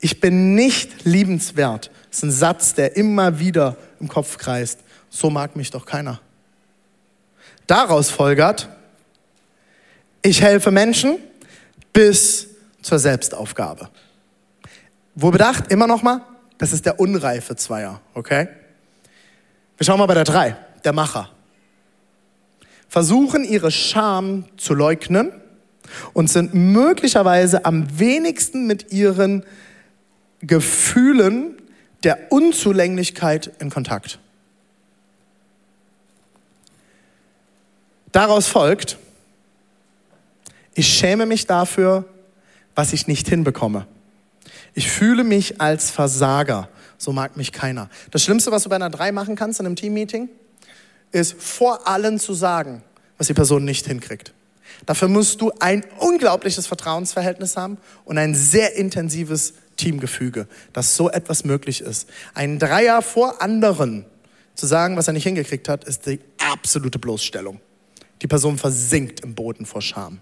Ich 0.00 0.20
bin 0.20 0.54
nicht 0.54 1.04
liebenswert. 1.04 1.90
Das 2.08 2.18
ist 2.18 2.22
ein 2.24 2.32
Satz, 2.32 2.74
der 2.74 2.96
immer 2.96 3.38
wieder 3.38 3.76
im 4.00 4.08
Kopf 4.08 4.38
kreist. 4.38 4.80
So 5.10 5.30
mag 5.30 5.56
mich 5.56 5.70
doch 5.70 5.86
keiner. 5.86 6.20
Daraus 7.66 8.10
folgert, 8.10 8.68
ich 10.22 10.42
helfe 10.42 10.70
Menschen 10.70 11.18
bis 11.92 12.48
zur 12.82 12.98
Selbstaufgabe. 12.98 13.88
Wo 15.14 15.30
bedacht, 15.30 15.70
immer 15.70 15.86
noch 15.86 16.02
mal, 16.02 16.22
das 16.58 16.72
ist 16.72 16.86
der 16.86 16.98
unreife 16.98 17.56
Zweier, 17.56 18.00
okay? 18.14 18.48
Wir 19.76 19.84
schauen 19.84 19.98
mal 19.98 20.06
bei 20.06 20.14
der 20.14 20.24
drei, 20.24 20.56
der 20.84 20.92
Macher. 20.92 21.30
Versuchen 22.88 23.44
ihre 23.44 23.70
Scham 23.70 24.44
zu 24.56 24.74
leugnen 24.74 25.32
und 26.12 26.28
sind 26.28 26.54
möglicherweise 26.54 27.64
am 27.64 27.98
wenigsten 27.98 28.66
mit 28.66 28.92
ihren 28.92 29.44
Gefühlen 30.40 31.60
der 32.02 32.32
Unzulänglichkeit 32.32 33.50
in 33.58 33.70
Kontakt. 33.70 34.18
Daraus 38.12 38.48
folgt, 38.48 38.98
ich 40.74 40.88
schäme 40.88 41.26
mich 41.26 41.46
dafür, 41.46 42.04
was 42.74 42.92
ich 42.92 43.06
nicht 43.06 43.28
hinbekomme. 43.28 43.86
Ich 44.74 44.90
fühle 44.90 45.24
mich 45.24 45.60
als 45.60 45.90
Versager. 45.90 46.68
So 46.96 47.12
mag 47.12 47.36
mich 47.36 47.52
keiner. 47.52 47.88
Das 48.10 48.24
Schlimmste, 48.24 48.50
was 48.50 48.62
du 48.62 48.68
bei 48.68 48.76
einer 48.76 48.90
3 48.90 49.12
machen 49.12 49.36
kannst 49.36 49.60
in 49.60 49.66
einem 49.66 49.76
Teammeeting, 49.76 50.28
ist 51.12 51.40
vor 51.40 51.86
allen 51.88 52.18
zu 52.18 52.34
sagen, 52.34 52.82
was 53.18 53.26
die 53.26 53.34
Person 53.34 53.64
nicht 53.64 53.86
hinkriegt. 53.86 54.32
Dafür 54.86 55.08
musst 55.08 55.40
du 55.40 55.52
ein 55.60 55.84
unglaubliches 55.98 56.66
Vertrauensverhältnis 56.66 57.56
haben 57.56 57.78
und 58.04 58.18
ein 58.18 58.34
sehr 58.34 58.76
intensives 58.76 59.54
Teamgefüge, 59.80 60.46
dass 60.72 60.96
so 60.96 61.10
etwas 61.10 61.44
möglich 61.44 61.80
ist. 61.80 62.08
Ein 62.34 62.58
Dreier 62.58 63.02
vor 63.02 63.40
anderen 63.40 64.04
zu 64.54 64.66
sagen, 64.66 64.96
was 64.96 65.06
er 65.06 65.14
nicht 65.14 65.24
hingekriegt 65.24 65.68
hat, 65.68 65.84
ist 65.84 66.06
die 66.06 66.20
absolute 66.52 66.98
Bloßstellung. 66.98 67.60
Die 68.20 68.26
Person 68.26 68.58
versinkt 68.58 69.20
im 69.20 69.34
Boden 69.34 69.64
vor 69.64 69.80
Scham. 69.80 70.20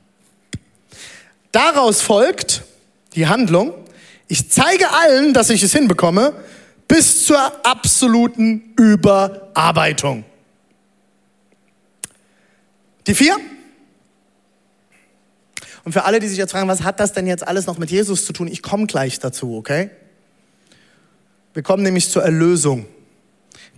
Daraus 1.50 2.00
folgt 2.00 2.62
die 3.14 3.26
Handlung, 3.26 3.74
ich 4.28 4.50
zeige 4.50 4.90
allen, 4.92 5.32
dass 5.32 5.50
ich 5.50 5.62
es 5.62 5.72
hinbekomme, 5.72 6.34
bis 6.86 7.24
zur 7.24 7.66
absoluten 7.66 8.74
Überarbeitung. 8.76 10.24
Die 13.06 13.14
vier. 13.14 13.36
Und 15.88 15.92
für 15.92 16.04
alle, 16.04 16.20
die 16.20 16.28
sich 16.28 16.36
jetzt 16.36 16.50
fragen, 16.50 16.68
was 16.68 16.82
hat 16.82 17.00
das 17.00 17.14
denn 17.14 17.26
jetzt 17.26 17.48
alles 17.48 17.64
noch 17.64 17.78
mit 17.78 17.90
Jesus 17.90 18.26
zu 18.26 18.34
tun? 18.34 18.46
Ich 18.46 18.62
komme 18.62 18.86
gleich 18.86 19.20
dazu, 19.20 19.56
okay? 19.56 19.88
Wir 21.54 21.62
kommen 21.62 21.82
nämlich 21.82 22.10
zur 22.10 22.22
Erlösung. 22.22 22.84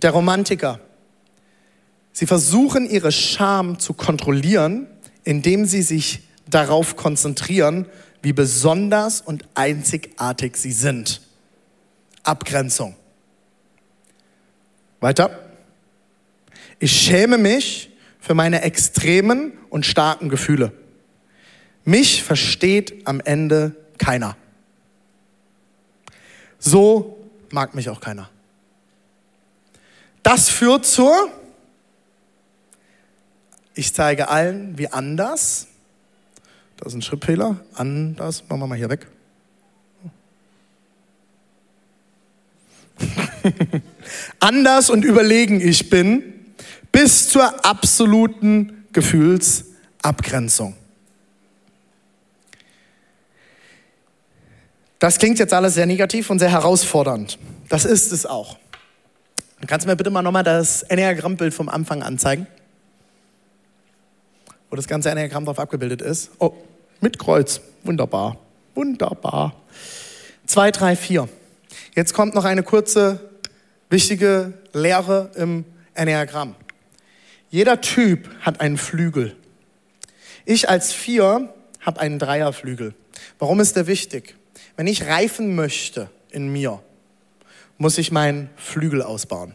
Der 0.01 0.11
Romantiker. 0.11 0.81
Sie 2.11 2.25
versuchen 2.25 2.89
ihre 2.89 3.13
Scham 3.13 3.79
zu 3.79 3.93
kontrollieren, 3.93 4.87
indem 5.23 5.63
sie 5.63 5.81
sich 5.81 6.27
darauf 6.49 6.97
konzentrieren, 6.97 7.85
wie 8.21 8.33
besonders 8.33 9.21
und 9.21 9.45
einzigartig 9.53 10.57
sie 10.57 10.73
sind. 10.73 11.21
Abgrenzung. 12.23 12.97
Weiter. 14.99 15.39
Ich 16.77 16.91
schäme 16.91 17.37
mich 17.37 17.89
für 18.19 18.33
meine 18.33 18.63
extremen 18.63 19.53
und 19.69 19.85
starken 19.85 20.27
Gefühle. 20.27 20.73
Mich 21.83 22.23
versteht 22.23 23.07
am 23.07 23.19
Ende 23.19 23.75
keiner. 23.97 24.37
So 26.59 27.17
mag 27.49 27.73
mich 27.75 27.89
auch 27.89 28.01
keiner. 28.01 28.29
Das 30.23 30.49
führt 30.49 30.85
zur, 30.85 31.31
ich 33.73 33.93
zeige 33.93 34.29
allen, 34.29 34.77
wie 34.77 34.87
anders 34.87 35.67
das 36.81 36.93
ist 36.93 36.97
ein 36.97 37.01
Schrittfehler. 37.03 37.57
Anders. 37.75 38.43
Machen 38.49 38.61
wir 38.61 38.67
mal 38.67 38.77
hier 38.77 38.89
weg. 38.89 39.05
Anders 44.39 44.89
und 44.89 45.05
überlegen 45.05 45.61
ich 45.61 45.91
bin, 45.91 46.23
bis 46.91 47.29
zur 47.29 47.63
absoluten 47.63 48.87
Gefühlsabgrenzung. 48.93 50.75
Das 55.01 55.17
klingt 55.17 55.39
jetzt 55.39 55.51
alles 55.51 55.73
sehr 55.73 55.87
negativ 55.87 56.29
und 56.29 56.37
sehr 56.37 56.51
herausfordernd. 56.51 57.39
Das 57.69 57.85
ist 57.85 58.11
es 58.11 58.27
auch. 58.27 58.59
Kannst 59.65 59.87
du 59.87 59.89
mir 59.89 59.95
bitte 59.95 60.11
mal 60.11 60.21
nochmal 60.21 60.43
das 60.43 60.83
Enneagrammbild 60.83 61.55
vom 61.55 61.69
Anfang 61.69 62.03
anzeigen? 62.03 62.45
Wo 64.69 64.75
das 64.75 64.87
ganze 64.87 65.09
Enneagramm 65.09 65.45
drauf 65.45 65.57
abgebildet 65.57 66.03
ist. 66.03 66.29
Oh, 66.37 66.53
mit 66.99 67.17
Kreuz. 67.17 67.61
Wunderbar. 67.83 68.37
Wunderbar. 68.75 69.55
Zwei, 70.45 70.69
drei, 70.69 70.95
vier. 70.95 71.27
Jetzt 71.95 72.13
kommt 72.13 72.35
noch 72.35 72.45
eine 72.45 72.61
kurze, 72.61 73.31
wichtige 73.89 74.53
Lehre 74.71 75.31
im 75.33 75.65
Enneagramm. 75.95 76.53
Jeder 77.49 77.81
Typ 77.81 78.29
hat 78.41 78.61
einen 78.61 78.77
Flügel. 78.77 79.35
Ich 80.45 80.69
als 80.69 80.93
Vier 80.93 81.51
habe 81.79 81.99
einen 81.99 82.19
Dreierflügel. 82.19 82.93
Warum 83.39 83.59
ist 83.59 83.75
der 83.75 83.87
wichtig? 83.87 84.35
Wenn 84.81 84.87
ich 84.87 85.05
reifen 85.05 85.53
möchte 85.53 86.09
in 86.31 86.51
mir, 86.51 86.81
muss 87.77 87.99
ich 87.99 88.11
meinen 88.11 88.49
Flügel 88.55 89.03
ausbauen. 89.03 89.53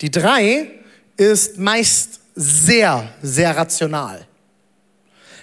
Die 0.00 0.12
Drei 0.12 0.70
ist 1.16 1.58
meist 1.58 2.20
sehr, 2.36 3.12
sehr 3.20 3.56
rational. 3.56 4.28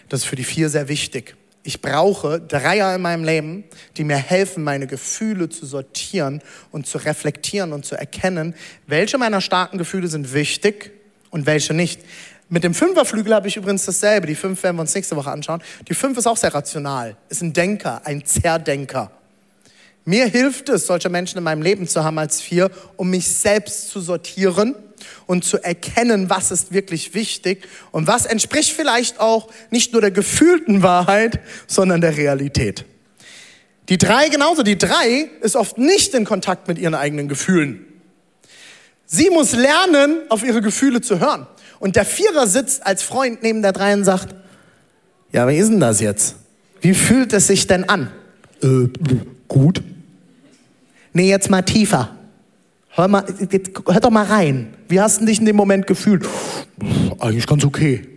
Das 0.08 0.22
ist 0.22 0.28
für 0.28 0.38
die 0.38 0.46
vier 0.46 0.70
sehr 0.70 0.88
wichtig. 0.88 1.36
Ich 1.64 1.82
brauche 1.82 2.40
Dreier 2.40 2.96
in 2.96 3.02
meinem 3.02 3.26
Leben, 3.26 3.66
die 3.98 4.06
mir 4.06 4.16
helfen, 4.16 4.64
meine 4.64 4.88
Gefühle 4.88 5.50
zu 5.50 5.66
sortieren 5.66 6.42
und 6.72 6.88
zu 6.88 6.98
reflektieren 6.98 7.74
und 7.74 7.84
zu 7.84 7.96
erkennen, 7.96 8.56
welche 8.88 9.18
meiner 9.18 9.42
starken 9.42 9.78
Gefühle 9.78 10.08
sind 10.08 10.34
wichtig 10.34 10.94
und 11.32 11.46
welche 11.46 11.74
nicht. 11.74 12.00
Mit 12.54 12.66
dem 12.66 12.74
Fünferflügel 12.74 13.34
habe 13.34 13.48
ich 13.48 13.56
übrigens 13.56 13.86
dasselbe. 13.86 14.28
Die 14.28 14.36
fünf 14.36 14.62
werden 14.62 14.76
wir 14.76 14.82
uns 14.82 14.94
nächste 14.94 15.16
Woche 15.16 15.32
anschauen. 15.32 15.64
Die 15.88 15.94
fünf 15.94 16.18
ist 16.18 16.28
auch 16.28 16.36
sehr 16.36 16.54
rational, 16.54 17.16
ist 17.30 17.42
ein 17.42 17.54
Denker, 17.54 18.02
ein 18.04 18.26
Zerdenker. 18.26 19.10
Mir 20.04 20.26
hilft 20.26 20.68
es, 20.68 20.86
solche 20.86 21.08
Menschen 21.08 21.38
in 21.38 21.46
meinem 21.46 21.62
Leben 21.62 21.88
zu 21.88 22.04
haben 22.04 22.20
als 22.20 22.42
vier, 22.42 22.70
um 22.98 23.10
mich 23.10 23.26
selbst 23.30 23.90
zu 23.90 24.02
sortieren 24.02 24.76
und 25.28 25.46
zu 25.46 25.64
erkennen, 25.64 26.30
was 26.30 26.52
ist 26.52 26.74
wirklich 26.74 27.14
wichtig 27.14 27.70
und 27.92 28.08
was 28.08 28.26
entspricht 28.26 28.74
vielleicht 28.74 29.22
auch 29.22 29.48
nicht 29.70 29.94
nur 29.94 30.02
der 30.02 30.12
gefühlten 30.12 30.84
Wahrheit, 30.84 31.40
sondern 31.68 32.02
der 32.02 32.18
Realität. 32.18 32.84
Die 33.88 33.98
drei 33.98 34.28
genauso, 34.28 34.64
die 34.64 34.78
drei 34.78 35.30
ist 35.40 35.56
oft 35.56 35.78
nicht 35.78 36.14
in 36.14 36.26
Kontakt 36.26 36.68
mit 36.68 36.80
ihren 36.80 36.96
eigenen 36.96 37.30
Gefühlen. 37.30 37.86
Sie 39.06 39.30
muss 39.30 39.54
lernen, 39.54 40.20
auf 40.28 40.44
ihre 40.44 40.62
Gefühle 40.62 41.00
zu 41.00 41.22
hören. 41.22 41.48
Und 41.82 41.96
der 41.96 42.06
Vierer 42.06 42.46
sitzt 42.46 42.86
als 42.86 43.02
Freund 43.02 43.42
neben 43.42 43.64
der 43.64 43.74
Drei 43.74 43.94
und 43.96 44.04
sagt, 44.04 44.36
ja, 45.32 45.48
wie 45.48 45.58
ist 45.58 45.70
denn 45.70 45.80
das 45.80 46.00
jetzt? 46.00 46.36
Wie 46.80 46.94
fühlt 46.94 47.34
es 47.34 47.48
sich 47.48 47.66
denn 47.66 47.90
an? 47.90 48.12
Äh, 48.62 48.88
gut. 49.48 49.82
Nee, 51.12 51.28
jetzt 51.28 51.50
mal 51.50 51.64
tiefer. 51.64 52.16
Hör, 52.90 53.08
mal, 53.08 53.26
hör 53.26 54.00
doch 54.00 54.12
mal 54.12 54.26
rein. 54.26 54.76
Wie 54.90 55.02
hast 55.02 55.22
du 55.22 55.26
dich 55.26 55.40
in 55.40 55.46
dem 55.46 55.56
Moment 55.56 55.88
gefühlt? 55.88 56.24
Eigentlich 57.20 57.48
ganz 57.48 57.66
okay. 57.66 58.08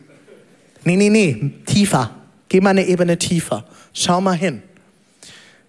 Nee, 0.84 0.96
nee, 0.96 1.08
nee, 1.08 1.52
tiefer. 1.64 2.10
Geh 2.50 2.60
mal 2.60 2.70
eine 2.70 2.86
Ebene 2.86 3.16
tiefer. 3.16 3.64
Schau 3.94 4.20
mal 4.20 4.36
hin. 4.36 4.62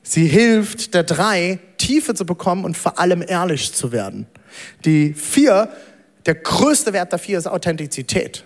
Sie 0.03 0.27
hilft 0.27 0.93
der 0.93 1.03
drei, 1.03 1.59
Tiefe 1.77 2.13
zu 2.13 2.25
bekommen 2.25 2.65
und 2.65 2.75
vor 2.75 2.99
allem 2.99 3.23
ehrlich 3.25 3.73
zu 3.73 3.93
werden. 3.93 4.27
Die 4.83 5.13
vier, 5.13 5.69
der 6.25 6.35
größte 6.35 6.93
Wert 6.93 7.11
der 7.11 7.19
vier 7.19 7.37
ist 7.37 7.47
Authentizität. 7.47 8.43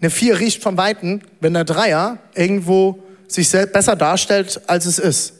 Eine 0.00 0.10
vier 0.10 0.38
riecht 0.38 0.62
vom 0.62 0.76
Weiten, 0.76 1.22
wenn 1.40 1.54
der 1.54 1.64
Dreier 1.64 2.18
irgendwo 2.34 3.02
sich 3.26 3.50
besser 3.50 3.96
darstellt, 3.96 4.60
als 4.68 4.86
es 4.86 4.98
ist. 4.98 5.34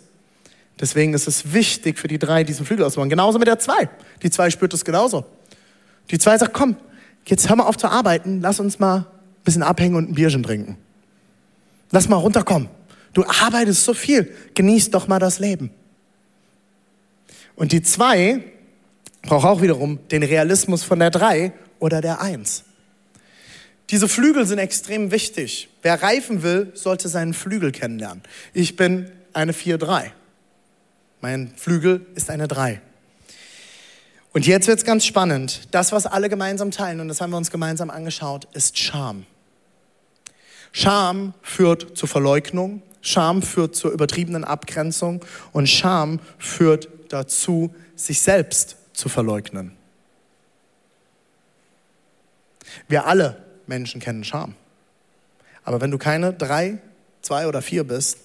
Deswegen 0.80 1.14
ist 1.14 1.26
es 1.26 1.52
wichtig 1.52 1.98
für 1.98 2.08
die 2.08 2.18
drei, 2.18 2.44
diesen 2.44 2.66
Flügel 2.66 2.84
auszubauen. 2.84 3.08
Genauso 3.08 3.38
mit 3.38 3.48
der 3.48 3.58
zwei. 3.58 3.88
Die 4.22 4.30
zwei 4.30 4.50
spürt 4.50 4.74
es 4.74 4.84
genauso. 4.84 5.24
Die 6.10 6.18
zwei 6.18 6.36
sagt, 6.38 6.52
komm, 6.52 6.76
jetzt 7.26 7.48
hör 7.48 7.56
mal 7.56 7.64
auf 7.64 7.76
zu 7.76 7.88
arbeiten, 7.88 8.40
lass 8.40 8.60
uns 8.60 8.78
mal 8.78 8.98
ein 8.98 9.04
bisschen 9.44 9.62
abhängen 9.62 9.96
und 9.96 10.10
ein 10.10 10.14
Bierchen 10.14 10.42
trinken. 10.42 10.76
Lass 11.90 12.08
mal 12.08 12.16
runterkommen. 12.16 12.68
Du 13.12 13.24
arbeitest 13.24 13.84
so 13.84 13.94
viel, 13.94 14.32
genieß 14.54 14.90
doch 14.90 15.08
mal 15.08 15.18
das 15.18 15.38
Leben. 15.38 15.70
Und 17.56 17.72
die 17.72 17.82
zwei 17.82 18.44
braucht 19.28 19.44
auch 19.44 19.60
wiederum 19.60 19.98
den 20.08 20.22
Realismus 20.22 20.82
von 20.82 20.98
der 20.98 21.10
drei 21.10 21.52
oder 21.80 22.00
der 22.00 22.22
eins. 22.22 22.64
Diese 23.90 24.08
Flügel 24.08 24.46
sind 24.46 24.58
extrem 24.58 25.10
wichtig. 25.10 25.68
Wer 25.82 26.02
reifen 26.02 26.42
will, 26.42 26.72
sollte 26.74 27.08
seinen 27.08 27.34
Flügel 27.34 27.70
kennenlernen. 27.70 28.22
Ich 28.54 28.76
bin 28.76 29.10
eine 29.34 29.52
4-3. 29.52 30.12
Mein 31.20 31.52
Flügel 31.56 32.06
ist 32.14 32.30
eine 32.30 32.48
3. 32.48 32.80
Und 34.32 34.46
jetzt 34.46 34.66
wird 34.66 34.78
es 34.78 34.84
ganz 34.86 35.04
spannend. 35.04 35.68
Das, 35.72 35.92
was 35.92 36.06
alle 36.06 36.30
gemeinsam 36.30 36.70
teilen, 36.70 37.00
und 37.00 37.08
das 37.08 37.20
haben 37.20 37.30
wir 37.30 37.36
uns 37.36 37.50
gemeinsam 37.50 37.90
angeschaut, 37.90 38.48
ist 38.54 38.78
Scham. 38.78 39.26
Scham 40.72 41.34
führt 41.42 41.98
zur 41.98 42.08
Verleugnung, 42.08 42.82
Scham 43.02 43.42
führt 43.42 43.76
zur 43.76 43.90
übertriebenen 43.90 44.44
Abgrenzung 44.44 45.22
und 45.52 45.68
Scham 45.68 46.20
führt 46.38 46.88
dazu, 47.10 47.74
sich 47.94 48.20
selbst 48.20 48.78
zu 48.98 49.08
verleugnen. 49.08 49.76
Wir 52.88 53.06
alle 53.06 53.44
Menschen 53.68 54.00
kennen 54.00 54.24
Scham. 54.24 54.56
Aber 55.62 55.80
wenn 55.80 55.92
du 55.92 55.98
keine 55.98 56.32
drei, 56.32 56.78
zwei 57.22 57.46
oder 57.46 57.62
vier 57.62 57.84
bist, 57.84 58.18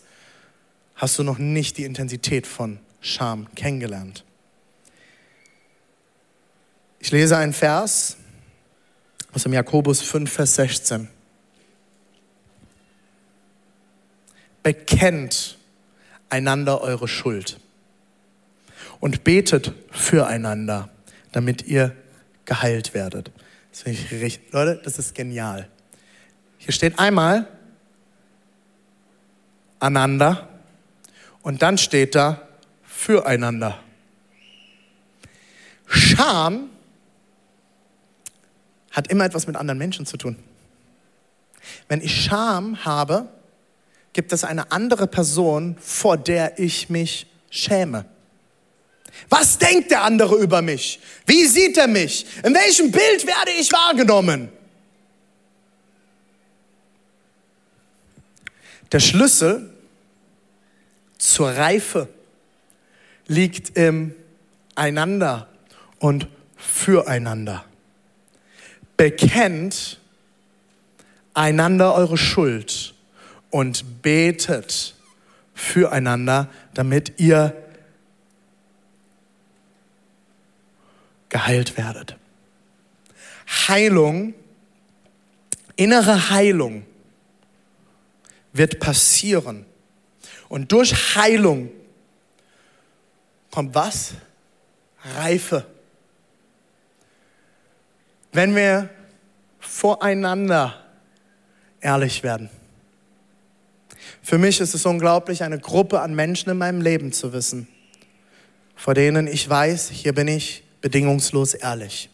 hast 0.95 1.19
du 1.19 1.23
noch 1.23 1.37
nicht 1.37 1.77
die 1.77 1.83
Intensität 1.83 2.47
von 2.47 2.79
Scham 3.01 3.53
kennengelernt. 3.53 4.25
Ich 6.99 7.11
lese 7.11 7.37
einen 7.37 7.53
Vers 7.53 8.17
aus 9.31 9.43
dem 9.43 9.53
Jakobus 9.53 10.01
5, 10.01 10.31
Vers 10.31 10.55
16. 10.55 11.07
bekennt 14.63 15.59
einander 16.29 16.81
eure 16.81 17.07
Schuld 17.07 17.59
und 19.03 19.25
betet 19.25 19.73
füreinander, 19.91 20.87
damit 21.33 21.63
ihr 21.63 21.93
geheilt 22.45 22.93
werdet. 22.93 23.31
Das 23.69 23.81
finde 23.81 23.99
ich 23.99 24.11
richtig. 24.11 24.53
Leute, 24.53 24.79
das 24.81 24.97
ist 24.97 25.13
genial. 25.13 25.67
Hier 26.57 26.71
steht 26.71 26.97
einmal 26.97 27.45
einander 29.81 30.47
und 31.41 31.61
dann 31.61 31.77
steht 31.77 32.15
da 32.15 32.47
füreinander. 32.81 33.77
Scham 35.85 36.69
hat 38.89 39.09
immer 39.09 39.25
etwas 39.25 39.47
mit 39.47 39.57
anderen 39.57 39.79
Menschen 39.79 40.05
zu 40.05 40.15
tun. 40.15 40.37
Wenn 41.89 41.99
ich 41.99 42.23
Scham 42.23 42.85
habe, 42.85 43.27
gibt 44.13 44.31
es 44.31 44.45
eine 44.45 44.71
andere 44.71 45.07
Person, 45.07 45.75
vor 45.81 46.15
der 46.15 46.57
ich 46.57 46.89
mich 46.89 47.27
schäme. 47.49 48.05
Was 49.29 49.57
denkt 49.57 49.91
der 49.91 50.03
andere 50.03 50.35
über 50.37 50.61
mich? 50.61 50.99
Wie 51.25 51.45
sieht 51.45 51.77
er 51.77 51.87
mich? 51.87 52.25
In 52.43 52.53
welchem 52.53 52.91
Bild 52.91 53.25
werde 53.25 53.51
ich 53.59 53.71
wahrgenommen? 53.71 54.49
Der 58.91 58.99
Schlüssel 58.99 59.73
zur 61.17 61.49
Reife 61.49 62.09
liegt 63.27 63.77
im 63.77 64.13
Einander 64.75 65.47
und 65.99 66.27
Füreinander. 66.57 67.65
Bekennt 68.97 69.99
einander 71.33 71.95
eure 71.95 72.17
Schuld 72.17 72.93
und 73.49 74.01
betet 74.01 74.95
füreinander, 75.53 76.49
damit 76.73 77.19
ihr 77.19 77.62
geheilt 81.33 81.77
werdet. 81.77 82.15
Heilung, 83.67 84.35
innere 85.75 86.29
Heilung 86.29 86.85
wird 88.53 88.79
passieren. 88.79 89.65
Und 90.47 90.71
durch 90.71 91.15
Heilung 91.15 91.71
kommt 93.49 93.73
was? 93.73 94.13
Reife. 95.15 95.65
Wenn 98.31 98.55
wir 98.55 98.89
voreinander 99.59 100.85
ehrlich 101.81 102.21
werden. 102.21 102.49
Für 104.21 104.37
mich 104.37 104.61
ist 104.61 104.75
es 104.75 104.85
unglaublich, 104.85 105.41
eine 105.43 105.59
Gruppe 105.59 106.01
an 106.01 106.13
Menschen 106.13 106.51
in 106.51 106.57
meinem 106.59 106.81
Leben 106.81 107.11
zu 107.11 107.33
wissen, 107.33 107.67
vor 108.75 108.93
denen 108.93 109.25
ich 109.25 109.49
weiß, 109.49 109.89
hier 109.89 110.13
bin 110.13 110.27
ich 110.27 110.62
bedingungslos 110.83 111.53
ehrlich. 111.53 112.09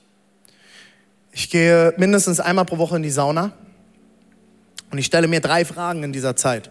Ich 1.32 1.50
gehe 1.50 1.94
mindestens 1.98 2.40
einmal 2.40 2.66
pro 2.66 2.78
Woche 2.78 2.96
in 2.96 3.04
die 3.04 3.10
Sauna 3.10 3.52
und 4.92 5.00
ich 5.00 5.08
stelle 5.08 5.28
mir 5.28 5.42
drei 5.42 5.66
Fragen 5.66 6.04
in 6.04 6.14
dieser 6.14 6.36
Zeit. 6.36 6.70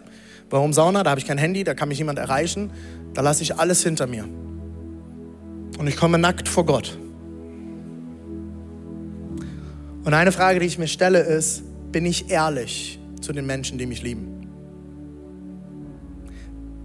Warum 0.49 0.71
Sauna? 0.73 1.03
Da 1.03 1.11
habe 1.11 1.19
ich 1.19 1.27
kein 1.27 1.37
Handy, 1.37 1.63
da 1.63 1.73
kann 1.73 1.89
mich 1.89 1.99
niemand 1.99 2.17
erreichen, 2.17 2.71
da 3.13 3.21
lasse 3.21 3.43
ich 3.43 3.59
alles 3.59 3.83
hinter 3.83 4.07
mir. 4.07 4.23
Und 4.23 5.87
ich 5.87 5.97
komme 5.97 6.17
nackt 6.17 6.47
vor 6.47 6.65
Gott. 6.65 6.97
Und 10.05 10.13
eine 10.13 10.31
Frage, 10.31 10.61
die 10.61 10.65
ich 10.65 10.79
mir 10.79 10.87
stelle, 10.87 11.19
ist, 11.19 11.63
bin 11.91 12.05
ich 12.05 12.31
ehrlich 12.31 12.97
zu 13.19 13.33
den 13.33 13.45
Menschen, 13.45 13.77
die 13.77 13.85
mich 13.85 14.01
lieben? 14.01 14.47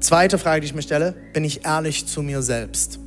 Zweite 0.01 0.39
Frage, 0.39 0.61
die 0.63 0.67
ich 0.67 0.75
mir 0.75 0.83
stelle, 0.83 1.15
bin 1.33 1.45
ich 1.45 1.65
ehrlich 1.65 2.07
zu 2.07 2.23
mir 2.23 2.43
selbst? 2.43 2.99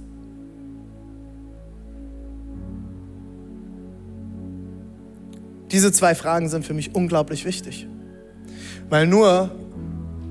Diese 5.71 5.91
zwei 5.91 6.15
Fragen 6.15 6.49
sind 6.49 6.65
für 6.65 6.73
mich 6.73 6.95
unglaublich 6.95 7.45
wichtig. 7.45 7.87
Weil 8.89 9.07
nur, 9.07 9.51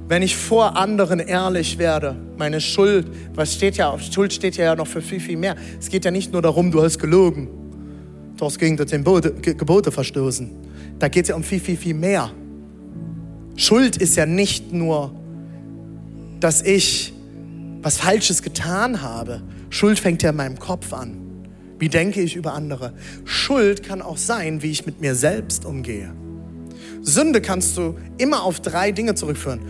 wenn 0.08 0.22
ich 0.22 0.36
vor 0.36 0.76
anderen 0.76 1.18
ehrlich 1.18 1.78
werde, 1.78 2.16
meine 2.38 2.60
Schuld, 2.60 3.06
was 3.34 3.54
steht 3.54 3.76
ja, 3.76 3.98
Schuld 3.98 4.32
steht 4.32 4.56
ja 4.56 4.74
noch 4.74 4.86
für 4.86 5.02
viel, 5.02 5.20
viel 5.20 5.36
mehr. 5.36 5.56
Es 5.78 5.88
geht 5.88 6.04
ja 6.04 6.10
nicht 6.10 6.32
nur 6.32 6.42
darum, 6.42 6.70
du 6.70 6.82
hast 6.82 6.98
gelogen, 6.98 7.48
du 8.36 8.44
hast 8.44 8.58
gegen 8.58 8.76
die 8.76 9.56
Gebote 9.56 9.92
verstoßen. 9.92 10.50
Da 10.98 11.08
geht 11.08 11.24
es 11.24 11.28
ja 11.28 11.34
um 11.36 11.42
viel, 11.42 11.60
viel, 11.60 11.76
viel 11.76 11.94
mehr. 11.94 12.30
Schuld 13.56 13.96
ist 13.96 14.16
ja 14.16 14.26
nicht 14.26 14.72
nur 14.72 15.12
dass 16.40 16.62
ich 16.62 17.12
was 17.82 17.98
Falsches 17.98 18.42
getan 18.42 19.02
habe. 19.02 19.42
Schuld 19.70 19.98
fängt 19.98 20.22
ja 20.22 20.30
in 20.30 20.36
meinem 20.36 20.58
Kopf 20.58 20.92
an. 20.92 21.25
Wie 21.78 21.88
denke 21.88 22.20
ich 22.20 22.36
über 22.36 22.54
andere? 22.54 22.92
Schuld 23.24 23.82
kann 23.82 24.02
auch 24.02 24.16
sein, 24.16 24.62
wie 24.62 24.70
ich 24.70 24.86
mit 24.86 25.00
mir 25.00 25.14
selbst 25.14 25.64
umgehe. 25.64 26.12
Sünde 27.02 27.40
kannst 27.40 27.76
du 27.76 27.96
immer 28.18 28.42
auf 28.42 28.60
drei 28.60 28.92
Dinge 28.92 29.14
zurückführen. 29.14 29.60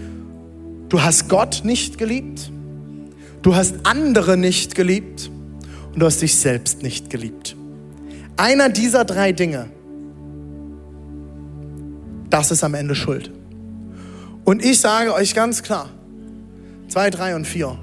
Du 0.88 1.02
hast 1.02 1.28
Gott 1.28 1.62
nicht 1.64 1.98
geliebt, 1.98 2.50
du 3.42 3.54
hast 3.54 3.74
andere 3.82 4.36
nicht 4.36 4.74
geliebt 4.74 5.30
und 5.92 6.00
du 6.00 6.06
hast 6.06 6.22
dich 6.22 6.36
selbst 6.36 6.82
nicht 6.82 7.10
geliebt. 7.10 7.56
Einer 8.36 8.68
dieser 8.68 9.04
drei 9.04 9.32
Dinge, 9.32 9.68
das 12.30 12.50
ist 12.50 12.62
am 12.62 12.74
Ende 12.74 12.94
Schuld. 12.94 13.32
Und 14.44 14.64
ich 14.64 14.80
sage 14.80 15.12
euch 15.12 15.34
ganz 15.34 15.62
klar, 15.62 15.90
Zwei, 16.88 17.10
drei 17.10 17.34
und 17.34 17.46
vier 17.46 17.76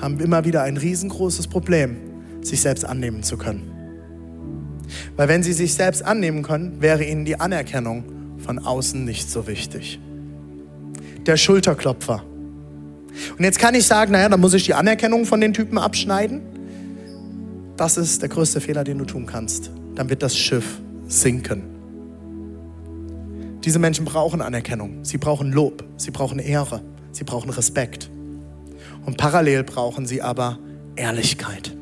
haben 0.00 0.20
immer 0.20 0.44
wieder 0.44 0.62
ein 0.62 0.76
riesengroßes 0.76 1.48
Problem, 1.48 1.96
sich 2.42 2.60
selbst 2.60 2.84
annehmen 2.84 3.22
zu 3.22 3.38
können. 3.38 3.71
Weil 5.16 5.28
wenn 5.28 5.42
sie 5.42 5.52
sich 5.52 5.74
selbst 5.74 6.04
annehmen 6.04 6.42
können, 6.42 6.80
wäre 6.80 7.04
ihnen 7.04 7.24
die 7.24 7.38
Anerkennung 7.38 8.04
von 8.38 8.58
außen 8.58 9.04
nicht 9.04 9.30
so 9.30 9.46
wichtig. 9.46 10.00
Der 11.26 11.36
Schulterklopfer. 11.36 12.22
Und 13.36 13.44
jetzt 13.44 13.58
kann 13.58 13.74
ich 13.74 13.86
sagen, 13.86 14.12
naja, 14.12 14.28
dann 14.28 14.40
muss 14.40 14.54
ich 14.54 14.64
die 14.64 14.74
Anerkennung 14.74 15.26
von 15.26 15.40
den 15.40 15.52
Typen 15.52 15.78
abschneiden. 15.78 16.40
Das 17.76 17.96
ist 17.96 18.22
der 18.22 18.28
größte 18.28 18.60
Fehler, 18.60 18.84
den 18.84 18.98
du 18.98 19.04
tun 19.04 19.26
kannst. 19.26 19.70
Dann 19.94 20.08
wird 20.08 20.22
das 20.22 20.36
Schiff 20.36 20.80
sinken. 21.06 21.62
Diese 23.64 23.78
Menschen 23.78 24.04
brauchen 24.04 24.40
Anerkennung, 24.40 25.04
sie 25.04 25.18
brauchen 25.18 25.52
Lob, 25.52 25.84
sie 25.96 26.10
brauchen 26.10 26.40
Ehre, 26.40 26.82
sie 27.12 27.22
brauchen 27.22 27.50
Respekt. 27.50 28.10
Und 29.04 29.18
parallel 29.18 29.62
brauchen 29.62 30.06
sie 30.06 30.20
aber 30.20 30.58
Ehrlichkeit. 30.96 31.72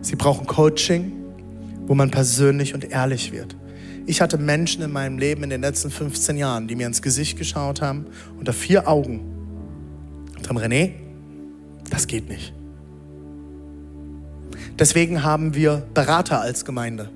Sie 0.00 0.14
brauchen 0.14 0.46
Coaching, 0.46 1.12
wo 1.86 1.94
man 1.94 2.10
persönlich 2.10 2.74
und 2.74 2.90
ehrlich 2.90 3.32
wird. 3.32 3.56
Ich 4.06 4.20
hatte 4.20 4.38
Menschen 4.38 4.82
in 4.82 4.92
meinem 4.92 5.18
Leben 5.18 5.42
in 5.42 5.50
den 5.50 5.60
letzten 5.60 5.90
15 5.90 6.36
Jahren, 6.36 6.68
die 6.68 6.76
mir 6.76 6.86
ins 6.86 7.02
Gesicht 7.02 7.36
geschaut 7.36 7.82
haben, 7.82 8.06
unter 8.38 8.52
vier 8.52 8.88
Augen 8.88 9.20
und 10.38 10.48
haben, 10.48 10.58
René, 10.58 10.92
das 11.90 12.06
geht 12.06 12.28
nicht. 12.28 12.52
Deswegen 14.78 15.24
haben 15.24 15.54
wir 15.54 15.86
Berater 15.94 16.40
als 16.40 16.64
Gemeinde. 16.64 17.10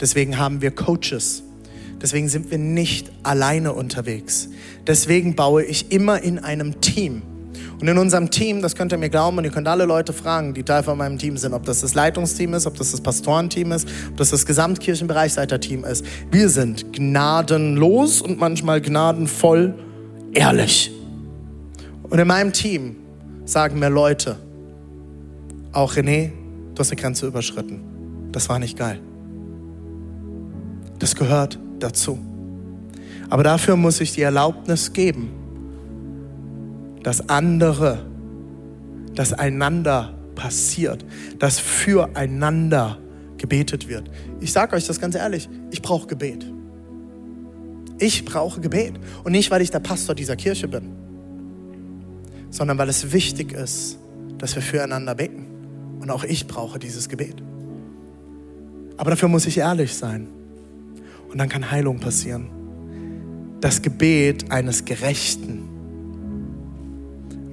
Deswegen 0.00 0.38
haben 0.38 0.62
wir 0.62 0.70
Coaches. 0.70 1.42
Deswegen 2.00 2.28
sind 2.28 2.50
wir 2.50 2.58
nicht 2.58 3.10
alleine 3.22 3.72
unterwegs. 3.72 4.48
Deswegen 4.86 5.34
baue 5.34 5.62
ich 5.64 5.92
immer 5.92 6.22
in 6.22 6.38
einem 6.38 6.80
Team. 6.80 7.22
Und 7.80 7.88
in 7.88 7.98
unserem 7.98 8.30
Team, 8.30 8.62
das 8.62 8.74
könnt 8.74 8.92
ihr 8.92 8.98
mir 8.98 9.10
glauben, 9.10 9.36
und 9.36 9.44
ihr 9.44 9.50
könnt 9.50 9.68
alle 9.68 9.84
Leute 9.84 10.14
fragen, 10.14 10.54
die 10.54 10.62
Teil 10.62 10.82
von 10.82 10.96
meinem 10.96 11.18
Team 11.18 11.36
sind, 11.36 11.52
ob 11.52 11.64
das 11.64 11.82
das 11.82 11.94
Leitungsteam 11.94 12.54
ist, 12.54 12.66
ob 12.66 12.76
das 12.76 12.92
das 12.92 13.02
Pastorenteam 13.02 13.72
ist, 13.72 13.86
ob 14.10 14.16
das 14.16 14.30
das 14.30 14.46
Gesamtkirchenbereichsleiterteam 14.46 15.84
ist. 15.84 16.04
Wir 16.30 16.48
sind 16.48 16.92
gnadenlos 16.94 18.22
und 18.22 18.38
manchmal 18.38 18.80
gnadenvoll 18.80 19.74
ehrlich. 20.32 20.90
Und 22.04 22.18
in 22.18 22.26
meinem 22.26 22.52
Team 22.52 22.96
sagen 23.44 23.78
mir 23.78 23.90
Leute, 23.90 24.36
auch 25.72 25.94
René, 25.94 26.30
du 26.74 26.80
hast 26.80 26.90
eine 26.90 27.00
Grenze 27.00 27.26
überschritten. 27.26 27.80
Das 28.32 28.48
war 28.48 28.58
nicht 28.58 28.78
geil. 28.78 29.00
Das 30.98 31.14
gehört 31.14 31.58
dazu. 31.78 32.18
Aber 33.28 33.42
dafür 33.42 33.76
muss 33.76 34.00
ich 34.00 34.12
die 34.12 34.22
Erlaubnis 34.22 34.92
geben, 34.92 35.28
dass 37.06 37.28
andere, 37.28 38.04
dass 39.14 39.32
einander 39.32 40.12
passiert, 40.34 41.04
dass 41.38 41.60
füreinander 41.60 42.98
gebetet 43.36 43.86
wird. 43.86 44.10
Ich 44.40 44.52
sage 44.52 44.74
euch 44.74 44.88
das 44.88 45.00
ganz 45.00 45.14
ehrlich, 45.14 45.48
ich 45.70 45.82
brauche 45.82 46.08
Gebet. 46.08 46.44
Ich 48.00 48.24
brauche 48.24 48.60
Gebet. 48.60 48.94
Und 49.22 49.30
nicht, 49.30 49.52
weil 49.52 49.62
ich 49.62 49.70
der 49.70 49.78
Pastor 49.78 50.16
dieser 50.16 50.34
Kirche 50.34 50.66
bin, 50.66 50.96
sondern 52.50 52.76
weil 52.76 52.88
es 52.88 53.12
wichtig 53.12 53.52
ist, 53.52 54.00
dass 54.38 54.56
wir 54.56 54.62
füreinander 54.62 55.14
beten. 55.14 55.46
Und 56.00 56.10
auch 56.10 56.24
ich 56.24 56.48
brauche 56.48 56.80
dieses 56.80 57.08
Gebet. 57.08 57.36
Aber 58.96 59.10
dafür 59.10 59.28
muss 59.28 59.46
ich 59.46 59.58
ehrlich 59.58 59.94
sein. 59.94 60.26
Und 61.30 61.38
dann 61.38 61.48
kann 61.48 61.70
Heilung 61.70 62.00
passieren. 62.00 62.48
Das 63.60 63.80
Gebet 63.80 64.50
eines 64.50 64.84
gerechten 64.84 65.65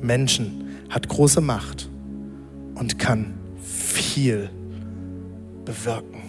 Menschen 0.03 0.65
hat 0.89 1.07
große 1.07 1.41
Macht 1.41 1.89
und 2.75 2.99
kann 2.99 3.33
viel 3.61 4.49
bewirken. 5.65 6.21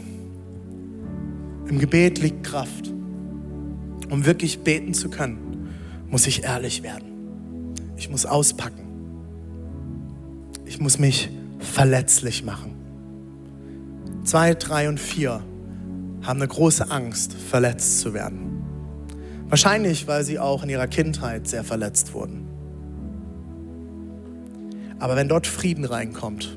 Im 1.68 1.78
Gebet 1.78 2.20
liegt 2.20 2.44
Kraft. 2.44 2.92
Um 4.10 4.26
wirklich 4.26 4.60
beten 4.60 4.94
zu 4.94 5.08
können, 5.08 5.70
muss 6.08 6.26
ich 6.26 6.44
ehrlich 6.44 6.82
werden. 6.82 7.74
Ich 7.96 8.10
muss 8.10 8.26
auspacken. 8.26 8.84
Ich 10.66 10.78
muss 10.78 10.98
mich 10.98 11.30
verletzlich 11.58 12.44
machen. 12.44 12.74
Zwei, 14.24 14.54
drei 14.54 14.88
und 14.88 15.00
vier 15.00 15.42
haben 16.22 16.40
eine 16.40 16.48
große 16.48 16.90
Angst, 16.90 17.32
verletzt 17.32 18.00
zu 18.00 18.14
werden. 18.14 18.62
Wahrscheinlich, 19.48 20.06
weil 20.06 20.24
sie 20.24 20.38
auch 20.38 20.62
in 20.62 20.70
ihrer 20.70 20.86
Kindheit 20.86 21.48
sehr 21.48 21.64
verletzt 21.64 22.14
wurden. 22.14 22.43
Aber 25.04 25.16
wenn 25.16 25.28
dort 25.28 25.46
Frieden 25.46 25.84
reinkommt, 25.84 26.56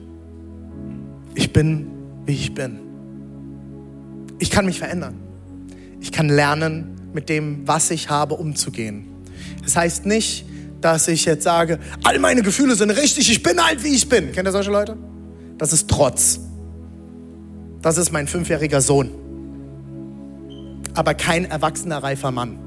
ich 1.36 1.52
bin, 1.52 1.88
wie 2.26 2.32
ich 2.32 2.54
bin. 2.54 2.80
Ich 4.40 4.50
kann 4.50 4.66
mich 4.66 4.80
verändern. 4.80 5.16
Ich 6.00 6.14
kann 6.14 6.30
lernen, 6.30 6.96
mit 7.12 7.28
dem, 7.28 7.68
was 7.68 7.92
ich 7.92 8.10
habe, 8.10 8.36
umzugehen. 8.36 9.08
Das 9.64 9.76
heißt 9.76 10.06
nicht, 10.06 10.46
dass 10.80 11.10
ich 11.10 11.26
jetzt 11.26 11.44
sage, 11.44 11.78
all 12.06 12.20
meine 12.20 12.42
Gefühle 12.42 12.76
sind 12.76 12.92
richtig, 12.92 13.30
ich 13.30 13.44
bin 13.44 13.62
halt, 13.62 13.84
wie 13.84 13.94
ich 13.94 14.08
bin. 14.08 14.32
Kennt 14.32 14.48
ihr 14.48 14.54
solche 14.54 14.72
Leute? 14.72 14.96
Das 15.58 15.74
ist 15.74 15.90
Trotz. 15.90 16.40
Das 17.82 17.98
ist 17.98 18.14
mein 18.14 18.28
fünfjähriger 18.28 18.80
Sohn 18.80 19.10
aber 20.94 21.14
kein 21.14 21.46
erwachsener 21.46 22.00
reifer 22.00 22.32
Mann. 22.32 22.58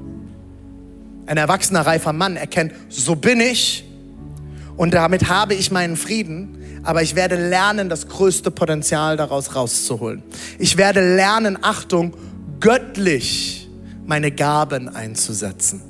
Ein 1.25 1.35
erwachsener 1.35 1.81
reifer 1.81 2.13
Mann 2.13 2.37
erkennt, 2.37 2.71
so 2.87 3.15
bin 3.15 3.41
ich 3.41 3.83
und 4.81 4.95
damit 4.95 5.29
habe 5.29 5.53
ich 5.53 5.69
meinen 5.69 5.95
Frieden, 5.95 6.57
aber 6.81 7.03
ich 7.03 7.13
werde 7.13 7.35
lernen, 7.35 7.87
das 7.87 8.07
größte 8.07 8.49
Potenzial 8.49 9.15
daraus 9.15 9.55
rauszuholen. 9.55 10.23
Ich 10.57 10.75
werde 10.75 11.15
lernen, 11.15 11.59
Achtung, 11.61 12.17
göttlich 12.59 13.69
meine 14.07 14.31
Gaben 14.31 14.89
einzusetzen. 14.89 15.83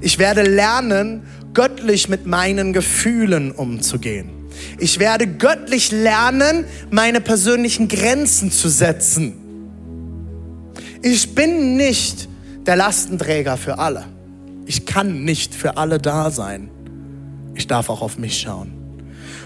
Ich 0.00 0.18
werde 0.18 0.40
lernen, 0.40 1.24
göttlich 1.52 2.08
mit 2.08 2.24
meinen 2.24 2.72
Gefühlen 2.72 3.52
umzugehen. 3.52 4.30
Ich 4.78 4.98
werde 4.98 5.26
göttlich 5.26 5.92
lernen, 5.92 6.64
meine 6.90 7.20
persönlichen 7.20 7.88
Grenzen 7.88 8.50
zu 8.50 8.70
setzen. 8.70 9.34
Ich 11.02 11.34
bin 11.34 11.76
nicht 11.76 12.26
der 12.64 12.76
Lastenträger 12.76 13.58
für 13.58 13.78
alle. 13.78 14.06
Ich 14.64 14.86
kann 14.86 15.24
nicht 15.24 15.54
für 15.54 15.76
alle 15.76 15.98
da 15.98 16.30
sein. 16.30 16.70
Ich 17.54 17.66
darf 17.66 17.88
auch 17.88 18.02
auf 18.02 18.18
mich 18.18 18.40
schauen. 18.40 18.72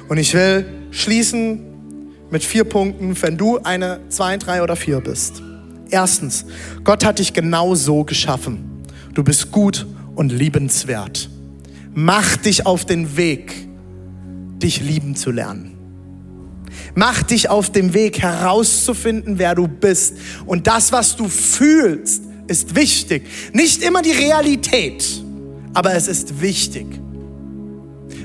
Und 0.08 0.18
ich 0.18 0.34
will 0.34 0.66
schließen 0.90 1.60
mit 2.30 2.44
vier 2.44 2.64
Punkten, 2.64 3.20
wenn 3.22 3.36
du 3.36 3.58
eine 3.58 4.00
zwei, 4.08 4.36
drei 4.36 4.62
oder 4.62 4.76
vier 4.76 5.00
bist. 5.00 5.42
Erstens, 5.90 6.44
Gott 6.84 7.04
hat 7.04 7.18
dich 7.18 7.32
genau 7.32 7.74
so 7.74 8.04
geschaffen. 8.04 8.84
Du 9.14 9.22
bist 9.22 9.50
gut 9.50 9.86
und 10.14 10.30
liebenswert. 10.30 11.30
Mach 11.94 12.36
dich 12.36 12.66
auf 12.66 12.84
den 12.84 13.16
Weg, 13.16 13.54
dich 14.58 14.80
lieben 14.80 15.16
zu 15.16 15.30
lernen. 15.30 15.74
Mach 16.94 17.22
dich 17.22 17.48
auf 17.48 17.70
dem 17.70 17.94
Weg 17.94 18.20
herauszufinden, 18.20 19.38
wer 19.38 19.54
du 19.54 19.68
bist. 19.68 20.16
Und 20.46 20.66
das, 20.66 20.92
was 20.92 21.16
du 21.16 21.28
fühlst, 21.28 22.24
ist 22.46 22.74
wichtig. 22.74 23.24
Nicht 23.52 23.82
immer 23.82 24.02
die 24.02 24.12
Realität, 24.12 25.22
aber 25.74 25.94
es 25.94 26.08
ist 26.08 26.40
wichtig. 26.40 26.86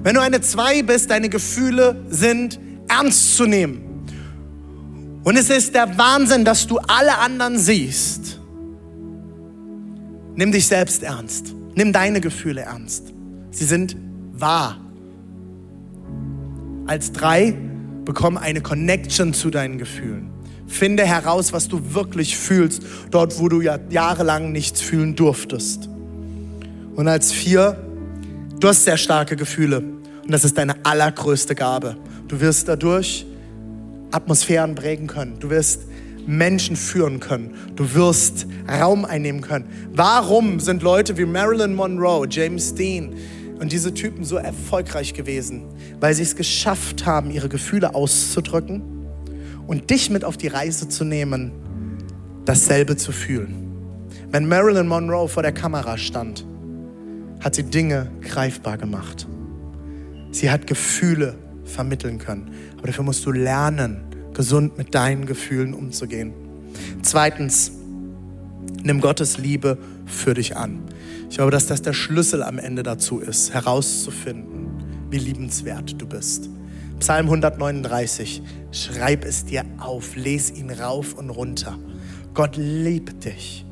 Wenn 0.04 0.16
du 0.16 0.22
eine 0.22 0.42
Zwei 0.42 0.84
bist, 0.84 1.10
deine 1.10 1.30
Gefühle 1.30 1.96
sind 2.10 2.60
ernst 2.90 3.38
zu 3.38 3.46
nehmen. 3.46 3.82
Und 5.24 5.38
es 5.38 5.50
ist 5.50 5.74
der 5.74 5.98
Wahnsinn, 5.98 6.44
dass 6.44 6.68
du 6.68 6.78
alle 6.80 7.18
anderen 7.18 7.58
siehst. 7.58 8.42
Nimm 10.36 10.52
dich 10.52 10.68
selbst 10.68 11.04
ernst. 11.04 11.56
Nimm 11.76 11.94
deine 11.94 12.20
Gefühle 12.20 12.62
ernst. 12.62 13.14
Sie 13.52 13.64
sind 13.64 13.96
wahr. 14.34 14.78
Als 16.86 17.14
drei 17.14 17.56
Bekomm 18.04 18.36
eine 18.36 18.60
Connection 18.60 19.34
zu 19.34 19.50
deinen 19.50 19.78
Gefühlen. 19.78 20.30
Finde 20.68 21.06
heraus, 21.06 21.54
was 21.54 21.70
du 21.70 21.94
wirklich 21.94 22.38
fühlst, 22.38 22.84
dort, 23.10 23.40
wo 23.40 23.48
du 23.48 23.62
ja 23.62 23.80
jahrelang 23.90 24.52
nichts 24.52 24.82
fühlen 24.82 25.16
durftest. 25.16 25.88
Und 26.96 27.08
als 27.08 27.32
vier, 27.32 27.78
du 28.60 28.68
hast 28.68 28.84
sehr 28.84 28.98
starke 28.98 29.38
Gefühle 29.38 29.93
und 30.26 30.32
das 30.32 30.44
ist 30.44 30.58
deine 30.58 30.86
allergrößte 30.86 31.56
Gabe. 31.56 31.98
Du 32.28 32.40
wirst 32.40 32.68
dadurch 32.68 33.26
Atmosphären 34.12 34.76
prägen 34.76 35.08
können. 35.08 35.40
Du 35.40 35.50
wirst 35.50 35.82
Menschen 36.26 36.76
führen 36.76 37.20
können. 37.20 37.56
Du 37.76 37.94
wirst 37.94 38.48
Raum 38.70 39.06
einnehmen 39.06 39.42
können. 39.42 39.66
Warum 39.94 40.60
sind 40.60 40.84
Leute 40.84 41.18
wie 41.18 41.26
Marilyn 41.26 41.76
Monroe, 41.76 42.28
James 42.30 42.74
Dean, 42.74 43.14
und 43.60 43.72
diese 43.72 43.94
Typen 43.94 44.26
so 44.26 44.36
erfolgreich 44.36 45.14
gewesen, 45.14 45.64
weil 46.02 46.14
sie 46.14 46.24
es 46.24 46.36
geschafft 46.36 47.06
haben, 47.06 47.32
ihre 47.32 47.48
Gefühle 47.48 47.96
auszudrücken 47.96 48.82
und 49.68 49.90
dich 49.90 50.10
mit 50.10 50.26
auf 50.26 50.36
die 50.36 50.48
Reise 50.48 50.90
zu 50.90 51.06
nehmen, 51.06 51.52
dasselbe 52.44 52.98
zu 52.98 53.14
fühlen. 53.14 53.56
Wenn 54.32 54.48
Marilyn 54.48 54.88
Monroe 54.88 55.30
vor 55.30 55.44
der 55.44 55.54
Kamera 55.54 55.98
stand, 55.98 56.46
hat 57.40 57.56
sie 57.56 57.64
Dinge 57.64 58.12
greifbar 58.22 58.78
gemacht. 58.78 59.28
Sie 60.34 60.50
hat 60.50 60.68
Gefühle 60.68 61.36
vermitteln 61.64 62.18
können. 62.18 62.52
Aber 62.78 62.88
dafür 62.88 63.04
musst 63.04 63.26
du 63.26 63.32
lernen, 63.32 64.02
gesund 64.34 64.78
mit 64.78 64.94
deinen 64.94 65.26
Gefühlen 65.26 65.74
umzugehen. 65.74 66.34
Zweitens, 67.04 67.72
nimm 68.84 69.00
Gottes 69.00 69.38
Liebe 69.38 69.78
für 70.06 70.34
dich 70.34 70.58
an. 70.58 70.82
Ich 71.30 71.38
glaube, 71.38 71.52
dass 71.52 71.68
das 71.68 71.82
der 71.82 71.94
Schlüssel 71.94 72.44
am 72.44 72.58
Ende 72.58 72.84
dazu 72.84 73.20
ist, 73.20 73.54
herauszufinden, 73.54 75.08
wie 75.10 75.20
liebenswert 75.20 76.02
du 76.02 76.08
bist. 76.08 76.50
Psalm 77.00 77.26
139, 77.26 78.42
schreib 78.72 79.26
es 79.26 79.46
dir 79.46 79.64
auf, 79.78 80.16
lese 80.16 80.54
ihn 80.54 80.72
rauf 80.72 81.14
und 81.14 81.30
runter. 81.30 81.78
Gott 82.34 82.56
liebt 82.58 83.26
dich. 83.26 83.66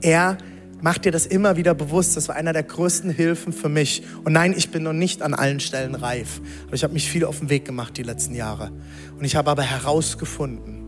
Er 0.00 0.38
macht 0.80 1.04
dir 1.04 1.12
das 1.12 1.26
immer 1.26 1.56
wieder 1.56 1.74
bewusst. 1.74 2.16
Das 2.16 2.28
war 2.28 2.36
einer 2.36 2.52
der 2.52 2.62
größten 2.62 3.10
Hilfen 3.10 3.52
für 3.52 3.68
mich. 3.68 4.02
Und 4.24 4.32
nein, 4.32 4.54
ich 4.56 4.70
bin 4.70 4.82
noch 4.82 4.92
nicht 4.92 5.22
an 5.22 5.34
allen 5.34 5.60
Stellen 5.60 5.94
reif. 5.94 6.40
Aber 6.66 6.74
ich 6.74 6.84
habe 6.84 6.92
mich 6.92 7.10
viel 7.10 7.24
auf 7.24 7.40
den 7.40 7.50
Weg 7.50 7.64
gemacht 7.64 7.96
die 7.96 8.02
letzten 8.02 8.34
Jahre. 8.34 8.70
Und 9.18 9.24
ich 9.24 9.36
habe 9.36 9.50
aber 9.50 9.62
herausgefunden 9.62 10.78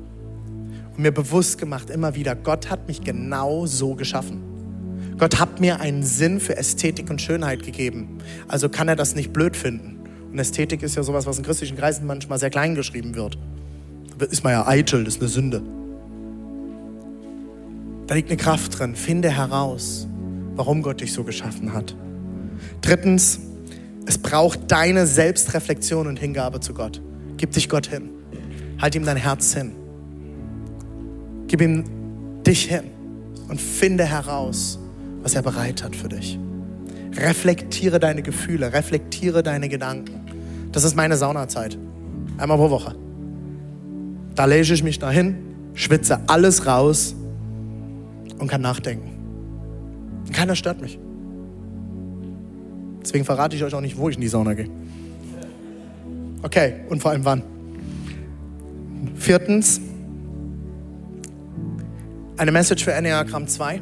und 0.97 1.03
mir 1.03 1.13
bewusst 1.13 1.59
gemacht 1.59 1.91
immer 1.91 2.15
wieder, 2.15 2.35
Gott 2.35 2.71
hat 2.71 2.87
mich 2.87 3.03
genau 3.03 3.67
so 3.67 3.95
geschaffen. 3.95 4.43
Gott 5.19 5.39
hat 5.39 5.61
mir 5.61 5.81
einen 5.81 6.03
Sinn 6.03 6.41
für 6.41 6.57
Ästhetik 6.57 7.11
und 7.11 7.21
Schönheit 7.21 7.63
gegeben. 7.63 8.19
Also 8.49 8.69
kann 8.69 8.89
er 8.89 8.97
das 8.97 9.15
nicht 9.15 9.33
blöd 9.33 9.57
finden. 9.57 9.99
Und 10.31 10.39
Ästhetik 10.39 10.83
ist 10.83 10.97
ja 10.97 11.03
sowas, 11.03 11.27
was 11.27 11.39
in 11.39 11.45
christlichen 11.45 11.77
Kreisen 11.77 12.07
manchmal 12.07 12.39
sehr 12.39 12.51
klein 12.51 12.75
geschrieben 12.75 13.15
wird. 13.15 13.39
Ist 14.31 14.45
man 14.45 14.53
ja 14.53 14.67
eitel, 14.67 15.05
das 15.05 15.17
ist 15.17 15.21
eine 15.21 15.29
Sünde. 15.29 15.63
Da 18.11 18.17
liegt 18.17 18.29
eine 18.29 18.37
Kraft 18.37 18.77
drin. 18.77 18.97
Finde 18.97 19.31
heraus, 19.31 20.09
warum 20.57 20.83
Gott 20.83 21.01
dich 21.01 21.13
so 21.13 21.23
geschaffen 21.23 21.73
hat. 21.73 21.95
Drittens, 22.81 23.39
es 24.05 24.19
braucht 24.19 24.73
deine 24.73 25.07
Selbstreflexion 25.07 26.09
und 26.09 26.19
Hingabe 26.19 26.59
zu 26.59 26.75
Gott. 26.75 27.01
Gib 27.37 27.53
dich 27.53 27.69
Gott 27.69 27.87
hin. 27.87 28.11
Halt 28.81 28.97
ihm 28.97 29.05
dein 29.05 29.17
Herz 29.17 29.55
hin. 29.55 29.71
Gib 31.47 31.61
ihm 31.61 31.85
dich 32.45 32.65
hin 32.65 32.91
und 33.49 33.61
finde 33.61 34.07
heraus, 34.07 34.81
was 35.23 35.37
er 35.37 35.43
bereit 35.43 35.85
hat 35.85 35.95
für 35.95 36.09
dich. 36.09 36.37
Reflektiere 37.17 38.01
deine 38.01 38.23
Gefühle, 38.23 38.73
reflektiere 38.73 39.45
deine 39.45 39.69
Gedanken. 39.69 40.69
Das 40.73 40.83
ist 40.83 40.97
meine 40.97 41.17
Saunazeit. 41.17 41.79
Einmal 42.39 42.59
pro 42.59 42.71
Woche. 42.71 42.97
Da 44.35 44.47
lege 44.47 44.75
ich 44.75 44.83
mich 44.83 44.99
dahin, 44.99 45.37
schwitze 45.75 46.19
alles 46.27 46.67
raus 46.67 47.15
und 48.41 48.49
kann 48.49 48.61
nachdenken. 48.61 49.11
Keiner 50.33 50.57
stört 50.57 50.81
mich. 50.81 50.99
Deswegen 53.03 53.25
verrate 53.25 53.57
ich 53.57 53.65
euch 53.65 53.75
auch 53.75 53.81
nicht, 53.81 53.97
wo 53.97 54.09
ich 54.09 54.17
in 54.17 54.21
die 54.21 54.29
Sauna 54.29 54.55
gehe. 54.55 54.69
Okay, 56.43 56.75
und 56.89 57.01
vor 57.01 57.11
allem 57.11 57.25
wann. 57.25 57.43
Viertens, 59.15 59.81
eine 62.37 62.53
Message 62.53 62.85
für 62.85 62.93
Enneagramm 62.93 63.47
2. 63.47 63.81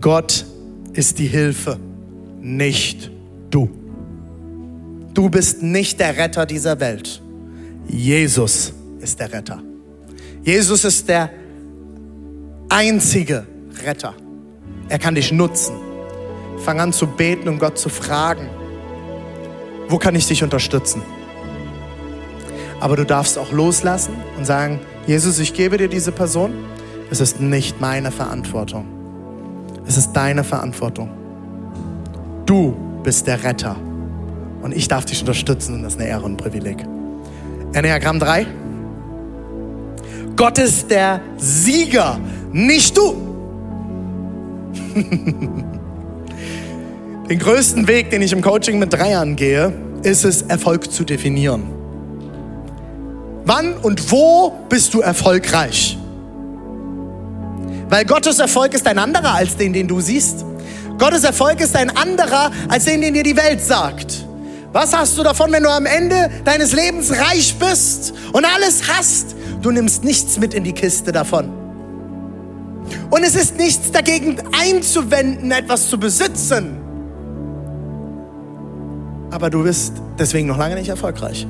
Gott 0.00 0.46
ist 0.92 1.18
die 1.18 1.26
Hilfe, 1.26 1.78
nicht 2.40 3.10
du. 3.50 3.68
Du 5.14 5.28
bist 5.28 5.62
nicht 5.62 5.98
der 5.98 6.16
Retter 6.16 6.46
dieser 6.46 6.78
Welt. 6.78 7.20
Jesus 7.88 8.72
ist 9.00 9.18
der 9.18 9.32
Retter. 9.32 9.62
Jesus 10.44 10.84
ist 10.84 11.08
der 11.08 11.30
einzige 12.68 13.46
Retter. 13.84 14.14
Er 14.88 14.98
kann 14.98 15.14
dich 15.14 15.32
nutzen. 15.32 15.76
Fang 16.64 16.80
an 16.80 16.92
zu 16.92 17.06
beten 17.06 17.48
und 17.48 17.58
Gott 17.58 17.78
zu 17.78 17.88
fragen, 17.88 18.48
wo 19.88 19.98
kann 19.98 20.14
ich 20.14 20.26
dich 20.26 20.42
unterstützen? 20.42 21.02
Aber 22.80 22.96
du 22.96 23.04
darfst 23.04 23.38
auch 23.38 23.52
loslassen 23.52 24.14
und 24.36 24.44
sagen, 24.44 24.80
Jesus, 25.06 25.38
ich 25.38 25.54
gebe 25.54 25.78
dir 25.78 25.88
diese 25.88 26.12
Person. 26.12 26.52
Es 27.10 27.20
ist 27.20 27.40
nicht 27.40 27.80
meine 27.80 28.10
Verantwortung. 28.10 28.86
Es 29.86 29.96
ist 29.96 30.12
deine 30.12 30.44
Verantwortung. 30.44 31.10
Du 32.44 32.76
bist 33.02 33.26
der 33.26 33.42
Retter. 33.42 33.76
Und 34.62 34.76
ich 34.76 34.88
darf 34.88 35.06
dich 35.06 35.20
unterstützen 35.20 35.76
und 35.76 35.82
das 35.82 35.94
ist 35.94 36.00
eine 36.00 36.08
Ehre 36.08 36.24
und 36.24 36.32
ein 36.32 36.36
Privileg. 36.36 36.84
Enneagramm 37.72 38.18
3. 38.18 38.46
Gott 40.36 40.58
ist 40.58 40.90
der 40.90 41.20
Sieger 41.36 42.20
nicht 42.52 42.96
du. 42.96 43.14
den 47.28 47.38
größten 47.38 47.86
Weg, 47.86 48.10
den 48.10 48.22
ich 48.22 48.32
im 48.32 48.42
Coaching 48.42 48.78
mit 48.78 48.92
Dreiern 48.92 49.36
gehe, 49.36 49.72
ist 50.02 50.24
es, 50.24 50.42
Erfolg 50.42 50.90
zu 50.90 51.04
definieren. 51.04 51.64
Wann 53.44 53.74
und 53.78 54.10
wo 54.10 54.52
bist 54.68 54.94
du 54.94 55.00
erfolgreich? 55.00 55.96
Weil 57.88 58.04
Gottes 58.04 58.38
Erfolg 58.38 58.74
ist 58.74 58.86
ein 58.86 58.98
anderer 58.98 59.34
als 59.34 59.56
den, 59.56 59.72
den 59.72 59.88
du 59.88 60.00
siehst. 60.00 60.44
Gottes 60.98 61.24
Erfolg 61.24 61.60
ist 61.60 61.74
ein 61.74 61.96
anderer 61.96 62.50
als 62.68 62.84
den, 62.84 63.00
den 63.00 63.14
dir 63.14 63.22
die 63.22 63.36
Welt 63.36 63.64
sagt. 63.64 64.26
Was 64.72 64.94
hast 64.94 65.16
du 65.16 65.22
davon, 65.22 65.50
wenn 65.50 65.62
du 65.62 65.70
am 65.70 65.86
Ende 65.86 66.30
deines 66.44 66.72
Lebens 66.72 67.10
reich 67.10 67.54
bist 67.58 68.12
und 68.32 68.44
alles 68.44 68.82
hast? 68.86 69.34
Du 69.62 69.70
nimmst 69.70 70.04
nichts 70.04 70.38
mit 70.38 70.52
in 70.52 70.64
die 70.64 70.74
Kiste 70.74 71.10
davon. 71.10 71.57
Und 73.10 73.22
es 73.22 73.34
ist 73.34 73.56
nichts 73.56 73.90
dagegen 73.90 74.36
einzuwenden, 74.58 75.50
etwas 75.50 75.88
zu 75.88 75.98
besitzen. 75.98 76.78
Aber 79.30 79.50
du 79.50 79.62
bist 79.62 79.94
deswegen 80.18 80.48
noch 80.48 80.58
lange 80.58 80.74
nicht 80.74 80.88
erfolgreich. 80.88 81.46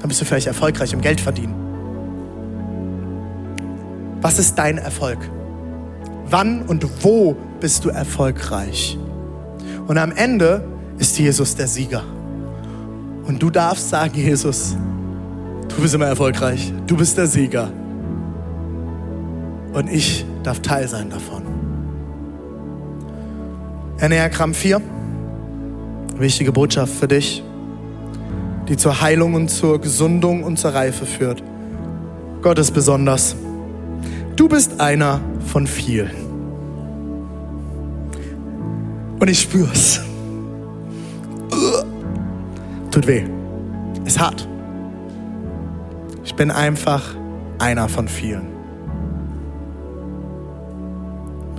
Dann 0.00 0.08
bist 0.08 0.20
du 0.20 0.24
vielleicht 0.24 0.46
erfolgreich 0.46 0.92
im 0.92 1.00
Geld 1.00 1.20
verdienen. 1.20 1.54
Was 4.20 4.38
ist 4.38 4.56
dein 4.56 4.78
Erfolg? 4.78 5.18
Wann 6.26 6.62
und 6.62 6.86
wo 7.02 7.36
bist 7.60 7.84
du 7.84 7.90
erfolgreich? 7.90 8.98
Und 9.86 9.98
am 9.98 10.12
Ende 10.12 10.64
ist 10.98 11.18
Jesus 11.18 11.56
der 11.56 11.66
Sieger. 11.66 12.04
Und 13.24 13.42
du 13.42 13.50
darfst 13.50 13.90
sagen, 13.90 14.14
Jesus, 14.14 14.76
du 15.68 15.82
bist 15.82 15.94
immer 15.94 16.06
erfolgreich. 16.06 16.72
Du 16.86 16.96
bist 16.96 17.18
der 17.18 17.26
Sieger 17.26 17.70
und 19.72 19.90
ich 19.90 20.24
darf 20.42 20.60
Teil 20.60 20.88
sein 20.88 21.10
davon. 21.10 21.42
Enneagramm 23.98 24.52
4, 24.54 24.80
wichtige 26.16 26.52
Botschaft 26.52 26.92
für 26.92 27.08
dich, 27.08 27.42
die 28.68 28.76
zur 28.76 29.00
Heilung 29.00 29.34
und 29.34 29.48
zur 29.48 29.80
Gesundung 29.80 30.42
und 30.42 30.58
zur 30.58 30.74
Reife 30.74 31.06
führt. 31.06 31.42
Gott 32.42 32.58
ist 32.58 32.72
besonders. 32.72 33.36
Du 34.34 34.48
bist 34.48 34.80
einer 34.80 35.20
von 35.46 35.66
vielen. 35.66 36.10
Und 39.20 39.30
ich 39.30 39.40
spür's. 39.40 40.00
Tut 42.90 43.06
weh. 43.06 43.22
Ist 44.04 44.18
hart. 44.18 44.48
Ich 46.24 46.34
bin 46.34 46.50
einfach 46.50 47.14
einer 47.58 47.88
von 47.88 48.08
vielen. 48.08 48.51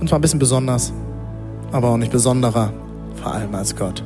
Und 0.04 0.08
zwar 0.08 0.18
ein 0.18 0.20
bisschen 0.20 0.38
besonders, 0.38 0.92
aber 1.72 1.88
auch 1.88 1.96
nicht 1.96 2.12
besonderer, 2.12 2.74
vor 3.22 3.32
allem 3.32 3.54
als 3.54 3.74
Gott. 3.74 4.04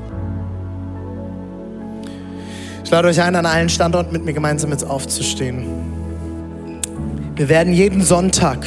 Ich 2.84 2.90
lade 2.92 3.08
euch 3.08 3.20
ein, 3.20 3.34
an 3.34 3.44
allen 3.44 3.68
Standorten 3.68 4.12
mit 4.12 4.24
mir 4.24 4.32
gemeinsam 4.32 4.70
jetzt 4.70 4.84
aufzustehen. 4.84 5.66
Wir 7.34 7.48
werden 7.48 7.72
jeden 7.72 8.00
Sonntag 8.02 8.64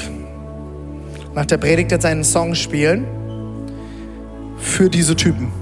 nach 1.33 1.45
der 1.45 1.55
Predigt 1.57 1.93
jetzt 1.93 2.05
einen 2.05 2.25
Song 2.25 2.53
spielen 2.53 3.05
für 4.57 4.89
diese 4.89 5.15
Typen. 5.15 5.53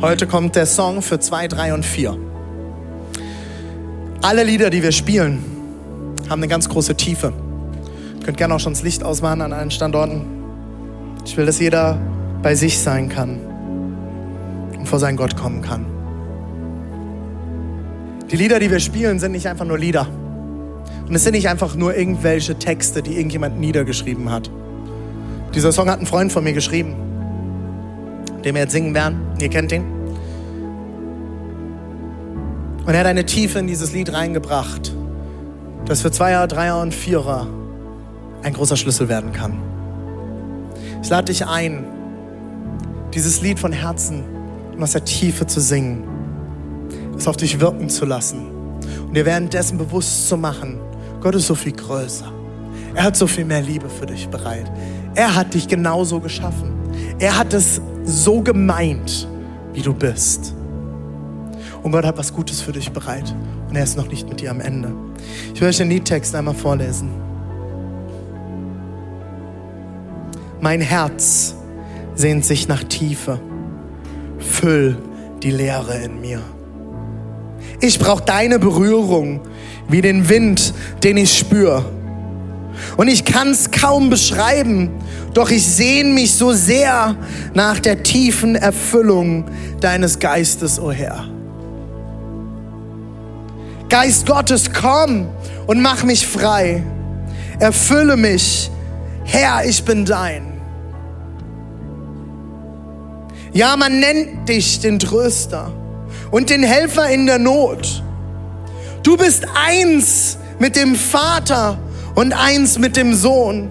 Heute 0.00 0.26
kommt 0.26 0.56
der 0.56 0.64
Song 0.64 1.02
für 1.02 1.20
2, 1.20 1.48
3 1.48 1.74
und 1.74 1.84
4. 1.84 2.16
Alle 4.22 4.42
Lieder, 4.42 4.70
die 4.70 4.82
wir 4.82 4.92
spielen, 4.92 5.44
haben 6.30 6.40
eine 6.40 6.48
ganz 6.48 6.66
große 6.66 6.96
Tiefe. 6.96 7.34
Könnt 8.24 8.38
gerne 8.38 8.54
auch 8.54 8.60
schon 8.60 8.72
das 8.72 8.82
Licht 8.82 9.04
ausmachen 9.04 9.42
an 9.42 9.52
allen 9.52 9.70
Standorten. 9.70 10.22
Ich 11.26 11.36
will, 11.36 11.44
dass 11.44 11.60
jeder 11.60 11.98
bei 12.42 12.54
sich 12.54 12.78
sein 12.78 13.10
kann 13.10 13.38
und 14.78 14.88
vor 14.88 14.98
seinen 14.98 15.18
Gott 15.18 15.36
kommen 15.36 15.60
kann. 15.60 15.84
Die 18.30 18.36
Lieder, 18.36 18.58
die 18.60 18.70
wir 18.70 18.80
spielen, 18.80 19.18
sind 19.18 19.32
nicht 19.32 19.46
einfach 19.46 19.66
nur 19.66 19.78
Lieder. 19.78 20.08
Und 21.06 21.14
es 21.14 21.22
sind 21.22 21.32
nicht 21.32 21.50
einfach 21.50 21.74
nur 21.74 21.94
irgendwelche 21.94 22.58
Texte, 22.58 23.02
die 23.02 23.16
irgendjemand 23.16 23.60
niedergeschrieben 23.60 24.30
hat. 24.30 24.50
Dieser 25.54 25.70
Song 25.70 25.90
hat 25.90 26.00
ein 26.00 26.06
Freund 26.06 26.32
von 26.32 26.44
mir 26.44 26.54
geschrieben, 26.54 26.94
den 28.42 28.54
wir 28.54 28.62
jetzt 28.62 28.72
singen 28.72 28.94
werden. 28.94 29.20
Ihr 29.38 29.50
kennt 29.50 29.70
ihn. 29.70 29.84
Und 32.86 32.92
er 32.92 33.00
hat 33.00 33.06
eine 33.06 33.26
Tiefe 33.26 33.58
in 33.58 33.66
dieses 33.66 33.92
Lied 33.92 34.14
reingebracht, 34.14 34.94
das 35.84 36.00
für 36.00 36.10
Zweier, 36.10 36.46
Dreier 36.46 36.80
und 36.80 36.94
Vierer 36.94 37.46
ein 38.44 38.52
großer 38.52 38.76
Schlüssel 38.76 39.08
werden 39.08 39.32
kann. 39.32 39.54
Ich 41.02 41.08
lade 41.08 41.26
dich 41.26 41.46
ein, 41.46 41.84
dieses 43.12 43.40
Lied 43.40 43.58
von 43.58 43.72
Herzen 43.72 44.22
und 44.74 44.82
aus 44.82 44.92
der 44.92 45.04
Tiefe 45.04 45.46
zu 45.46 45.60
singen, 45.60 46.04
es 47.16 47.26
auf 47.26 47.36
dich 47.36 47.60
wirken 47.60 47.88
zu 47.88 48.04
lassen 48.04 48.46
und 49.06 49.14
dir 49.14 49.24
währenddessen 49.24 49.78
bewusst 49.78 50.28
zu 50.28 50.36
machen, 50.36 50.78
Gott 51.20 51.34
ist 51.34 51.46
so 51.46 51.54
viel 51.54 51.72
größer. 51.72 52.30
Er 52.94 53.04
hat 53.04 53.16
so 53.16 53.26
viel 53.26 53.44
mehr 53.44 53.62
Liebe 53.62 53.88
für 53.88 54.06
dich 54.06 54.28
bereit. 54.28 54.70
Er 55.14 55.34
hat 55.34 55.54
dich 55.54 55.66
genauso 55.66 56.20
geschaffen. 56.20 56.72
Er 57.18 57.36
hat 57.36 57.52
es 57.54 57.80
so 58.04 58.40
gemeint, 58.40 59.26
wie 59.72 59.82
du 59.82 59.94
bist. 59.94 60.54
Und 61.82 61.92
Gott 61.92 62.04
hat 62.04 62.18
was 62.18 62.32
Gutes 62.32 62.60
für 62.60 62.72
dich 62.72 62.90
bereit. 62.90 63.34
Und 63.68 63.76
er 63.76 63.84
ist 63.84 63.96
noch 63.96 64.08
nicht 64.08 64.28
mit 64.28 64.40
dir 64.40 64.50
am 64.50 64.60
Ende. 64.60 64.92
Ich 65.54 65.60
will 65.60 65.68
euch 65.68 65.78
den 65.78 65.90
Liedtext 65.90 66.34
einmal 66.34 66.54
vorlesen. 66.54 67.10
Mein 70.64 70.80
Herz 70.80 71.56
sehnt 72.14 72.42
sich 72.46 72.68
nach 72.68 72.82
Tiefe. 72.84 73.38
Füll 74.38 74.96
die 75.42 75.50
Leere 75.50 76.02
in 76.02 76.22
mir. 76.22 76.40
Ich 77.82 77.98
brauche 77.98 78.24
deine 78.24 78.58
Berührung, 78.58 79.42
wie 79.90 80.00
den 80.00 80.30
Wind, 80.30 80.72
den 81.02 81.18
ich 81.18 81.36
spüre. 81.36 81.84
Und 82.96 83.08
ich 83.08 83.26
kann 83.26 83.50
es 83.50 83.72
kaum 83.72 84.08
beschreiben, 84.08 84.88
doch 85.34 85.50
ich 85.50 85.66
sehne 85.66 86.14
mich 86.14 86.32
so 86.32 86.54
sehr 86.54 87.14
nach 87.52 87.78
der 87.78 88.02
tiefen 88.02 88.56
Erfüllung 88.56 89.44
deines 89.82 90.18
Geistes, 90.18 90.80
o 90.80 90.86
oh 90.86 90.92
Herr. 90.92 91.26
Geist 93.90 94.24
Gottes, 94.24 94.70
komm 94.72 95.28
und 95.66 95.82
mach 95.82 96.04
mich 96.04 96.26
frei. 96.26 96.82
Erfülle 97.58 98.16
mich. 98.16 98.70
Herr, 99.24 99.66
ich 99.66 99.84
bin 99.84 100.06
dein. 100.06 100.53
Ja, 103.54 103.76
man 103.76 104.00
nennt 104.00 104.48
dich 104.48 104.80
den 104.80 104.98
Tröster 104.98 105.72
und 106.32 106.50
den 106.50 106.64
Helfer 106.64 107.08
in 107.08 107.26
der 107.26 107.38
Not. 107.38 108.02
Du 109.04 109.16
bist 109.16 109.46
eins 109.54 110.38
mit 110.58 110.74
dem 110.74 110.96
Vater 110.96 111.78
und 112.16 112.32
eins 112.32 112.80
mit 112.80 112.96
dem 112.96 113.14
Sohn. 113.14 113.70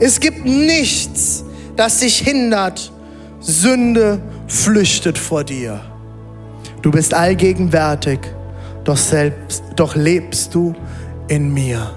Es 0.00 0.18
gibt 0.18 0.44
nichts, 0.44 1.44
das 1.76 2.00
dich 2.00 2.18
hindert. 2.18 2.90
Sünde 3.38 4.20
flüchtet 4.48 5.16
vor 5.16 5.44
dir. 5.44 5.80
Du 6.82 6.90
bist 6.90 7.14
allgegenwärtig, 7.14 8.18
doch 8.82 8.96
selbst, 8.96 9.62
doch 9.76 9.94
lebst 9.94 10.56
du 10.56 10.74
in 11.28 11.54
mir. 11.54 11.92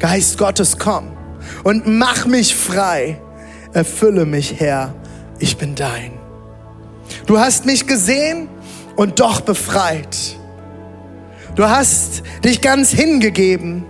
Geist 0.00 0.36
Gottes, 0.36 0.80
komm 0.80 1.12
und 1.62 1.86
mach 1.86 2.26
mich 2.26 2.56
frei. 2.56 3.20
Erfülle 3.72 4.26
mich, 4.26 4.58
Herr, 4.58 4.92
ich 5.38 5.56
bin 5.56 5.76
dein. 5.76 6.23
Du 7.26 7.38
hast 7.38 7.64
mich 7.64 7.86
gesehen 7.86 8.48
und 8.96 9.20
doch 9.20 9.40
befreit. 9.40 10.38
Du 11.54 11.64
hast 11.64 12.22
dich 12.44 12.60
ganz 12.60 12.90
hingegeben. 12.90 13.84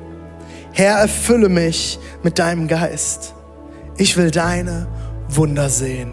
Herr, 0.72 0.98
erfülle 0.98 1.48
mich 1.48 1.98
mit 2.22 2.38
deinem 2.38 2.68
Geist. 2.68 3.34
Ich 3.96 4.16
will 4.16 4.30
deine 4.30 4.86
Wunder 5.28 5.68
sehen. 5.68 6.12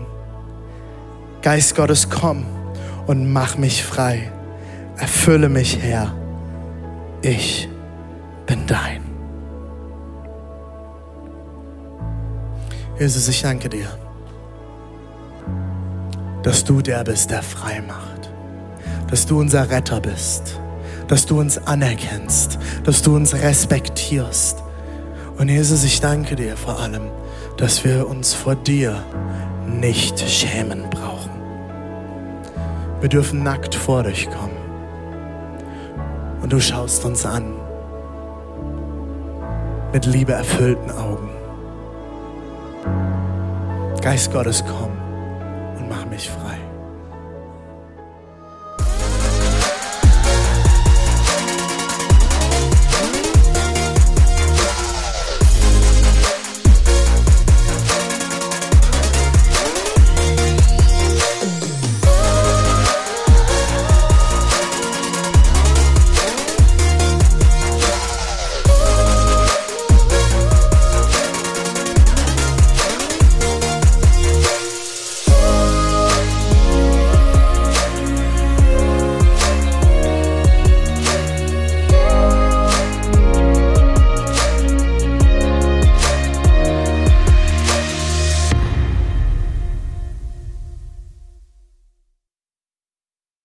Geist 1.42 1.76
Gottes, 1.76 2.10
komm 2.10 2.46
und 3.08 3.32
mach 3.32 3.58
mich 3.58 3.84
frei. 3.84 4.32
Erfülle 4.98 5.50
mich, 5.50 5.80
Herr. 5.82 6.16
Ich 7.22 7.68
bin 8.46 8.66
dein. 8.68 9.02
Jesus, 13.00 13.28
ich 13.28 13.42
danke 13.42 13.68
dir 13.68 14.01
dass 16.44 16.64
du 16.64 16.82
der 16.82 17.04
bist, 17.04 17.32
der 17.32 17.44
frei 17.44 17.82
macht. 17.82 18.32
Dass 19.10 19.26
du 19.26 19.40
unser 19.40 19.70
Retter 19.70 20.00
bist. 20.00 20.60
Dass 21.08 21.26
du 21.26 21.40
uns 21.40 21.58
anerkennst. 21.68 22.58
Dass 22.84 23.02
du 23.02 23.16
uns 23.16 23.34
respektierst. 23.34 24.64
Und 25.38 25.50
Jesus, 25.50 25.84
ich 25.84 26.00
danke 26.02 26.36
dir 26.36 26.58
vor 26.58 26.80
allem, 26.80 27.10
dass 27.58 27.84
wir 27.84 28.08
uns 28.08 28.34
vor 28.34 28.56
dir 28.56 29.04
nicht 29.68 30.20
schämen 30.20 30.90
brauchen. 30.90 31.32
Wir 33.00 33.10
dürfen 33.10 33.44
nackt 33.44 33.76
vor 33.76 34.04
dich 34.04 34.30
kommen. 34.30 34.58
Und 36.42 36.54
du 36.54 36.60
schaust 36.60 37.06
uns 37.06 37.26
an 37.26 37.56
mit 39.94 40.06
Liebe 40.06 40.32
erfüllten 40.34 40.90
Augen. 40.92 41.30
Geist 44.02 44.32
Gottes, 44.32 44.64
komm 44.66 44.91
mich 46.12 46.30
frei. 46.30 46.61